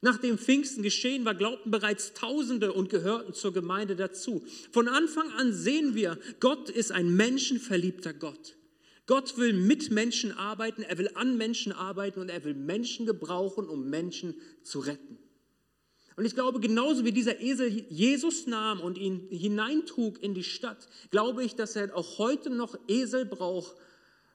Nach 0.04 0.18
dem 0.18 0.36
Pfingsten 0.36 0.82
geschehen 0.82 1.24
war, 1.24 1.34
glaubten 1.34 1.70
bereits 1.70 2.12
Tausende 2.12 2.74
und 2.74 2.90
gehörten 2.90 3.32
zur 3.32 3.54
Gemeinde 3.54 3.96
dazu. 3.96 4.44
Von 4.70 4.86
Anfang 4.86 5.30
an 5.38 5.54
sehen 5.54 5.94
wir, 5.94 6.18
Gott 6.40 6.68
ist 6.68 6.92
ein 6.92 7.16
menschenverliebter 7.16 8.12
Gott. 8.12 8.54
Gott 9.06 9.38
will 9.38 9.54
mit 9.54 9.90
Menschen 9.90 10.32
arbeiten, 10.32 10.82
er 10.82 10.98
will 10.98 11.08
an 11.14 11.38
Menschen 11.38 11.72
arbeiten 11.72 12.20
und 12.20 12.28
er 12.28 12.44
will 12.44 12.52
Menschen 12.52 13.06
gebrauchen, 13.06 13.66
um 13.66 13.88
Menschen 13.88 14.34
zu 14.62 14.80
retten. 14.80 15.16
Und 16.16 16.26
ich 16.26 16.34
glaube, 16.34 16.60
genauso 16.60 17.06
wie 17.06 17.12
dieser 17.12 17.40
Esel 17.40 17.68
Jesus 17.88 18.46
nahm 18.46 18.82
und 18.82 18.98
ihn 18.98 19.26
hineintrug 19.30 20.22
in 20.22 20.34
die 20.34 20.44
Stadt, 20.44 20.86
glaube 21.12 21.42
ich, 21.42 21.54
dass 21.54 21.76
er 21.76 21.96
auch 21.96 22.18
heute 22.18 22.50
noch 22.50 22.76
Esel 22.88 23.24
braucht, 23.24 23.74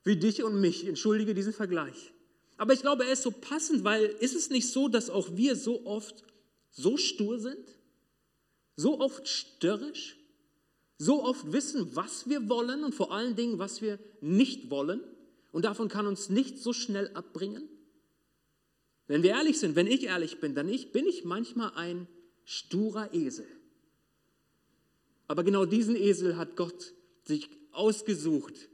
wie 0.03 0.17
dich 0.17 0.41
und 0.41 0.59
mich. 0.59 0.87
Entschuldige 0.87 1.35
diesen 1.35 1.53
Vergleich. 1.53 2.11
Aber 2.59 2.73
ich 2.73 2.81
glaube, 2.81 3.05
er 3.05 3.13
ist 3.13 3.23
so 3.23 3.31
passend, 3.31 3.85
weil 3.85 4.03
ist 4.03 4.35
es 4.35 4.49
nicht 4.49 4.67
so, 4.67 4.89
dass 4.89 5.09
auch 5.09 5.29
wir 5.37 5.55
so 5.55 5.85
oft 5.85 6.25
so 6.71 6.97
stur 6.97 7.39
sind, 7.39 7.65
so 8.75 8.99
oft 8.99 9.29
störrisch, 9.29 10.17
so 10.97 11.23
oft 11.23 11.53
wissen, 11.53 11.95
was 11.95 12.27
wir 12.27 12.49
wollen 12.49 12.83
und 12.83 12.93
vor 12.93 13.13
allen 13.13 13.37
Dingen, 13.37 13.59
was 13.59 13.81
wir 13.81 13.97
nicht 14.19 14.69
wollen. 14.69 14.99
Und 15.53 15.63
davon 15.63 15.87
kann 15.87 16.05
uns 16.05 16.27
nicht 16.27 16.59
so 16.59 16.73
schnell 16.73 17.09
abbringen. 17.13 17.69
Wenn 19.07 19.23
wir 19.23 19.29
ehrlich 19.31 19.57
sind, 19.57 19.77
wenn 19.77 19.87
ich 19.87 20.03
ehrlich 20.03 20.41
bin, 20.41 20.53
dann 20.53 20.67
ich, 20.67 20.91
bin 20.91 21.07
ich 21.07 21.23
manchmal 21.23 21.71
ein 21.75 22.09
sturer 22.43 23.13
Esel. 23.13 23.47
Aber 25.29 25.45
genau 25.45 25.63
diesen 25.63 25.95
Esel 25.95 26.35
hat 26.35 26.57
Gott 26.57 26.93
sich 27.23 27.49
ausgesucht, 27.71 28.67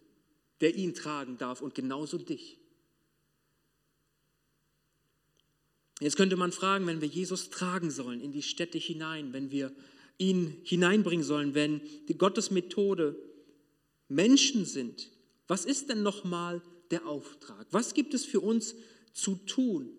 der 0.61 0.73
ihn 0.73 0.95
tragen 0.95 1.37
darf 1.37 1.61
und 1.61 1.75
genauso 1.75 2.17
dich. 2.17 2.57
Jetzt 6.01 6.17
könnte 6.17 6.35
man 6.35 6.51
fragen, 6.51 6.87
wenn 6.87 7.01
wir 7.01 7.07
Jesus 7.07 7.49
tragen 7.49 7.89
sollen 7.89 8.19
in 8.19 8.31
die 8.31 8.41
Städte 8.41 8.77
hinein, 8.77 9.31
wenn 9.31 9.51
wir 9.51 9.71
ihn 10.17 10.57
hineinbringen 10.63 11.23
sollen, 11.23 11.55
wenn 11.55 11.81
die 12.07 12.17
Gottes 12.17 12.51
Methode 12.51 13.17
Menschen 14.07 14.65
sind, 14.65 15.09
was 15.47 15.65
ist 15.65 15.89
denn 15.89 16.03
nochmal 16.03 16.61
der 16.91 17.07
Auftrag? 17.07 17.67
Was 17.71 17.93
gibt 17.93 18.13
es 18.13 18.25
für 18.25 18.39
uns 18.39 18.75
zu 19.13 19.35
tun? 19.35 19.89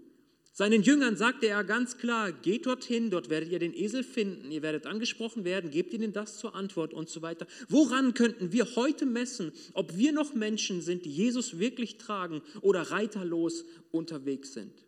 Seinen 0.52 0.82
Jüngern 0.82 1.16
sagte 1.16 1.48
er 1.48 1.64
ganz 1.64 1.98
klar, 1.98 2.32
geht 2.32 2.64
dorthin, 2.64 3.10
dort 3.10 3.28
werdet 3.28 3.50
ihr 3.50 3.58
den 3.58 3.74
Esel 3.74 4.02
finden, 4.02 4.50
ihr 4.50 4.62
werdet 4.62 4.86
angesprochen 4.86 5.44
werden, 5.44 5.70
gebt 5.70 5.92
ihnen 5.92 6.14
das 6.14 6.38
zur 6.38 6.54
Antwort 6.54 6.94
und 6.94 7.10
so 7.10 7.20
weiter. 7.20 7.46
Woran 7.68 8.14
könnten 8.14 8.52
wir 8.52 8.74
heute 8.74 9.04
messen, 9.04 9.52
ob 9.74 9.98
wir 9.98 10.12
noch 10.12 10.32
Menschen 10.32 10.80
sind, 10.80 11.04
die 11.04 11.10
Jesus 11.10 11.58
wirklich 11.58 11.98
tragen 11.98 12.40
oder 12.62 12.90
reiterlos 12.90 13.66
unterwegs 13.90 14.54
sind? 14.54 14.85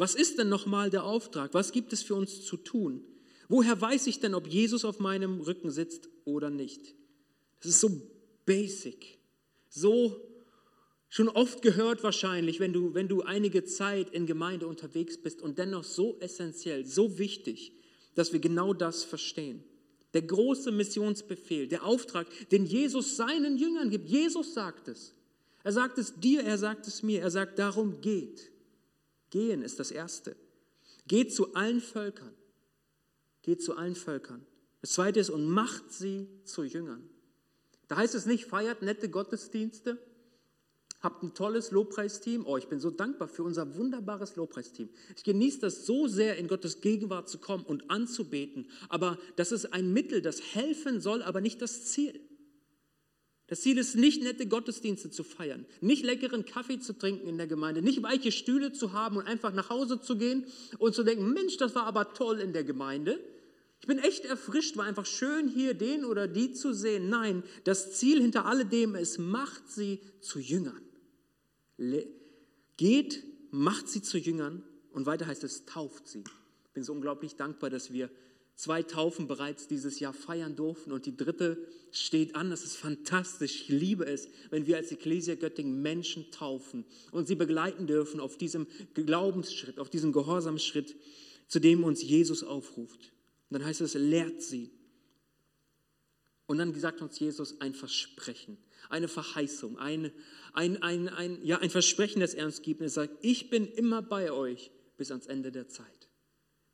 Was 0.00 0.14
ist 0.14 0.38
denn 0.38 0.48
nochmal 0.48 0.88
der 0.88 1.04
Auftrag? 1.04 1.52
Was 1.52 1.72
gibt 1.72 1.92
es 1.92 2.02
für 2.02 2.14
uns 2.14 2.42
zu 2.42 2.56
tun? 2.56 3.04
Woher 3.48 3.78
weiß 3.78 4.06
ich 4.06 4.18
denn, 4.18 4.34
ob 4.34 4.46
Jesus 4.46 4.86
auf 4.86 4.98
meinem 4.98 5.42
Rücken 5.42 5.70
sitzt 5.70 6.08
oder 6.24 6.48
nicht? 6.48 6.94
Das 7.60 7.72
ist 7.72 7.80
so 7.80 8.00
basic, 8.46 9.18
so 9.68 10.16
schon 11.10 11.28
oft 11.28 11.60
gehört 11.60 12.02
wahrscheinlich, 12.02 12.60
wenn 12.60 12.72
du, 12.72 12.94
wenn 12.94 13.08
du 13.08 13.20
einige 13.24 13.64
Zeit 13.64 14.08
in 14.08 14.24
Gemeinde 14.24 14.66
unterwegs 14.68 15.18
bist 15.18 15.42
und 15.42 15.58
dennoch 15.58 15.84
so 15.84 16.16
essentiell, 16.20 16.86
so 16.86 17.18
wichtig, 17.18 17.74
dass 18.14 18.32
wir 18.32 18.40
genau 18.40 18.72
das 18.72 19.04
verstehen. 19.04 19.62
Der 20.14 20.22
große 20.22 20.72
Missionsbefehl, 20.72 21.68
der 21.68 21.84
Auftrag, 21.84 22.26
den 22.48 22.64
Jesus 22.64 23.16
seinen 23.16 23.58
Jüngern 23.58 23.90
gibt. 23.90 24.08
Jesus 24.08 24.54
sagt 24.54 24.88
es. 24.88 25.12
Er 25.62 25.72
sagt 25.72 25.98
es 25.98 26.14
dir, 26.14 26.42
er 26.42 26.56
sagt 26.56 26.86
es 26.86 27.02
mir. 27.02 27.20
Er 27.20 27.30
sagt, 27.30 27.58
darum 27.58 28.00
geht. 28.00 28.50
Gehen 29.30 29.62
ist 29.62 29.78
das 29.80 29.90
Erste. 29.90 30.36
Geht 31.06 31.32
zu 31.34 31.54
allen 31.54 31.80
Völkern. 31.80 32.34
Geht 33.42 33.62
zu 33.62 33.76
allen 33.76 33.94
Völkern. 33.94 34.46
Das 34.80 34.92
Zweite 34.92 35.20
ist, 35.20 35.30
und 35.30 35.48
macht 35.48 35.92
sie 35.92 36.28
zu 36.44 36.64
Jüngern. 36.64 37.08
Da 37.88 37.96
heißt 37.96 38.14
es 38.14 38.26
nicht, 38.26 38.46
feiert 38.46 38.82
nette 38.82 39.08
Gottesdienste, 39.08 39.98
habt 41.00 41.22
ein 41.22 41.34
tolles 41.34 41.70
Lobpreisteam. 41.70 42.46
Oh, 42.46 42.56
ich 42.56 42.68
bin 42.68 42.80
so 42.80 42.90
dankbar 42.90 43.28
für 43.28 43.42
unser 43.42 43.74
wunderbares 43.76 44.36
Lobpreisteam. 44.36 44.90
Ich 45.16 45.24
genieße 45.24 45.60
das 45.60 45.86
so 45.86 46.06
sehr, 46.06 46.36
in 46.36 46.46
Gottes 46.46 46.80
Gegenwart 46.80 47.28
zu 47.28 47.38
kommen 47.38 47.64
und 47.64 47.90
anzubeten. 47.90 48.70
Aber 48.88 49.18
das 49.36 49.52
ist 49.52 49.72
ein 49.72 49.92
Mittel, 49.92 50.22
das 50.22 50.40
helfen 50.54 51.00
soll, 51.00 51.22
aber 51.22 51.40
nicht 51.40 51.60
das 51.62 51.86
Ziel. 51.86 52.20
Das 53.50 53.62
Ziel 53.62 53.78
ist 53.78 53.96
nicht, 53.96 54.22
nette 54.22 54.46
Gottesdienste 54.46 55.10
zu 55.10 55.24
feiern, 55.24 55.66
nicht 55.80 56.04
leckeren 56.04 56.44
Kaffee 56.44 56.78
zu 56.78 56.96
trinken 56.96 57.26
in 57.26 57.36
der 57.36 57.48
Gemeinde, 57.48 57.82
nicht 57.82 58.00
weiche 58.00 58.30
Stühle 58.30 58.72
zu 58.72 58.92
haben 58.92 59.16
und 59.16 59.26
einfach 59.26 59.52
nach 59.52 59.70
Hause 59.70 60.00
zu 60.00 60.16
gehen 60.16 60.46
und 60.78 60.94
zu 60.94 61.02
denken, 61.02 61.32
Mensch, 61.32 61.56
das 61.56 61.74
war 61.74 61.82
aber 61.82 62.14
toll 62.14 62.38
in 62.38 62.52
der 62.52 62.62
Gemeinde. 62.62 63.18
Ich 63.80 63.88
bin 63.88 63.98
echt 63.98 64.24
erfrischt, 64.24 64.76
war 64.76 64.84
einfach 64.84 65.04
schön 65.04 65.48
hier 65.48 65.74
den 65.74 66.04
oder 66.04 66.28
die 66.28 66.52
zu 66.52 66.72
sehen. 66.72 67.08
Nein, 67.08 67.42
das 67.64 67.98
Ziel 67.98 68.20
hinter 68.20 68.46
alledem 68.46 68.94
ist, 68.94 69.18
macht 69.18 69.68
sie 69.68 69.98
zu 70.20 70.38
Jüngern. 70.38 70.82
Geht, 72.76 73.24
macht 73.50 73.88
sie 73.88 74.00
zu 74.00 74.16
Jüngern 74.16 74.62
und 74.92 75.06
weiter 75.06 75.26
heißt 75.26 75.42
es, 75.42 75.64
tauft 75.64 76.06
sie. 76.06 76.22
Ich 76.66 76.70
bin 76.72 76.84
so 76.84 76.92
unglaublich 76.92 77.34
dankbar, 77.34 77.68
dass 77.68 77.92
wir 77.92 78.10
zwei 78.60 78.82
Taufen 78.82 79.26
bereits 79.26 79.68
dieses 79.68 80.00
Jahr 80.00 80.12
feiern 80.12 80.54
durften 80.54 80.92
und 80.92 81.06
die 81.06 81.16
dritte 81.16 81.66
steht 81.92 82.36
an. 82.36 82.50
Das 82.50 82.62
ist 82.62 82.76
fantastisch. 82.76 83.62
Ich 83.62 83.68
liebe 83.68 84.04
es, 84.04 84.28
wenn 84.50 84.66
wir 84.66 84.76
als 84.76 84.92
Ecclesia 84.92 85.34
Göttingen 85.34 85.80
Menschen 85.80 86.30
taufen 86.30 86.84
und 87.10 87.26
sie 87.26 87.36
begleiten 87.36 87.86
dürfen 87.86 88.20
auf 88.20 88.36
diesem 88.36 88.66
Glaubensschritt, 88.92 89.78
auf 89.78 89.88
diesem 89.88 90.12
Gehorsamsschritt, 90.12 90.94
zu 91.48 91.58
dem 91.58 91.84
uns 91.84 92.02
Jesus 92.02 92.44
aufruft. 92.44 93.12
Und 93.48 93.58
dann 93.58 93.64
heißt 93.64 93.80
es, 93.80 93.94
lehrt 93.94 94.42
sie. 94.42 94.70
Und 96.44 96.58
dann 96.58 96.78
sagt 96.78 97.00
uns 97.00 97.18
Jesus 97.18 97.62
ein 97.62 97.72
Versprechen, 97.72 98.58
eine 98.90 99.08
Verheißung, 99.08 99.78
ein, 99.78 100.12
ein, 100.52 100.82
ein, 100.82 101.08
ein, 101.08 101.42
ja, 101.42 101.60
ein 101.60 101.70
Versprechen, 101.70 102.20
das 102.20 102.34
er 102.34 102.44
uns 102.44 102.60
gibt. 102.60 102.80
Und 102.80 102.88
er 102.88 102.90
sagt, 102.90 103.14
ich 103.22 103.48
bin 103.48 103.66
immer 103.66 104.02
bei 104.02 104.30
euch 104.30 104.70
bis 104.98 105.10
ans 105.10 105.26
Ende 105.26 105.50
der 105.50 105.68
Zeit. 105.68 106.10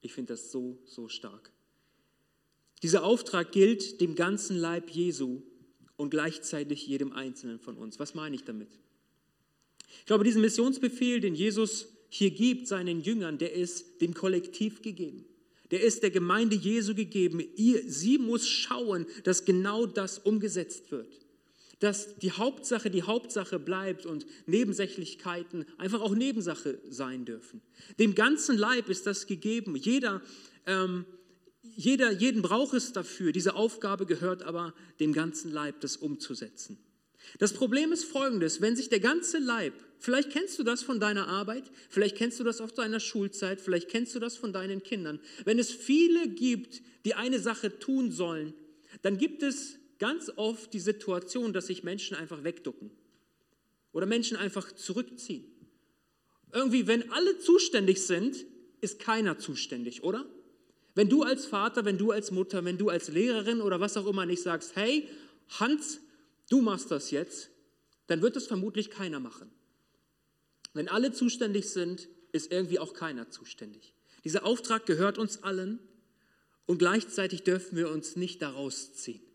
Ich 0.00 0.12
finde 0.12 0.32
das 0.32 0.50
so, 0.50 0.82
so 0.84 1.06
stark. 1.06 1.52
Dieser 2.82 3.04
Auftrag 3.04 3.52
gilt 3.52 4.00
dem 4.00 4.14
ganzen 4.14 4.56
Leib 4.56 4.90
Jesu 4.90 5.42
und 5.96 6.10
gleichzeitig 6.10 6.86
jedem 6.86 7.12
Einzelnen 7.12 7.58
von 7.58 7.76
uns. 7.76 7.98
Was 7.98 8.14
meine 8.14 8.36
ich 8.36 8.44
damit? 8.44 8.68
Ich 10.00 10.06
glaube, 10.06 10.24
diesen 10.24 10.42
Missionsbefehl, 10.42 11.20
den 11.20 11.34
Jesus 11.34 11.88
hier 12.08 12.30
gibt 12.30 12.68
seinen 12.68 13.00
Jüngern, 13.00 13.38
der 13.38 13.52
ist 13.52 14.00
dem 14.00 14.14
Kollektiv 14.14 14.82
gegeben. 14.82 15.24
Der 15.70 15.82
ist 15.82 16.02
der 16.02 16.10
Gemeinde 16.10 16.54
Jesu 16.54 16.94
gegeben. 16.94 17.42
Ihr, 17.56 17.82
sie 17.86 18.18
muss 18.18 18.48
schauen, 18.48 19.06
dass 19.24 19.44
genau 19.44 19.86
das 19.86 20.18
umgesetzt 20.18 20.92
wird. 20.92 21.12
Dass 21.80 22.16
die 22.18 22.30
Hauptsache 22.30 22.90
die 22.90 23.02
Hauptsache 23.02 23.58
bleibt 23.58 24.06
und 24.06 24.26
Nebensächlichkeiten 24.46 25.64
einfach 25.76 26.00
auch 26.00 26.14
Nebensache 26.14 26.78
sein 26.88 27.24
dürfen. 27.24 27.60
Dem 27.98 28.14
ganzen 28.14 28.56
Leib 28.56 28.88
ist 28.88 29.06
das 29.06 29.26
gegeben. 29.26 29.74
Jeder 29.76 30.22
ähm, 30.66 31.04
jeder, 31.76 32.10
jeden 32.10 32.40
braucht 32.42 32.74
es 32.74 32.92
dafür. 32.92 33.32
Diese 33.32 33.54
Aufgabe 33.54 34.06
gehört 34.06 34.42
aber 34.42 34.74
dem 34.98 35.12
ganzen 35.12 35.52
Leib, 35.52 35.80
das 35.82 35.96
umzusetzen. 35.96 36.78
Das 37.38 37.52
Problem 37.52 37.92
ist 37.92 38.04
folgendes, 38.04 38.60
wenn 38.60 38.76
sich 38.76 38.88
der 38.88 39.00
ganze 39.00 39.38
Leib, 39.38 39.74
vielleicht 39.98 40.30
kennst 40.30 40.58
du 40.58 40.62
das 40.62 40.82
von 40.82 41.00
deiner 41.00 41.28
Arbeit, 41.28 41.64
vielleicht 41.90 42.16
kennst 42.16 42.40
du 42.40 42.44
das 42.44 42.60
auf 42.60 42.72
deiner 42.72 43.00
Schulzeit, 43.00 43.60
vielleicht 43.60 43.88
kennst 43.88 44.14
du 44.14 44.20
das 44.20 44.36
von 44.36 44.52
deinen 44.52 44.82
Kindern, 44.82 45.20
wenn 45.44 45.58
es 45.58 45.70
viele 45.70 46.28
gibt, 46.28 46.82
die 47.04 47.14
eine 47.14 47.38
Sache 47.40 47.78
tun 47.78 48.10
sollen, 48.10 48.54
dann 49.02 49.18
gibt 49.18 49.42
es 49.42 49.78
ganz 49.98 50.30
oft 50.36 50.72
die 50.72 50.80
Situation, 50.80 51.52
dass 51.52 51.66
sich 51.66 51.82
Menschen 51.82 52.16
einfach 52.16 52.44
wegducken 52.44 52.90
oder 53.92 54.06
Menschen 54.06 54.36
einfach 54.36 54.72
zurückziehen. 54.72 55.44
Irgendwie, 56.52 56.86
wenn 56.86 57.10
alle 57.12 57.38
zuständig 57.38 58.02
sind, 58.02 58.46
ist 58.80 58.98
keiner 58.98 59.38
zuständig, 59.38 60.04
oder? 60.04 60.24
Wenn 60.96 61.10
du 61.10 61.24
als 61.24 61.44
Vater, 61.44 61.84
wenn 61.84 61.98
du 61.98 62.10
als 62.10 62.30
Mutter, 62.30 62.64
wenn 62.64 62.78
du 62.78 62.88
als 62.88 63.08
Lehrerin 63.08 63.60
oder 63.60 63.80
was 63.80 63.98
auch 63.98 64.06
immer 64.06 64.24
nicht 64.24 64.42
sagst, 64.42 64.76
hey, 64.76 65.06
Hans, 65.60 66.00
du 66.48 66.62
machst 66.62 66.90
das 66.90 67.10
jetzt, 67.10 67.50
dann 68.06 68.22
wird 68.22 68.34
es 68.34 68.46
vermutlich 68.46 68.90
keiner 68.90 69.20
machen. 69.20 69.50
Wenn 70.72 70.88
alle 70.88 71.12
zuständig 71.12 71.68
sind, 71.68 72.08
ist 72.32 72.50
irgendwie 72.50 72.78
auch 72.78 72.94
keiner 72.94 73.28
zuständig. 73.28 73.92
Dieser 74.24 74.46
Auftrag 74.46 74.86
gehört 74.86 75.18
uns 75.18 75.42
allen 75.42 75.80
und 76.64 76.78
gleichzeitig 76.78 77.42
dürfen 77.42 77.76
wir 77.76 77.90
uns 77.90 78.16
nicht 78.16 78.40
daraus 78.40 78.94
ziehen. 78.94 79.25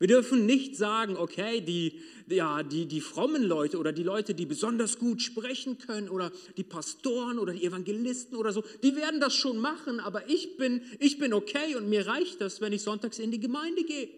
Wir 0.00 0.08
dürfen 0.08 0.46
nicht 0.46 0.76
sagen, 0.76 1.18
okay, 1.18 1.60
die, 1.60 2.00
ja, 2.26 2.62
die, 2.62 2.86
die 2.86 3.02
frommen 3.02 3.42
Leute 3.42 3.76
oder 3.76 3.92
die 3.92 4.02
Leute, 4.02 4.34
die 4.34 4.46
besonders 4.46 4.98
gut 4.98 5.20
sprechen 5.20 5.76
können 5.76 6.08
oder 6.08 6.32
die 6.56 6.64
Pastoren 6.64 7.38
oder 7.38 7.52
die 7.52 7.64
Evangelisten 7.64 8.34
oder 8.38 8.50
so, 8.50 8.64
die 8.82 8.96
werden 8.96 9.20
das 9.20 9.34
schon 9.34 9.58
machen, 9.58 10.00
aber 10.00 10.26
ich 10.30 10.56
bin, 10.56 10.80
ich 11.00 11.18
bin 11.18 11.34
okay 11.34 11.76
und 11.76 11.90
mir 11.90 12.06
reicht 12.06 12.40
das, 12.40 12.62
wenn 12.62 12.72
ich 12.72 12.80
sonntags 12.80 13.18
in 13.18 13.30
die 13.30 13.40
Gemeinde 13.40 13.84
gehe. 13.84 14.08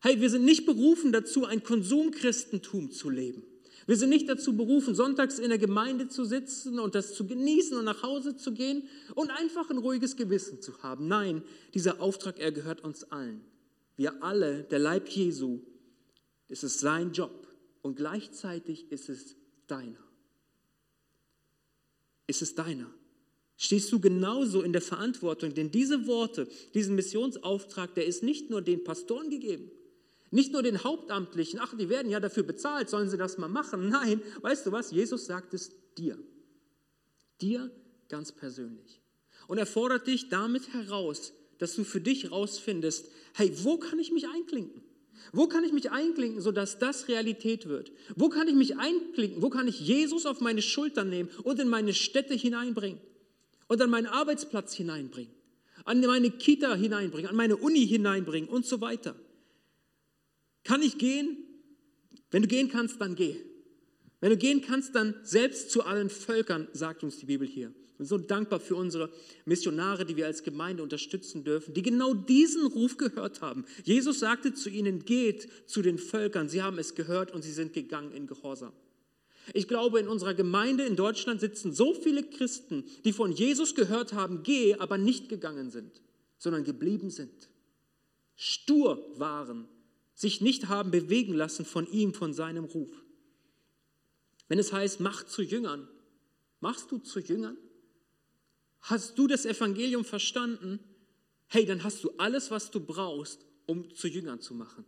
Hey, 0.00 0.18
wir 0.18 0.30
sind 0.30 0.46
nicht 0.46 0.64
berufen 0.64 1.12
dazu, 1.12 1.44
ein 1.44 1.62
Konsumchristentum 1.62 2.90
zu 2.90 3.10
leben. 3.10 3.42
Wir 3.86 3.96
sind 3.96 4.08
nicht 4.08 4.30
dazu 4.30 4.56
berufen, 4.56 4.94
sonntags 4.94 5.38
in 5.38 5.50
der 5.50 5.58
Gemeinde 5.58 6.08
zu 6.08 6.24
sitzen 6.24 6.78
und 6.78 6.94
das 6.94 7.12
zu 7.12 7.26
genießen 7.26 7.76
und 7.76 7.84
nach 7.84 8.02
Hause 8.02 8.38
zu 8.38 8.52
gehen 8.52 8.88
und 9.14 9.30
einfach 9.30 9.68
ein 9.68 9.76
ruhiges 9.76 10.16
Gewissen 10.16 10.62
zu 10.62 10.82
haben. 10.82 11.06
Nein, 11.06 11.42
dieser 11.74 12.00
Auftrag, 12.00 12.38
er 12.38 12.50
gehört 12.50 12.82
uns 12.82 13.04
allen 13.04 13.44
wir 14.00 14.22
alle, 14.22 14.64
der 14.64 14.78
Leib 14.78 15.10
Jesu, 15.10 15.60
ist 16.48 16.64
es 16.64 16.80
sein 16.80 17.12
Job 17.12 17.46
und 17.82 17.96
gleichzeitig 17.96 18.90
ist 18.90 19.10
es 19.10 19.36
deiner. 19.66 20.02
Ist 22.26 22.40
es 22.40 22.54
deiner? 22.54 22.90
Stehst 23.58 23.92
du 23.92 24.00
genauso 24.00 24.62
in 24.62 24.72
der 24.72 24.80
Verantwortung? 24.80 25.52
Denn 25.52 25.70
diese 25.70 26.06
Worte, 26.06 26.48
diesen 26.72 26.94
Missionsauftrag, 26.94 27.94
der 27.94 28.06
ist 28.06 28.22
nicht 28.22 28.48
nur 28.48 28.62
den 28.62 28.84
Pastoren 28.84 29.28
gegeben, 29.28 29.70
nicht 30.30 30.50
nur 30.50 30.62
den 30.62 30.82
Hauptamtlichen, 30.82 31.60
ach, 31.60 31.76
die 31.76 31.90
werden 31.90 32.10
ja 32.10 32.20
dafür 32.20 32.44
bezahlt, 32.44 32.88
sollen 32.88 33.10
sie 33.10 33.18
das 33.18 33.36
mal 33.36 33.48
machen. 33.48 33.90
Nein, 33.90 34.22
weißt 34.40 34.64
du 34.64 34.72
was? 34.72 34.92
Jesus 34.92 35.26
sagt 35.26 35.52
es 35.52 35.72
dir. 35.98 36.18
Dir 37.42 37.70
ganz 38.08 38.32
persönlich. 38.32 39.02
Und 39.46 39.58
er 39.58 39.66
fordert 39.66 40.06
dich 40.06 40.30
damit 40.30 40.72
heraus, 40.72 41.34
dass 41.60 41.76
du 41.76 41.84
für 41.84 42.00
dich 42.00 42.32
rausfindest, 42.32 43.10
hey, 43.34 43.52
wo 43.62 43.76
kann 43.76 43.98
ich 43.98 44.10
mich 44.10 44.26
einklinken? 44.26 44.82
Wo 45.32 45.46
kann 45.46 45.62
ich 45.62 45.72
mich 45.72 45.90
einklinken, 45.90 46.40
sodass 46.40 46.78
das 46.78 47.06
Realität 47.06 47.68
wird? 47.68 47.92
Wo 48.16 48.30
kann 48.30 48.48
ich 48.48 48.54
mich 48.54 48.78
einklinken? 48.78 49.42
Wo 49.42 49.50
kann 49.50 49.68
ich 49.68 49.78
Jesus 49.78 50.24
auf 50.24 50.40
meine 50.40 50.62
Schultern 50.62 51.10
nehmen 51.10 51.28
und 51.44 51.60
in 51.60 51.68
meine 51.68 51.92
Städte 51.92 52.34
hineinbringen? 52.34 52.98
Und 53.68 53.80
an 53.82 53.90
meinen 53.90 54.06
Arbeitsplatz 54.06 54.74
hineinbringen? 54.74 55.32
An 55.84 56.00
meine 56.00 56.30
Kita 56.30 56.74
hineinbringen? 56.74 57.30
An 57.30 57.36
meine 57.36 57.58
Uni 57.58 57.86
hineinbringen? 57.86 58.48
Und 58.48 58.64
so 58.64 58.80
weiter. 58.80 59.14
Kann 60.64 60.82
ich 60.82 60.96
gehen? 60.96 61.36
Wenn 62.30 62.42
du 62.42 62.48
gehen 62.48 62.70
kannst, 62.70 63.00
dann 63.00 63.14
geh. 63.14 63.36
Wenn 64.20 64.30
du 64.30 64.38
gehen 64.38 64.62
kannst, 64.62 64.94
dann 64.94 65.14
selbst 65.22 65.70
zu 65.70 65.84
allen 65.84 66.08
Völkern, 66.08 66.68
sagt 66.72 67.04
uns 67.04 67.18
die 67.18 67.26
Bibel 67.26 67.46
hier 67.46 67.74
bin 68.00 68.06
so 68.06 68.16
dankbar 68.16 68.60
für 68.60 68.76
unsere 68.76 69.10
Missionare, 69.44 70.06
die 70.06 70.16
wir 70.16 70.24
als 70.24 70.42
Gemeinde 70.42 70.82
unterstützen 70.82 71.44
dürfen, 71.44 71.74
die 71.74 71.82
genau 71.82 72.14
diesen 72.14 72.66
Ruf 72.66 72.96
gehört 72.96 73.42
haben. 73.42 73.66
Jesus 73.84 74.20
sagte 74.20 74.54
zu 74.54 74.70
ihnen, 74.70 75.04
geht 75.04 75.68
zu 75.68 75.82
den 75.82 75.98
Völkern. 75.98 76.48
Sie 76.48 76.62
haben 76.62 76.78
es 76.78 76.94
gehört 76.94 77.30
und 77.30 77.42
sie 77.42 77.52
sind 77.52 77.74
gegangen 77.74 78.12
in 78.12 78.26
Gehorsam. 78.26 78.72
Ich 79.52 79.68
glaube, 79.68 80.00
in 80.00 80.08
unserer 80.08 80.32
Gemeinde 80.32 80.86
in 80.86 80.96
Deutschland 80.96 81.42
sitzen 81.42 81.74
so 81.74 81.92
viele 81.92 82.22
Christen, 82.22 82.84
die 83.04 83.12
von 83.12 83.32
Jesus 83.32 83.74
gehört 83.74 84.14
haben, 84.14 84.44
geh, 84.44 84.76
aber 84.76 84.96
nicht 84.96 85.28
gegangen 85.28 85.70
sind, 85.70 86.00
sondern 86.38 86.64
geblieben 86.64 87.10
sind. 87.10 87.50
Stur 88.34 89.06
waren, 89.16 89.68
sich 90.14 90.40
nicht 90.40 90.68
haben 90.68 90.90
bewegen 90.90 91.34
lassen 91.34 91.66
von 91.66 91.86
ihm, 91.86 92.14
von 92.14 92.32
seinem 92.32 92.64
Ruf. 92.64 93.04
Wenn 94.48 94.58
es 94.58 94.72
heißt, 94.72 95.00
mach 95.00 95.24
zu 95.24 95.42
Jüngern, 95.42 95.86
machst 96.60 96.90
du 96.90 96.96
zu 96.96 97.20
Jüngern? 97.20 97.58
Hast 98.82 99.18
du 99.18 99.26
das 99.26 99.44
Evangelium 99.44 100.04
verstanden? 100.04 100.80
Hey, 101.46 101.66
dann 101.66 101.82
hast 101.82 102.04
du 102.04 102.10
alles, 102.18 102.50
was 102.50 102.70
du 102.70 102.80
brauchst, 102.80 103.44
um 103.66 103.94
zu 103.94 104.08
Jüngern 104.08 104.40
zu 104.40 104.54
machen. 104.54 104.84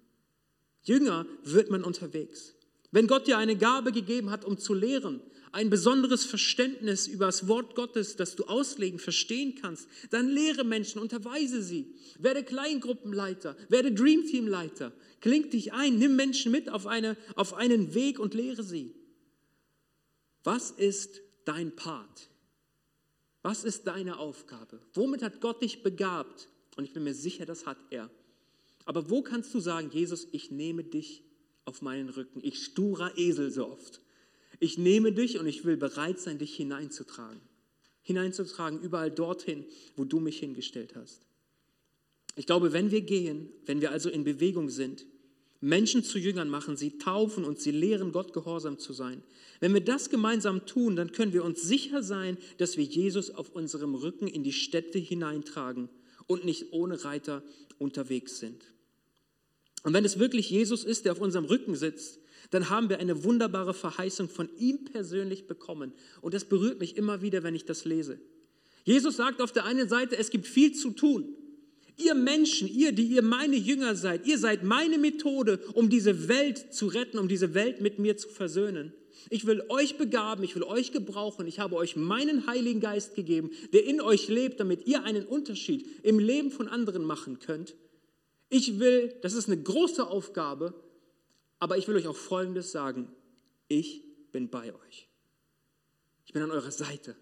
Jünger 0.83 1.27
wird 1.45 1.71
man 1.71 1.85
unterwegs. 1.85 2.55
Wenn 2.91 3.07
Gott 3.07 3.27
dir 3.27 3.39
eine 3.39 3.57
Gabe 3.57 3.93
gegeben 3.93 4.31
hat, 4.31 4.45
um 4.45 4.59
zu 4.59 4.75
lehren, 4.75 5.21
ein 5.53 5.71
besonderes 5.71 6.25
Verständnis 6.25 7.07
über 7.07 7.27
das 7.27 7.47
Wort 7.47 7.75
Gottes, 7.75 8.17
das 8.17 8.37
du 8.37 8.45
auslegen, 8.45 8.99
verstehen 8.99 9.55
kannst, 9.61 9.87
dann 10.11 10.29
lehre 10.29 10.65
Menschen, 10.65 11.01
unterweise 11.01 11.63
sie. 11.63 11.95
Werde 12.19 12.43
Kleingruppenleiter, 12.43 13.57
werde 13.69 13.93
Dreamteamleiter. 13.93 14.93
Kling 15.21 15.51
dich 15.51 15.73
ein, 15.73 15.99
nimm 15.99 16.17
Menschen 16.17 16.53
mit 16.53 16.71
auf, 16.71 16.87
eine, 16.87 17.17
auf 17.35 17.55
einen 17.55 17.95
Weg 17.95 18.19
und 18.19 18.35
lehre 18.35 18.63
sie. 18.63 18.95
Was 20.43 20.71
ist 20.71 21.21
dein 21.45 21.77
Part? 21.77 22.31
Was 23.43 23.65
ist 23.65 23.87
deine 23.87 24.19
Aufgabe? 24.19 24.81
Womit 24.95 25.23
hat 25.23 25.41
Gott 25.41 25.63
dich 25.63 25.83
begabt? 25.83 26.49
Und 26.77 26.85
ich 26.85 26.93
bin 26.93 27.05
mir 27.05 27.15
sicher, 27.15 27.45
das 27.45 27.67
hat 27.67 27.79
er. 27.91 28.09
Aber 28.85 29.11
wo 29.11 29.23
kannst 29.23 29.53
du 29.55 29.61
sagen, 29.61 29.91
Jesus, 29.93 30.27
ich 30.33 30.51
nehme 30.51 30.85
dich 30.85 31.23
auf 31.65 31.83
meinen 31.83 32.09
Rücken, 32.09 32.41
ich 32.43 32.63
sturer 32.63 33.17
Esel 33.17 33.51
so 33.51 33.69
oft. 33.69 34.01
Ich 34.59 34.79
nehme 34.79 35.13
dich 35.13 35.39
und 35.39 35.47
ich 35.47 35.65
will 35.65 35.77
bereit 35.77 36.19
sein, 36.19 36.39
dich 36.39 36.55
hineinzutragen. 36.55 37.41
Hineinzutragen 38.03 38.81
überall 38.81 39.11
dorthin, 39.11 39.65
wo 39.97 40.05
du 40.05 40.21
mich 40.21 40.39
hingestellt 40.39 40.95
hast. 40.97 41.23
Ich 42.35 42.47
glaube, 42.47 42.73
wenn 42.73 42.91
wir 42.91 43.03
gehen, 43.03 43.51
wenn 43.67 43.81
wir 43.81 43.91
also 43.91 44.09
in 44.09 44.25
Bewegung 44.25 44.71
sind, 44.71 45.05
Menschen 45.63 46.03
zu 46.03 46.19
Jüngern 46.19 46.49
machen, 46.49 46.77
sie 46.77 46.99
taufen 46.99 47.45
und 47.45 47.61
sie 47.61 47.71
lehren, 47.71 48.11
Gott 48.11 48.33
gehorsam 48.33 48.79
zu 48.79 48.93
sein. 48.93 49.23
Wenn 49.61 49.73
wir 49.73 49.81
das 49.81 50.11
gemeinsam 50.11 50.67
tun, 50.67 50.97
dann 50.97 51.13
können 51.13 51.33
wir 51.33 51.45
uns 51.45 51.63
sicher 51.63 52.03
sein, 52.03 52.37
dass 52.59 52.77
wir 52.77 52.85
Jesus 52.85 53.31
auf 53.31 53.51
unserem 53.51 53.95
Rücken 53.95 54.27
in 54.27 54.43
die 54.43 54.53
Städte 54.53 54.99
hineintragen 54.99 55.89
und 56.27 56.45
nicht 56.45 56.73
ohne 56.73 57.05
Reiter 57.05 57.45
unterwegs 57.79 58.41
sind. 58.41 58.65
Und 59.85 59.93
wenn 59.93 60.05
es 60.05 60.19
wirklich 60.19 60.51
Jesus 60.51 60.83
ist, 60.83 61.05
der 61.05 61.13
auf 61.13 61.21
unserem 61.21 61.45
Rücken 61.45 61.77
sitzt, 61.77 62.19
dann 62.51 62.69
haben 62.69 62.89
wir 62.89 62.99
eine 62.99 63.23
wunderbare 63.23 63.73
Verheißung 63.73 64.29
von 64.29 64.49
ihm 64.59 64.85
persönlich 64.85 65.47
bekommen. 65.47 65.93
Und 66.23 66.35
das 66.35 66.45
berührt 66.45 66.81
mich 66.81 66.97
immer 66.97 67.23
wieder, 67.23 67.45
wenn 67.45 67.55
ich 67.55 67.67
das 67.67 67.85
lese. 67.85 68.19
Jesus 68.85 69.17
sagt 69.17 69.41
auf 69.41 69.53
der 69.53 69.65
einen 69.65 69.89
Seite, 69.89 70.19
es 70.19 70.31
gibt 70.31 70.49
viel 70.49 70.73
zu 70.73 70.91
tun. 70.91 71.37
Ihr 71.97 72.15
Menschen, 72.15 72.69
ihr, 72.69 72.93
die 72.93 73.07
ihr 73.07 73.23
meine 73.23 73.57
Jünger 73.57 73.95
seid, 73.95 74.27
ihr 74.27 74.39
seid 74.39 74.65
meine 74.65 74.99
Methode, 74.99 75.59
um 75.75 75.89
diese 75.89 76.29
Welt 76.29 76.73
zu 76.73 76.87
retten, 76.87 77.19
um 77.19 77.29
diese 77.29 77.55
Welt 77.55 77.81
mit 77.81 77.99
mir 77.99 78.17
zu 78.17 78.29
versöhnen. 78.29 78.93
Ich 79.31 79.47
will 79.47 79.63
euch 79.69 79.99
begaben, 79.99 80.43
ich 80.43 80.55
will 80.55 80.63
euch 80.63 80.93
gebrauchen. 80.93 81.47
Ich 81.47 81.59
habe 81.59 81.77
euch 81.77 81.97
meinen 81.97 82.47
Heiligen 82.47 82.81
Geist 82.81 83.15
gegeben, 83.15 83.51
der 83.73 83.85
in 83.85 84.01
euch 84.01 84.29
lebt, 84.29 84.61
damit 84.61 84.87
ihr 84.87 85.05
einen 85.05 85.25
Unterschied 85.25 85.87
im 86.03 86.19
Leben 86.19 86.51
von 86.51 86.69
anderen 86.69 87.05
machen 87.05 87.39
könnt. 87.39 87.75
Ich 88.49 88.79
will, 88.79 89.15
das 89.23 89.35
ist 89.35 89.49
eine 89.49 89.63
große 89.63 90.07
Aufgabe, 90.07 90.75
aber 91.59 91.79
ich 91.79 91.89
will 91.89 91.97
euch 91.97 92.07
auch 92.07 92.17
Folgendes 92.17 92.73
sagen. 92.73 93.09
Ich 93.69 94.03
bin 94.33 94.51
bei 94.51 94.75
euch. 94.75 95.09
Ich 96.27 96.33
bin 96.33 96.43
an 96.43 96.51
eurer 96.51 96.71
Seite. 96.71 97.17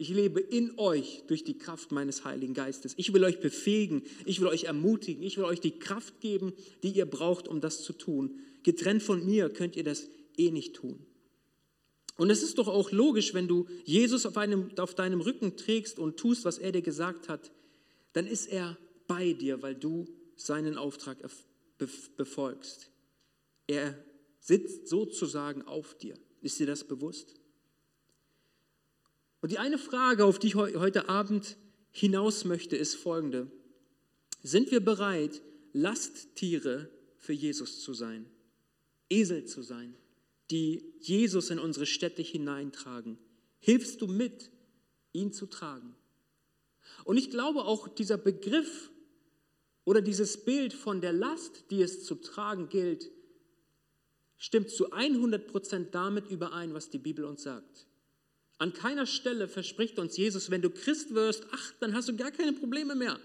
Ich 0.00 0.10
lebe 0.10 0.38
in 0.38 0.78
euch 0.78 1.24
durch 1.26 1.42
die 1.42 1.58
Kraft 1.58 1.90
meines 1.90 2.24
Heiligen 2.24 2.54
Geistes. 2.54 2.94
Ich 2.96 3.12
will 3.12 3.24
euch 3.24 3.40
befähigen, 3.40 4.02
ich 4.24 4.40
will 4.40 4.46
euch 4.46 4.64
ermutigen, 4.64 5.24
ich 5.24 5.36
will 5.36 5.44
euch 5.44 5.60
die 5.60 5.78
Kraft 5.78 6.20
geben, 6.20 6.52
die 6.84 6.90
ihr 6.90 7.04
braucht, 7.04 7.48
um 7.48 7.60
das 7.60 7.82
zu 7.82 7.92
tun. 7.92 8.38
Getrennt 8.62 9.02
von 9.02 9.26
mir 9.26 9.50
könnt 9.50 9.74
ihr 9.74 9.82
das 9.82 10.08
eh 10.36 10.52
nicht 10.52 10.76
tun. 10.76 11.04
Und 12.16 12.30
es 12.30 12.44
ist 12.44 12.58
doch 12.58 12.68
auch 12.68 12.92
logisch, 12.92 13.34
wenn 13.34 13.48
du 13.48 13.66
Jesus 13.84 14.24
auf, 14.24 14.36
einem, 14.36 14.70
auf 14.78 14.94
deinem 14.94 15.20
Rücken 15.20 15.56
trägst 15.56 15.98
und 15.98 16.16
tust, 16.16 16.44
was 16.44 16.58
er 16.58 16.70
dir 16.70 16.82
gesagt 16.82 17.28
hat, 17.28 17.50
dann 18.12 18.26
ist 18.26 18.46
er 18.46 18.78
bei 19.08 19.32
dir, 19.32 19.62
weil 19.62 19.74
du 19.74 20.06
seinen 20.36 20.78
Auftrag 20.78 21.18
befolgst. 22.16 22.90
Er 23.66 23.96
sitzt 24.40 24.86
sozusagen 24.88 25.62
auf 25.62 25.96
dir. 25.98 26.14
Ist 26.40 26.58
dir 26.60 26.66
das 26.66 26.84
bewusst? 26.84 27.37
Und 29.40 29.52
die 29.52 29.58
eine 29.58 29.78
Frage, 29.78 30.24
auf 30.24 30.38
die 30.38 30.48
ich 30.48 30.54
heute 30.54 31.08
Abend 31.08 31.56
hinaus 31.90 32.44
möchte, 32.44 32.76
ist 32.76 32.94
folgende. 32.94 33.50
Sind 34.42 34.70
wir 34.70 34.80
bereit, 34.80 35.42
Lasttiere 35.72 36.90
für 37.16 37.32
Jesus 37.32 37.80
zu 37.80 37.94
sein? 37.94 38.26
Esel 39.10 39.44
zu 39.44 39.62
sein, 39.62 39.94
die 40.50 40.92
Jesus 41.00 41.50
in 41.50 41.58
unsere 41.58 41.86
Städte 41.86 42.22
hineintragen? 42.22 43.18
Hilfst 43.60 44.00
du 44.00 44.06
mit, 44.06 44.50
ihn 45.12 45.32
zu 45.32 45.46
tragen? 45.46 45.94
Und 47.04 47.16
ich 47.16 47.30
glaube 47.30 47.64
auch, 47.64 47.88
dieser 47.88 48.18
Begriff 48.18 48.90
oder 49.84 50.02
dieses 50.02 50.44
Bild 50.44 50.72
von 50.72 51.00
der 51.00 51.12
Last, 51.12 51.70
die 51.70 51.82
es 51.82 52.04
zu 52.04 52.16
tragen 52.16 52.68
gilt, 52.68 53.10
stimmt 54.36 54.70
zu 54.70 54.92
100 54.92 55.46
Prozent 55.46 55.94
damit 55.94 56.28
überein, 56.30 56.74
was 56.74 56.90
die 56.90 56.98
Bibel 56.98 57.24
uns 57.24 57.42
sagt. 57.42 57.87
An 58.58 58.72
keiner 58.72 59.06
Stelle 59.06 59.46
verspricht 59.48 59.98
uns 59.98 60.16
Jesus, 60.16 60.50
wenn 60.50 60.62
du 60.62 60.70
Christ 60.70 61.14
wirst, 61.14 61.46
ach, 61.52 61.72
dann 61.80 61.94
hast 61.94 62.08
du 62.08 62.16
gar 62.16 62.32
keine 62.32 62.52
Probleme 62.52 62.94
mehr. 62.94 63.18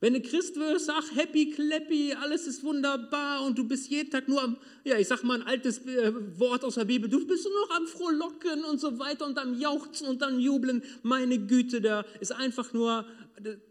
Wenn 0.00 0.12
du 0.12 0.20
Christ 0.20 0.56
wirst, 0.56 0.90
ach, 0.90 1.16
happy, 1.16 1.50
clappy, 1.50 2.12
alles 2.12 2.46
ist 2.46 2.62
wunderbar 2.62 3.42
und 3.44 3.56
du 3.56 3.66
bist 3.66 3.90
jeden 3.90 4.10
Tag 4.10 4.28
nur 4.28 4.42
am, 4.42 4.58
ja, 4.84 4.98
ich 4.98 5.08
sag 5.08 5.24
mal 5.24 5.40
ein 5.40 5.46
altes 5.46 5.78
äh, 5.86 6.12
Wort 6.38 6.64
aus 6.64 6.74
der 6.74 6.84
Bibel, 6.84 7.08
du 7.08 7.26
bist 7.26 7.44
nur 7.44 7.66
noch 7.66 7.76
am 7.76 7.86
Frohlocken 7.86 8.64
und 8.64 8.78
so 8.78 8.98
weiter 8.98 9.26
und 9.26 9.38
am 9.38 9.58
Jauchzen 9.58 10.06
und 10.06 10.22
am 10.22 10.38
Jubeln. 10.38 10.82
Meine 11.02 11.38
Güte, 11.38 11.80
da 11.80 12.04
ist 12.20 12.32
einfach 12.32 12.72
nur, 12.72 13.06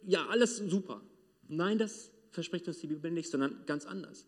ja, 0.06 0.26
alles 0.28 0.58
super. 0.58 1.02
Nein, 1.48 1.78
das 1.78 2.12
verspricht 2.32 2.68
uns 2.68 2.80
die 2.80 2.88
Bibel 2.88 3.12
nicht, 3.12 3.30
sondern 3.30 3.64
ganz 3.68 3.86
anders. 3.86 4.26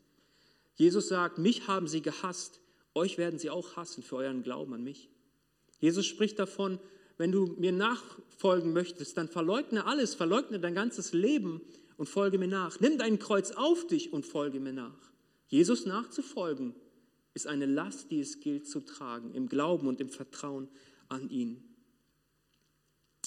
Jesus 0.76 1.08
sagt, 1.08 1.40
mich 1.40 1.68
haben 1.68 1.88
sie 1.88 2.04
gehasst, 2.04 2.62
euch 2.94 3.18
werden 3.18 3.40
sie 3.40 3.50
auch 3.50 3.76
hassen 3.76 4.04
für 4.04 4.18
euren 4.18 4.44
Glauben 4.44 4.74
an 4.76 4.84
mich. 4.84 5.10
Jesus 5.80 6.06
spricht 6.06 6.40
davon, 6.40 6.80
wenn 7.18 7.32
du 7.32 7.56
mir 7.58 7.72
nachfolgen 7.72 8.74
möchtest, 8.74 9.18
dann 9.18 9.28
verleugne 9.28 9.86
alles, 9.86 10.16
verleugne 10.16 10.60
dein 10.60 10.76
ganzes 10.76 11.13
Leben 11.13 11.62
und 11.98 12.08
folge 12.08 12.38
mir 12.38 12.48
nach. 12.48 12.80
Nimm 12.80 12.98
dein 12.98 13.20
Kreuz 13.20 13.52
auf 13.52 13.88
dich 13.88 14.13
und 14.13 14.26
folge 14.26 14.60
mir 14.60 14.74
nach. 14.74 15.12
Jesus 15.48 15.86
nachzufolgen 15.86 16.76
ist 17.34 17.48
eine 17.48 17.66
Last, 17.66 18.12
die 18.12 18.20
es 18.20 18.40
gilt 18.40 18.68
zu 18.68 18.82
tragen, 18.82 19.34
im 19.34 19.48
Glauben 19.48 19.88
und 19.88 20.02
im 20.02 20.10
Vertrauen 20.10 20.68
an 21.08 21.30
ihn. 21.30 21.63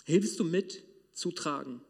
Hilfst 0.05 0.39
du 0.39 0.45
mit 0.45 0.85
zu 1.13 1.31
tragen? 1.31 1.81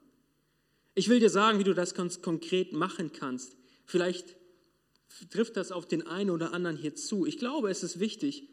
Ich 0.94 1.08
will 1.08 1.20
dir 1.20 1.30
sagen, 1.30 1.58
wie 1.58 1.64
du 1.64 1.74
das 1.74 1.94
ganz 1.94 2.20
konkret 2.20 2.72
machen 2.72 3.12
kannst. 3.12 3.56
Vielleicht 3.86 4.36
trifft 5.30 5.56
das 5.56 5.72
auf 5.72 5.86
den 5.86 6.06
einen 6.06 6.30
oder 6.30 6.52
anderen 6.52 6.76
hier 6.76 6.94
zu. 6.94 7.26
Ich 7.26 7.38
glaube, 7.38 7.70
es 7.70 7.82
ist 7.82 8.00
wichtig, 8.00 8.48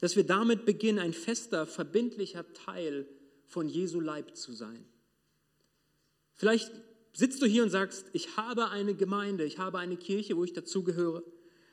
dass 0.00 0.16
wir 0.16 0.24
damit 0.24 0.64
beginnen, 0.64 0.98
ein 0.98 1.12
fester, 1.12 1.66
verbindlicher 1.66 2.52
Teil 2.52 3.08
von 3.46 3.68
Jesu 3.68 4.00
Leib 4.00 4.36
zu 4.36 4.52
sein. 4.52 4.84
Vielleicht 6.34 6.70
sitzt 7.12 7.42
du 7.42 7.46
hier 7.46 7.64
und 7.64 7.70
sagst, 7.70 8.06
ich 8.12 8.36
habe 8.36 8.70
eine 8.70 8.94
Gemeinde, 8.94 9.44
ich 9.44 9.58
habe 9.58 9.78
eine 9.78 9.96
Kirche, 9.96 10.36
wo 10.36 10.44
ich 10.44 10.52
dazugehöre. 10.52 11.24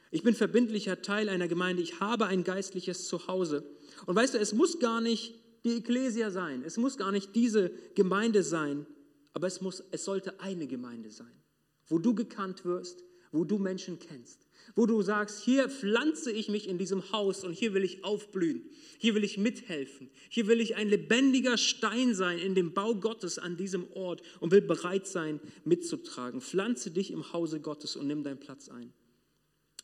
Ich 0.09 0.23
bin 0.23 0.33
verbindlicher 0.33 1.01
Teil 1.01 1.29
einer 1.29 1.47
Gemeinde, 1.47 1.83
ich 1.83 1.99
habe 1.99 2.25
ein 2.25 2.43
geistliches 2.43 3.07
Zuhause. 3.07 3.63
Und 4.05 4.15
weißt 4.15 4.33
du, 4.33 4.39
es 4.39 4.53
muss 4.53 4.79
gar 4.79 5.01
nicht 5.01 5.35
die 5.63 5.77
Ekklesia 5.77 6.31
sein, 6.31 6.63
es 6.63 6.77
muss 6.77 6.97
gar 6.97 7.11
nicht 7.11 7.35
diese 7.35 7.69
Gemeinde 7.95 8.43
sein, 8.43 8.85
aber 9.33 9.47
es, 9.47 9.61
muss, 9.61 9.83
es 9.91 10.05
sollte 10.05 10.39
eine 10.39 10.67
Gemeinde 10.67 11.11
sein, 11.11 11.43
wo 11.87 11.99
du 11.99 12.15
gekannt 12.15 12.65
wirst, 12.65 13.03
wo 13.31 13.43
du 13.43 13.57
Menschen 13.57 13.99
kennst 13.99 14.44
wo 14.75 14.85
du 14.85 15.01
sagst, 15.01 15.41
hier 15.41 15.69
pflanze 15.69 16.31
ich 16.31 16.49
mich 16.49 16.67
in 16.67 16.77
diesem 16.77 17.11
Haus 17.11 17.43
und 17.43 17.53
hier 17.53 17.73
will 17.73 17.83
ich 17.83 18.03
aufblühen, 18.03 18.69
hier 18.97 19.15
will 19.15 19.23
ich 19.23 19.37
mithelfen, 19.37 20.09
hier 20.29 20.47
will 20.47 20.59
ich 20.59 20.75
ein 20.75 20.89
lebendiger 20.89 21.57
Stein 21.57 22.13
sein 22.13 22.39
in 22.39 22.55
dem 22.55 22.73
Bau 22.73 22.95
Gottes 22.95 23.39
an 23.39 23.55
diesem 23.55 23.89
Ort 23.93 24.21
und 24.41 24.51
will 24.51 24.61
bereit 24.61 25.07
sein, 25.07 25.39
mitzutragen. 25.63 26.41
Pflanze 26.41 26.91
dich 26.91 27.11
im 27.11 27.31
Hause 27.31 27.61
Gottes 27.61 27.95
und 27.95 28.07
nimm 28.07 28.23
deinen 28.23 28.39
Platz 28.39 28.69
ein. 28.69 28.91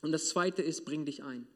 Und 0.01 0.11
das 0.11 0.29
Zweite 0.29 0.61
ist, 0.61 0.83
bring 0.83 1.05
dich 1.05 1.23
ein. 1.23 1.47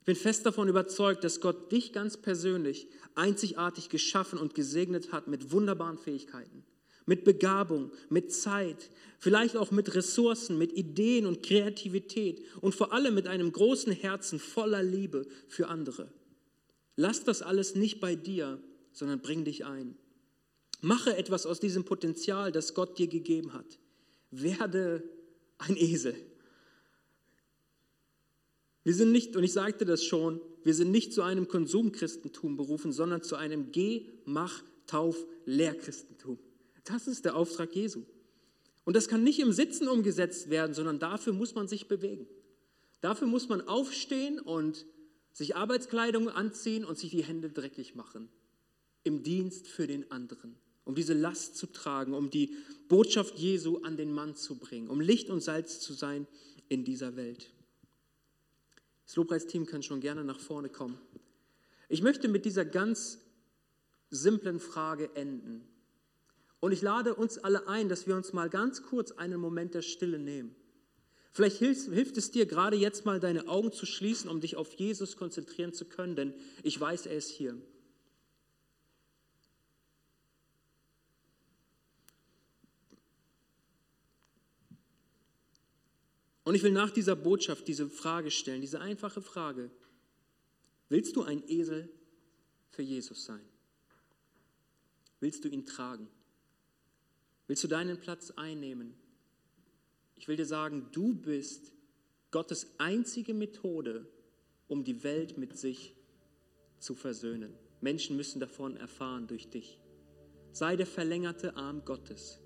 Ich 0.00 0.04
bin 0.04 0.16
fest 0.16 0.46
davon 0.46 0.68
überzeugt, 0.68 1.24
dass 1.24 1.40
Gott 1.40 1.70
dich 1.72 1.92
ganz 1.92 2.16
persönlich 2.16 2.88
einzigartig 3.14 3.88
geschaffen 3.88 4.38
und 4.38 4.54
gesegnet 4.54 5.12
hat 5.12 5.26
mit 5.28 5.52
wunderbaren 5.52 5.98
Fähigkeiten 5.98 6.64
mit 7.06 7.24
Begabung, 7.24 7.90
mit 8.08 8.32
Zeit, 8.32 8.90
vielleicht 9.18 9.56
auch 9.56 9.70
mit 9.70 9.94
Ressourcen, 9.94 10.58
mit 10.58 10.72
Ideen 10.72 11.26
und 11.26 11.42
Kreativität 11.42 12.42
und 12.60 12.74
vor 12.74 12.92
allem 12.92 13.14
mit 13.14 13.26
einem 13.26 13.52
großen 13.52 13.92
Herzen 13.92 14.38
voller 14.38 14.82
Liebe 14.82 15.26
für 15.48 15.68
andere. 15.68 16.08
Lass 16.96 17.24
das 17.24 17.42
alles 17.42 17.74
nicht 17.74 18.00
bei 18.00 18.14
dir, 18.14 18.60
sondern 18.92 19.20
bring 19.20 19.44
dich 19.44 19.64
ein. 19.64 19.96
Mache 20.80 21.16
etwas 21.16 21.46
aus 21.46 21.60
diesem 21.60 21.84
Potenzial, 21.84 22.52
das 22.52 22.74
Gott 22.74 22.98
dir 22.98 23.06
gegeben 23.06 23.52
hat. 23.52 23.78
Werde 24.30 25.02
ein 25.58 25.76
Esel. 25.76 26.14
Wir 28.84 28.94
sind 28.94 29.12
nicht, 29.12 29.36
und 29.36 29.44
ich 29.44 29.52
sagte 29.52 29.84
das 29.84 30.02
schon, 30.04 30.40
wir 30.64 30.74
sind 30.74 30.90
nicht 30.90 31.12
zu 31.12 31.22
einem 31.22 31.46
Konsumchristentum 31.46 32.56
berufen, 32.56 32.92
sondern 32.92 33.22
zu 33.22 33.36
einem 33.36 33.70
Geh, 33.70 34.08
Mach, 34.24 34.62
Tauf, 34.86 35.16
Lehrchristentum. 35.46 36.38
Das 36.84 37.06
ist 37.06 37.24
der 37.24 37.36
Auftrag 37.36 37.74
Jesu. 37.74 38.02
Und 38.84 38.96
das 38.96 39.08
kann 39.08 39.22
nicht 39.22 39.38
im 39.38 39.52
Sitzen 39.52 39.88
umgesetzt 39.88 40.50
werden, 40.50 40.74
sondern 40.74 40.98
dafür 40.98 41.32
muss 41.32 41.54
man 41.54 41.68
sich 41.68 41.86
bewegen. 41.86 42.26
Dafür 43.00 43.26
muss 43.26 43.48
man 43.48 43.60
aufstehen 43.60 44.40
und 44.40 44.86
sich 45.32 45.56
Arbeitskleidung 45.56 46.28
anziehen 46.28 46.84
und 46.84 46.98
sich 46.98 47.10
die 47.10 47.24
Hände 47.24 47.50
dreckig 47.50 47.94
machen. 47.94 48.28
Im 49.04 49.22
Dienst 49.22 49.68
für 49.68 49.86
den 49.86 50.10
anderen. 50.10 50.56
Um 50.84 50.94
diese 50.94 51.14
Last 51.14 51.56
zu 51.56 51.66
tragen, 51.66 52.12
um 52.12 52.30
die 52.30 52.56
Botschaft 52.88 53.38
Jesu 53.38 53.78
an 53.78 53.96
den 53.96 54.12
Mann 54.12 54.34
zu 54.34 54.58
bringen, 54.58 54.88
um 54.88 55.00
Licht 55.00 55.30
und 55.30 55.40
Salz 55.40 55.80
zu 55.80 55.92
sein 55.92 56.26
in 56.68 56.84
dieser 56.84 57.16
Welt. 57.16 57.50
Das 59.06 59.16
Lobpreisteam 59.16 59.66
kann 59.66 59.82
schon 59.82 60.00
gerne 60.00 60.24
nach 60.24 60.40
vorne 60.40 60.68
kommen. 60.68 60.98
Ich 61.88 62.02
möchte 62.02 62.28
mit 62.28 62.44
dieser 62.44 62.64
ganz 62.64 63.18
simplen 64.10 64.58
Frage 64.60 65.14
enden. 65.14 65.68
Und 66.62 66.70
ich 66.70 66.80
lade 66.80 67.16
uns 67.16 67.38
alle 67.38 67.66
ein, 67.66 67.88
dass 67.88 68.06
wir 68.06 68.14
uns 68.14 68.32
mal 68.32 68.48
ganz 68.48 68.84
kurz 68.84 69.10
einen 69.10 69.40
Moment 69.40 69.74
der 69.74 69.82
Stille 69.82 70.20
nehmen. 70.20 70.54
Vielleicht 71.32 71.56
hilft, 71.56 72.16
es 72.16 72.30
dir 72.30 72.46
gerade 72.46 72.76
jetzt 72.76 73.04
mal 73.04 73.18
deine 73.18 73.48
Augen 73.48 73.72
zu 73.72 73.84
schließen, 73.84 74.30
um 74.30 74.40
dich 74.40 74.54
auf 74.54 74.72
Jesus 74.74 75.16
konzentrieren 75.16 75.72
zu 75.72 75.86
können, 75.86 76.14
denn 76.14 76.34
ich 76.62 76.80
weiß, 76.80 77.06
er 77.06 77.16
ist 77.16 77.30
hier. 77.30 77.60
Und 86.44 86.54
ich 86.54 86.62
will 86.62 86.70
nach 86.70 86.92
dieser 86.92 87.16
Botschaft 87.16 87.66
diese 87.66 87.88
Frage 87.90 88.30
stellen, 88.30 88.60
diese 88.60 88.80
einfache 88.80 89.20
Frage. 89.20 89.72
Willst 90.88 91.16
du 91.16 91.24
ein 91.24 91.42
Esel 91.48 91.88
für 92.70 92.82
Jesus 92.82 93.24
sein? 93.24 93.44
Willst 95.18 95.44
du 95.44 95.48
ihn 95.48 95.66
tragen? 95.66 96.08
Willst 97.52 97.64
du 97.64 97.68
deinen 97.68 97.98
Platz 97.98 98.30
einnehmen? 98.30 98.94
Ich 100.16 100.26
will 100.26 100.36
dir 100.36 100.46
sagen, 100.46 100.88
du 100.92 101.14
bist 101.14 101.74
Gottes 102.30 102.66
einzige 102.78 103.34
Methode, 103.34 104.06
um 104.68 104.84
die 104.84 105.04
Welt 105.04 105.36
mit 105.36 105.58
sich 105.58 105.94
zu 106.78 106.94
versöhnen. 106.94 107.52
Menschen 107.82 108.16
müssen 108.16 108.40
davon 108.40 108.78
erfahren 108.78 109.26
durch 109.26 109.50
dich. 109.50 109.78
Sei 110.52 110.76
der 110.76 110.86
verlängerte 110.86 111.54
Arm 111.54 111.84
Gottes, 111.84 112.40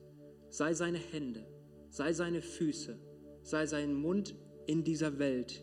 sei 0.51 0.75
seine 0.75 0.99
Hände, 0.99 1.47
sei 1.89 2.13
seine 2.13 2.43
Füße, 2.43 2.99
sei 3.45 3.67
sein 3.67 3.95
Mund 3.95 4.35
in 4.67 4.83
dieser 4.83 5.21
Welt, 5.21 5.63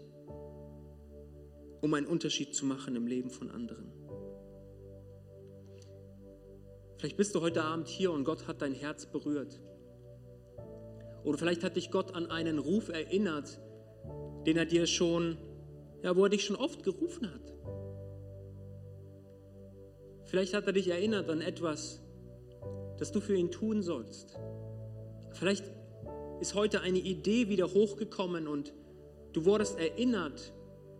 um 1.82 1.94
einen 1.96 2.08
Unterschied 2.08 2.56
zu 2.56 2.66
machen 2.66 2.96
im 2.96 3.08
Leben 3.08 3.30
von 3.30 3.52
anderen. 3.52 3.92
Vielleicht 7.04 7.18
bist 7.18 7.36
du 7.36 7.42
heute 7.42 7.62
Abend 7.62 7.90
hier 7.90 8.14
und 8.14 8.24
Gott 8.24 8.48
hat 8.48 8.62
dein 8.62 8.74
Herz 8.74 9.06
berührt. 9.06 9.60
Oder 11.26 11.38
vielleicht 11.38 11.62
hat 11.62 11.76
dich 11.76 11.92
Gott 11.92 12.16
an 12.16 12.28
einen 12.28 12.60
Ruf 12.60 12.88
erinnert, 12.88 13.60
den 14.46 14.56
er 14.56 14.64
dir 14.66 14.88
schon, 14.88 15.38
ja, 16.02 16.16
wo 16.16 16.24
er 16.24 16.30
dich 16.30 16.46
schon 16.46 16.56
oft 16.56 16.82
gerufen 16.82 17.30
hat. 17.30 17.54
Vielleicht 20.24 20.54
hat 20.54 20.66
er 20.66 20.72
dich 20.72 20.88
erinnert 20.88 21.30
an 21.30 21.42
etwas, 21.42 22.02
das 23.00 23.12
du 23.12 23.20
für 23.20 23.36
ihn 23.36 23.52
tun 23.52 23.84
sollst. 23.84 24.40
Vielleicht 25.32 25.66
ist 26.40 26.56
heute 26.56 26.80
eine 26.80 27.00
Idee 27.00 27.50
wieder 27.50 27.74
hochgekommen 27.74 28.48
und 28.48 28.74
du 29.34 29.44
wurdest 29.44 29.78
erinnert 29.78 30.54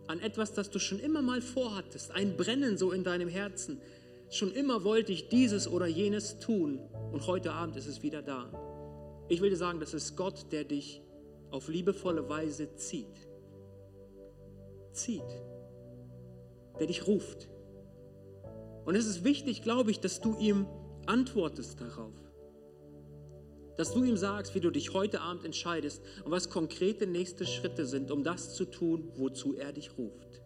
an 0.06 0.20
etwas, 0.20 0.52
das 0.52 0.68
du 0.68 0.78
schon 0.78 0.98
immer 1.00 1.22
mal 1.22 1.40
vorhattest, 1.40 2.10
ein 2.10 2.36
Brennen 2.36 2.76
so 2.76 2.92
in 2.92 3.04
deinem 3.04 3.28
Herzen. 3.28 3.80
Schon 4.34 4.50
immer 4.50 4.82
wollte 4.82 5.12
ich 5.12 5.28
dieses 5.28 5.68
oder 5.68 5.86
jenes 5.86 6.40
tun 6.40 6.80
und 7.12 7.24
heute 7.28 7.52
Abend 7.52 7.76
ist 7.76 7.86
es 7.86 8.02
wieder 8.02 8.20
da. 8.20 8.50
Ich 9.28 9.40
will 9.40 9.50
dir 9.50 9.56
sagen, 9.56 9.78
das 9.78 9.94
ist 9.94 10.16
Gott, 10.16 10.50
der 10.50 10.64
dich 10.64 11.02
auf 11.52 11.68
liebevolle 11.68 12.28
Weise 12.28 12.74
zieht. 12.74 13.28
Zieht. 14.90 15.22
Der 16.80 16.88
dich 16.88 17.06
ruft. 17.06 17.48
Und 18.84 18.96
es 18.96 19.06
ist 19.06 19.22
wichtig, 19.22 19.62
glaube 19.62 19.92
ich, 19.92 20.00
dass 20.00 20.20
du 20.20 20.36
ihm 20.36 20.66
antwortest 21.06 21.80
darauf. 21.80 22.18
Dass 23.76 23.94
du 23.94 24.02
ihm 24.02 24.16
sagst, 24.16 24.56
wie 24.56 24.60
du 24.60 24.72
dich 24.72 24.94
heute 24.94 25.20
Abend 25.20 25.44
entscheidest 25.44 26.02
und 26.24 26.32
was 26.32 26.50
konkrete 26.50 27.06
nächste 27.06 27.46
Schritte 27.46 27.86
sind, 27.86 28.10
um 28.10 28.24
das 28.24 28.56
zu 28.56 28.64
tun, 28.64 29.12
wozu 29.14 29.54
er 29.54 29.72
dich 29.72 29.96
ruft. 29.96 30.43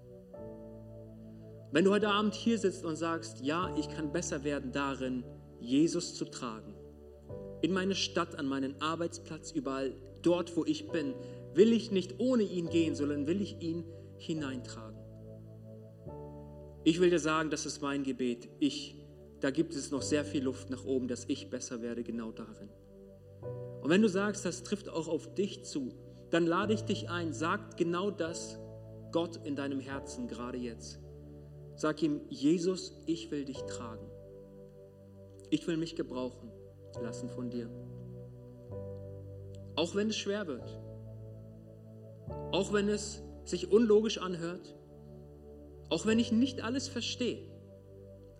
Wenn 1.70 1.84
du 1.84 1.90
heute 1.90 2.08
Abend 2.08 2.34
hier 2.34 2.58
sitzt 2.58 2.86
und 2.86 2.96
sagst, 2.96 3.40
ja, 3.42 3.74
ich 3.76 3.90
kann 3.90 4.10
besser 4.10 4.42
werden 4.42 4.72
darin, 4.72 5.22
Jesus 5.60 6.14
zu 6.14 6.24
tragen, 6.24 6.74
in 7.60 7.72
meine 7.72 7.94
Stadt, 7.94 8.38
an 8.38 8.46
meinen 8.46 8.80
Arbeitsplatz, 8.80 9.52
überall 9.52 9.92
dort, 10.22 10.56
wo 10.56 10.64
ich 10.64 10.88
bin, 10.88 11.14
will 11.52 11.72
ich 11.72 11.90
nicht 11.90 12.20
ohne 12.20 12.44
ihn 12.44 12.70
gehen, 12.70 12.94
sondern 12.94 13.26
will 13.26 13.42
ich 13.42 13.60
ihn 13.60 13.84
hineintragen. 14.16 14.98
Ich 16.84 17.00
will 17.00 17.10
dir 17.10 17.18
sagen, 17.18 17.50
das 17.50 17.66
ist 17.66 17.82
mein 17.82 18.02
Gebet. 18.02 18.48
Ich, 18.60 18.96
da 19.40 19.50
gibt 19.50 19.74
es 19.74 19.90
noch 19.90 20.02
sehr 20.02 20.24
viel 20.24 20.44
Luft 20.44 20.70
nach 20.70 20.86
oben, 20.86 21.06
dass 21.06 21.26
ich 21.26 21.50
besser 21.50 21.82
werde 21.82 22.02
genau 22.02 22.32
darin. 22.32 22.70
Und 23.82 23.90
wenn 23.90 24.00
du 24.00 24.08
sagst, 24.08 24.46
das 24.46 24.62
trifft 24.62 24.88
auch 24.88 25.06
auf 25.06 25.34
dich 25.34 25.64
zu, 25.64 25.92
dann 26.30 26.46
lade 26.46 26.72
ich 26.72 26.82
dich 26.82 27.10
ein, 27.10 27.34
sag 27.34 27.76
genau 27.76 28.10
das 28.10 28.58
Gott 29.12 29.44
in 29.44 29.54
deinem 29.54 29.80
Herzen 29.80 30.28
gerade 30.28 30.56
jetzt. 30.56 31.00
Sag 31.78 32.02
ihm, 32.02 32.22
Jesus, 32.28 32.92
ich 33.06 33.30
will 33.30 33.44
dich 33.44 33.62
tragen. 33.62 34.10
Ich 35.48 35.64
will 35.68 35.76
mich 35.76 35.94
gebrauchen 35.94 36.50
lassen 37.00 37.28
von 37.28 37.50
dir. 37.50 37.70
Auch 39.76 39.94
wenn 39.94 40.08
es 40.08 40.16
schwer 40.16 40.48
wird. 40.48 40.76
Auch 42.50 42.72
wenn 42.72 42.88
es 42.88 43.22
sich 43.44 43.70
unlogisch 43.70 44.18
anhört. 44.18 44.74
Auch 45.88 46.04
wenn 46.04 46.18
ich 46.18 46.32
nicht 46.32 46.64
alles 46.64 46.88
verstehe. 46.88 47.48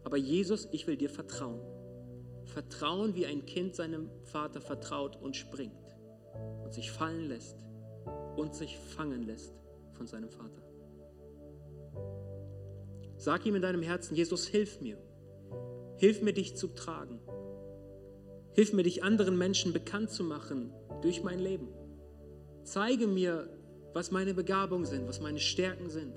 Aber 0.02 0.16
Jesus, 0.16 0.66
ich 0.72 0.88
will 0.88 0.96
dir 0.96 1.08
vertrauen. 1.08 1.60
Vertrauen, 2.44 3.14
wie 3.14 3.26
ein 3.26 3.46
Kind 3.46 3.76
seinem 3.76 4.10
Vater 4.24 4.60
vertraut 4.60 5.14
und 5.14 5.36
springt 5.36 5.96
und 6.64 6.74
sich 6.74 6.90
fallen 6.90 7.28
lässt 7.28 7.64
und 8.36 8.56
sich 8.56 8.76
fangen 8.76 9.22
lässt 9.22 9.54
von 9.92 10.08
seinem 10.08 10.28
Vater. 10.28 10.67
Sag 13.18 13.44
ihm 13.46 13.56
in 13.56 13.62
deinem 13.62 13.82
Herzen, 13.82 14.14
Jesus, 14.14 14.46
hilf 14.46 14.80
mir. 14.80 14.96
Hilf 15.96 16.22
mir, 16.22 16.32
dich 16.32 16.56
zu 16.56 16.68
tragen. 16.68 17.18
Hilf 18.52 18.72
mir, 18.72 18.84
dich 18.84 19.02
anderen 19.02 19.36
Menschen 19.36 19.72
bekannt 19.72 20.10
zu 20.10 20.22
machen 20.22 20.72
durch 21.02 21.22
mein 21.24 21.40
Leben. 21.40 21.68
Zeige 22.62 23.08
mir, 23.08 23.48
was 23.92 24.12
meine 24.12 24.34
Begabungen 24.34 24.86
sind, 24.86 25.08
was 25.08 25.20
meine 25.20 25.40
Stärken 25.40 25.90
sind, 25.90 26.14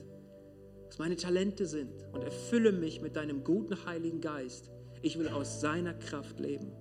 was 0.86 1.00
meine 1.00 1.16
Talente 1.16 1.66
sind 1.66 2.06
und 2.14 2.24
erfülle 2.24 2.72
mich 2.72 3.02
mit 3.02 3.16
deinem 3.16 3.44
guten 3.44 3.86
Heiligen 3.86 4.22
Geist. 4.22 4.70
Ich 5.02 5.18
will 5.18 5.30
aus 5.30 5.62
seiner 5.62 5.96
Kraft 5.96 6.40
leben. 6.40 6.72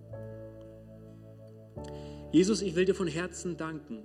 Jesus, 2.33 2.61
ich 2.61 2.77
will 2.77 2.85
dir 2.85 2.95
von 2.95 3.09
Herzen 3.09 3.57
danken, 3.57 4.03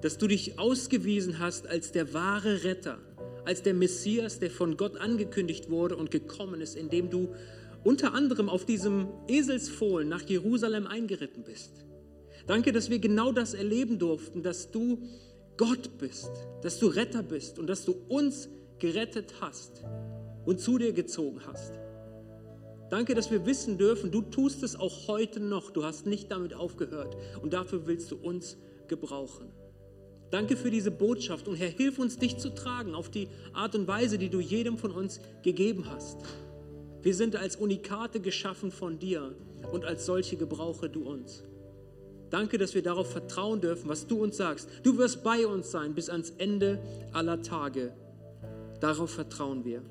dass 0.00 0.18
du 0.18 0.26
dich 0.26 0.58
ausgewiesen 0.58 1.38
hast 1.38 1.68
als 1.68 1.92
der 1.92 2.12
wahre 2.12 2.64
Retter, 2.64 2.98
als 3.44 3.62
der 3.62 3.74
Messias, 3.74 4.38
der 4.38 4.50
von 4.50 4.76
Gott 4.76 4.96
angekündigt 4.96 5.70
wurde 5.70 5.96
und 5.96 6.10
gekommen 6.10 6.60
ist, 6.60 6.76
indem 6.76 7.10
du 7.10 7.34
unter 7.84 8.14
anderem 8.14 8.48
auf 8.48 8.64
diesem 8.64 9.08
Eselsfohlen 9.28 10.08
nach 10.08 10.22
Jerusalem 10.22 10.86
eingeritten 10.86 11.44
bist. 11.44 11.84
Danke, 12.46 12.72
dass 12.72 12.90
wir 12.90 12.98
genau 12.98 13.32
das 13.32 13.54
erleben 13.54 13.98
durften, 13.98 14.42
dass 14.42 14.70
du 14.70 14.98
Gott 15.56 15.98
bist, 15.98 16.30
dass 16.62 16.78
du 16.78 16.86
Retter 16.86 17.22
bist 17.22 17.58
und 17.58 17.68
dass 17.68 17.84
du 17.84 17.94
uns 18.08 18.48
gerettet 18.78 19.34
hast 19.40 19.84
und 20.44 20.60
zu 20.60 20.78
dir 20.78 20.92
gezogen 20.92 21.40
hast. 21.46 21.72
Danke, 22.90 23.14
dass 23.14 23.30
wir 23.30 23.46
wissen 23.46 23.78
dürfen, 23.78 24.10
du 24.10 24.22
tust 24.22 24.62
es 24.62 24.76
auch 24.76 25.08
heute 25.08 25.40
noch. 25.40 25.70
Du 25.70 25.84
hast 25.84 26.06
nicht 26.06 26.30
damit 26.30 26.54
aufgehört 26.54 27.16
und 27.42 27.52
dafür 27.52 27.86
willst 27.86 28.10
du 28.10 28.16
uns 28.16 28.56
gebrauchen. 28.88 29.50
Danke 30.34 30.56
für 30.56 30.72
diese 30.72 30.90
Botschaft 30.90 31.46
und 31.46 31.54
Herr, 31.54 31.68
hilf 31.68 32.00
uns, 32.00 32.18
dich 32.18 32.38
zu 32.38 32.52
tragen 32.52 32.96
auf 32.96 33.08
die 33.08 33.28
Art 33.52 33.76
und 33.76 33.86
Weise, 33.86 34.18
die 34.18 34.30
du 34.30 34.40
jedem 34.40 34.78
von 34.78 34.90
uns 34.90 35.20
gegeben 35.44 35.88
hast. 35.88 36.18
Wir 37.02 37.14
sind 37.14 37.36
als 37.36 37.54
Unikate 37.54 38.18
geschaffen 38.18 38.72
von 38.72 38.98
dir 38.98 39.32
und 39.70 39.84
als 39.84 40.06
solche 40.06 40.36
gebrauche 40.36 40.88
du 40.88 41.04
uns. 41.04 41.44
Danke, 42.30 42.58
dass 42.58 42.74
wir 42.74 42.82
darauf 42.82 43.12
vertrauen 43.12 43.60
dürfen, 43.60 43.88
was 43.88 44.08
du 44.08 44.24
uns 44.24 44.36
sagst. 44.36 44.68
Du 44.82 44.98
wirst 44.98 45.22
bei 45.22 45.46
uns 45.46 45.70
sein 45.70 45.94
bis 45.94 46.10
ans 46.10 46.30
Ende 46.30 46.82
aller 47.12 47.40
Tage. 47.40 47.92
Darauf 48.80 49.10
vertrauen 49.10 49.64
wir. 49.64 49.82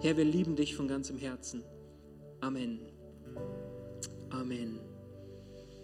Herr, 0.00 0.16
wir 0.16 0.24
lieben 0.24 0.54
dich 0.54 0.76
von 0.76 0.86
ganzem 0.86 1.18
Herzen. 1.18 1.64
Amen. 2.40 2.78
Amen. 4.30 4.78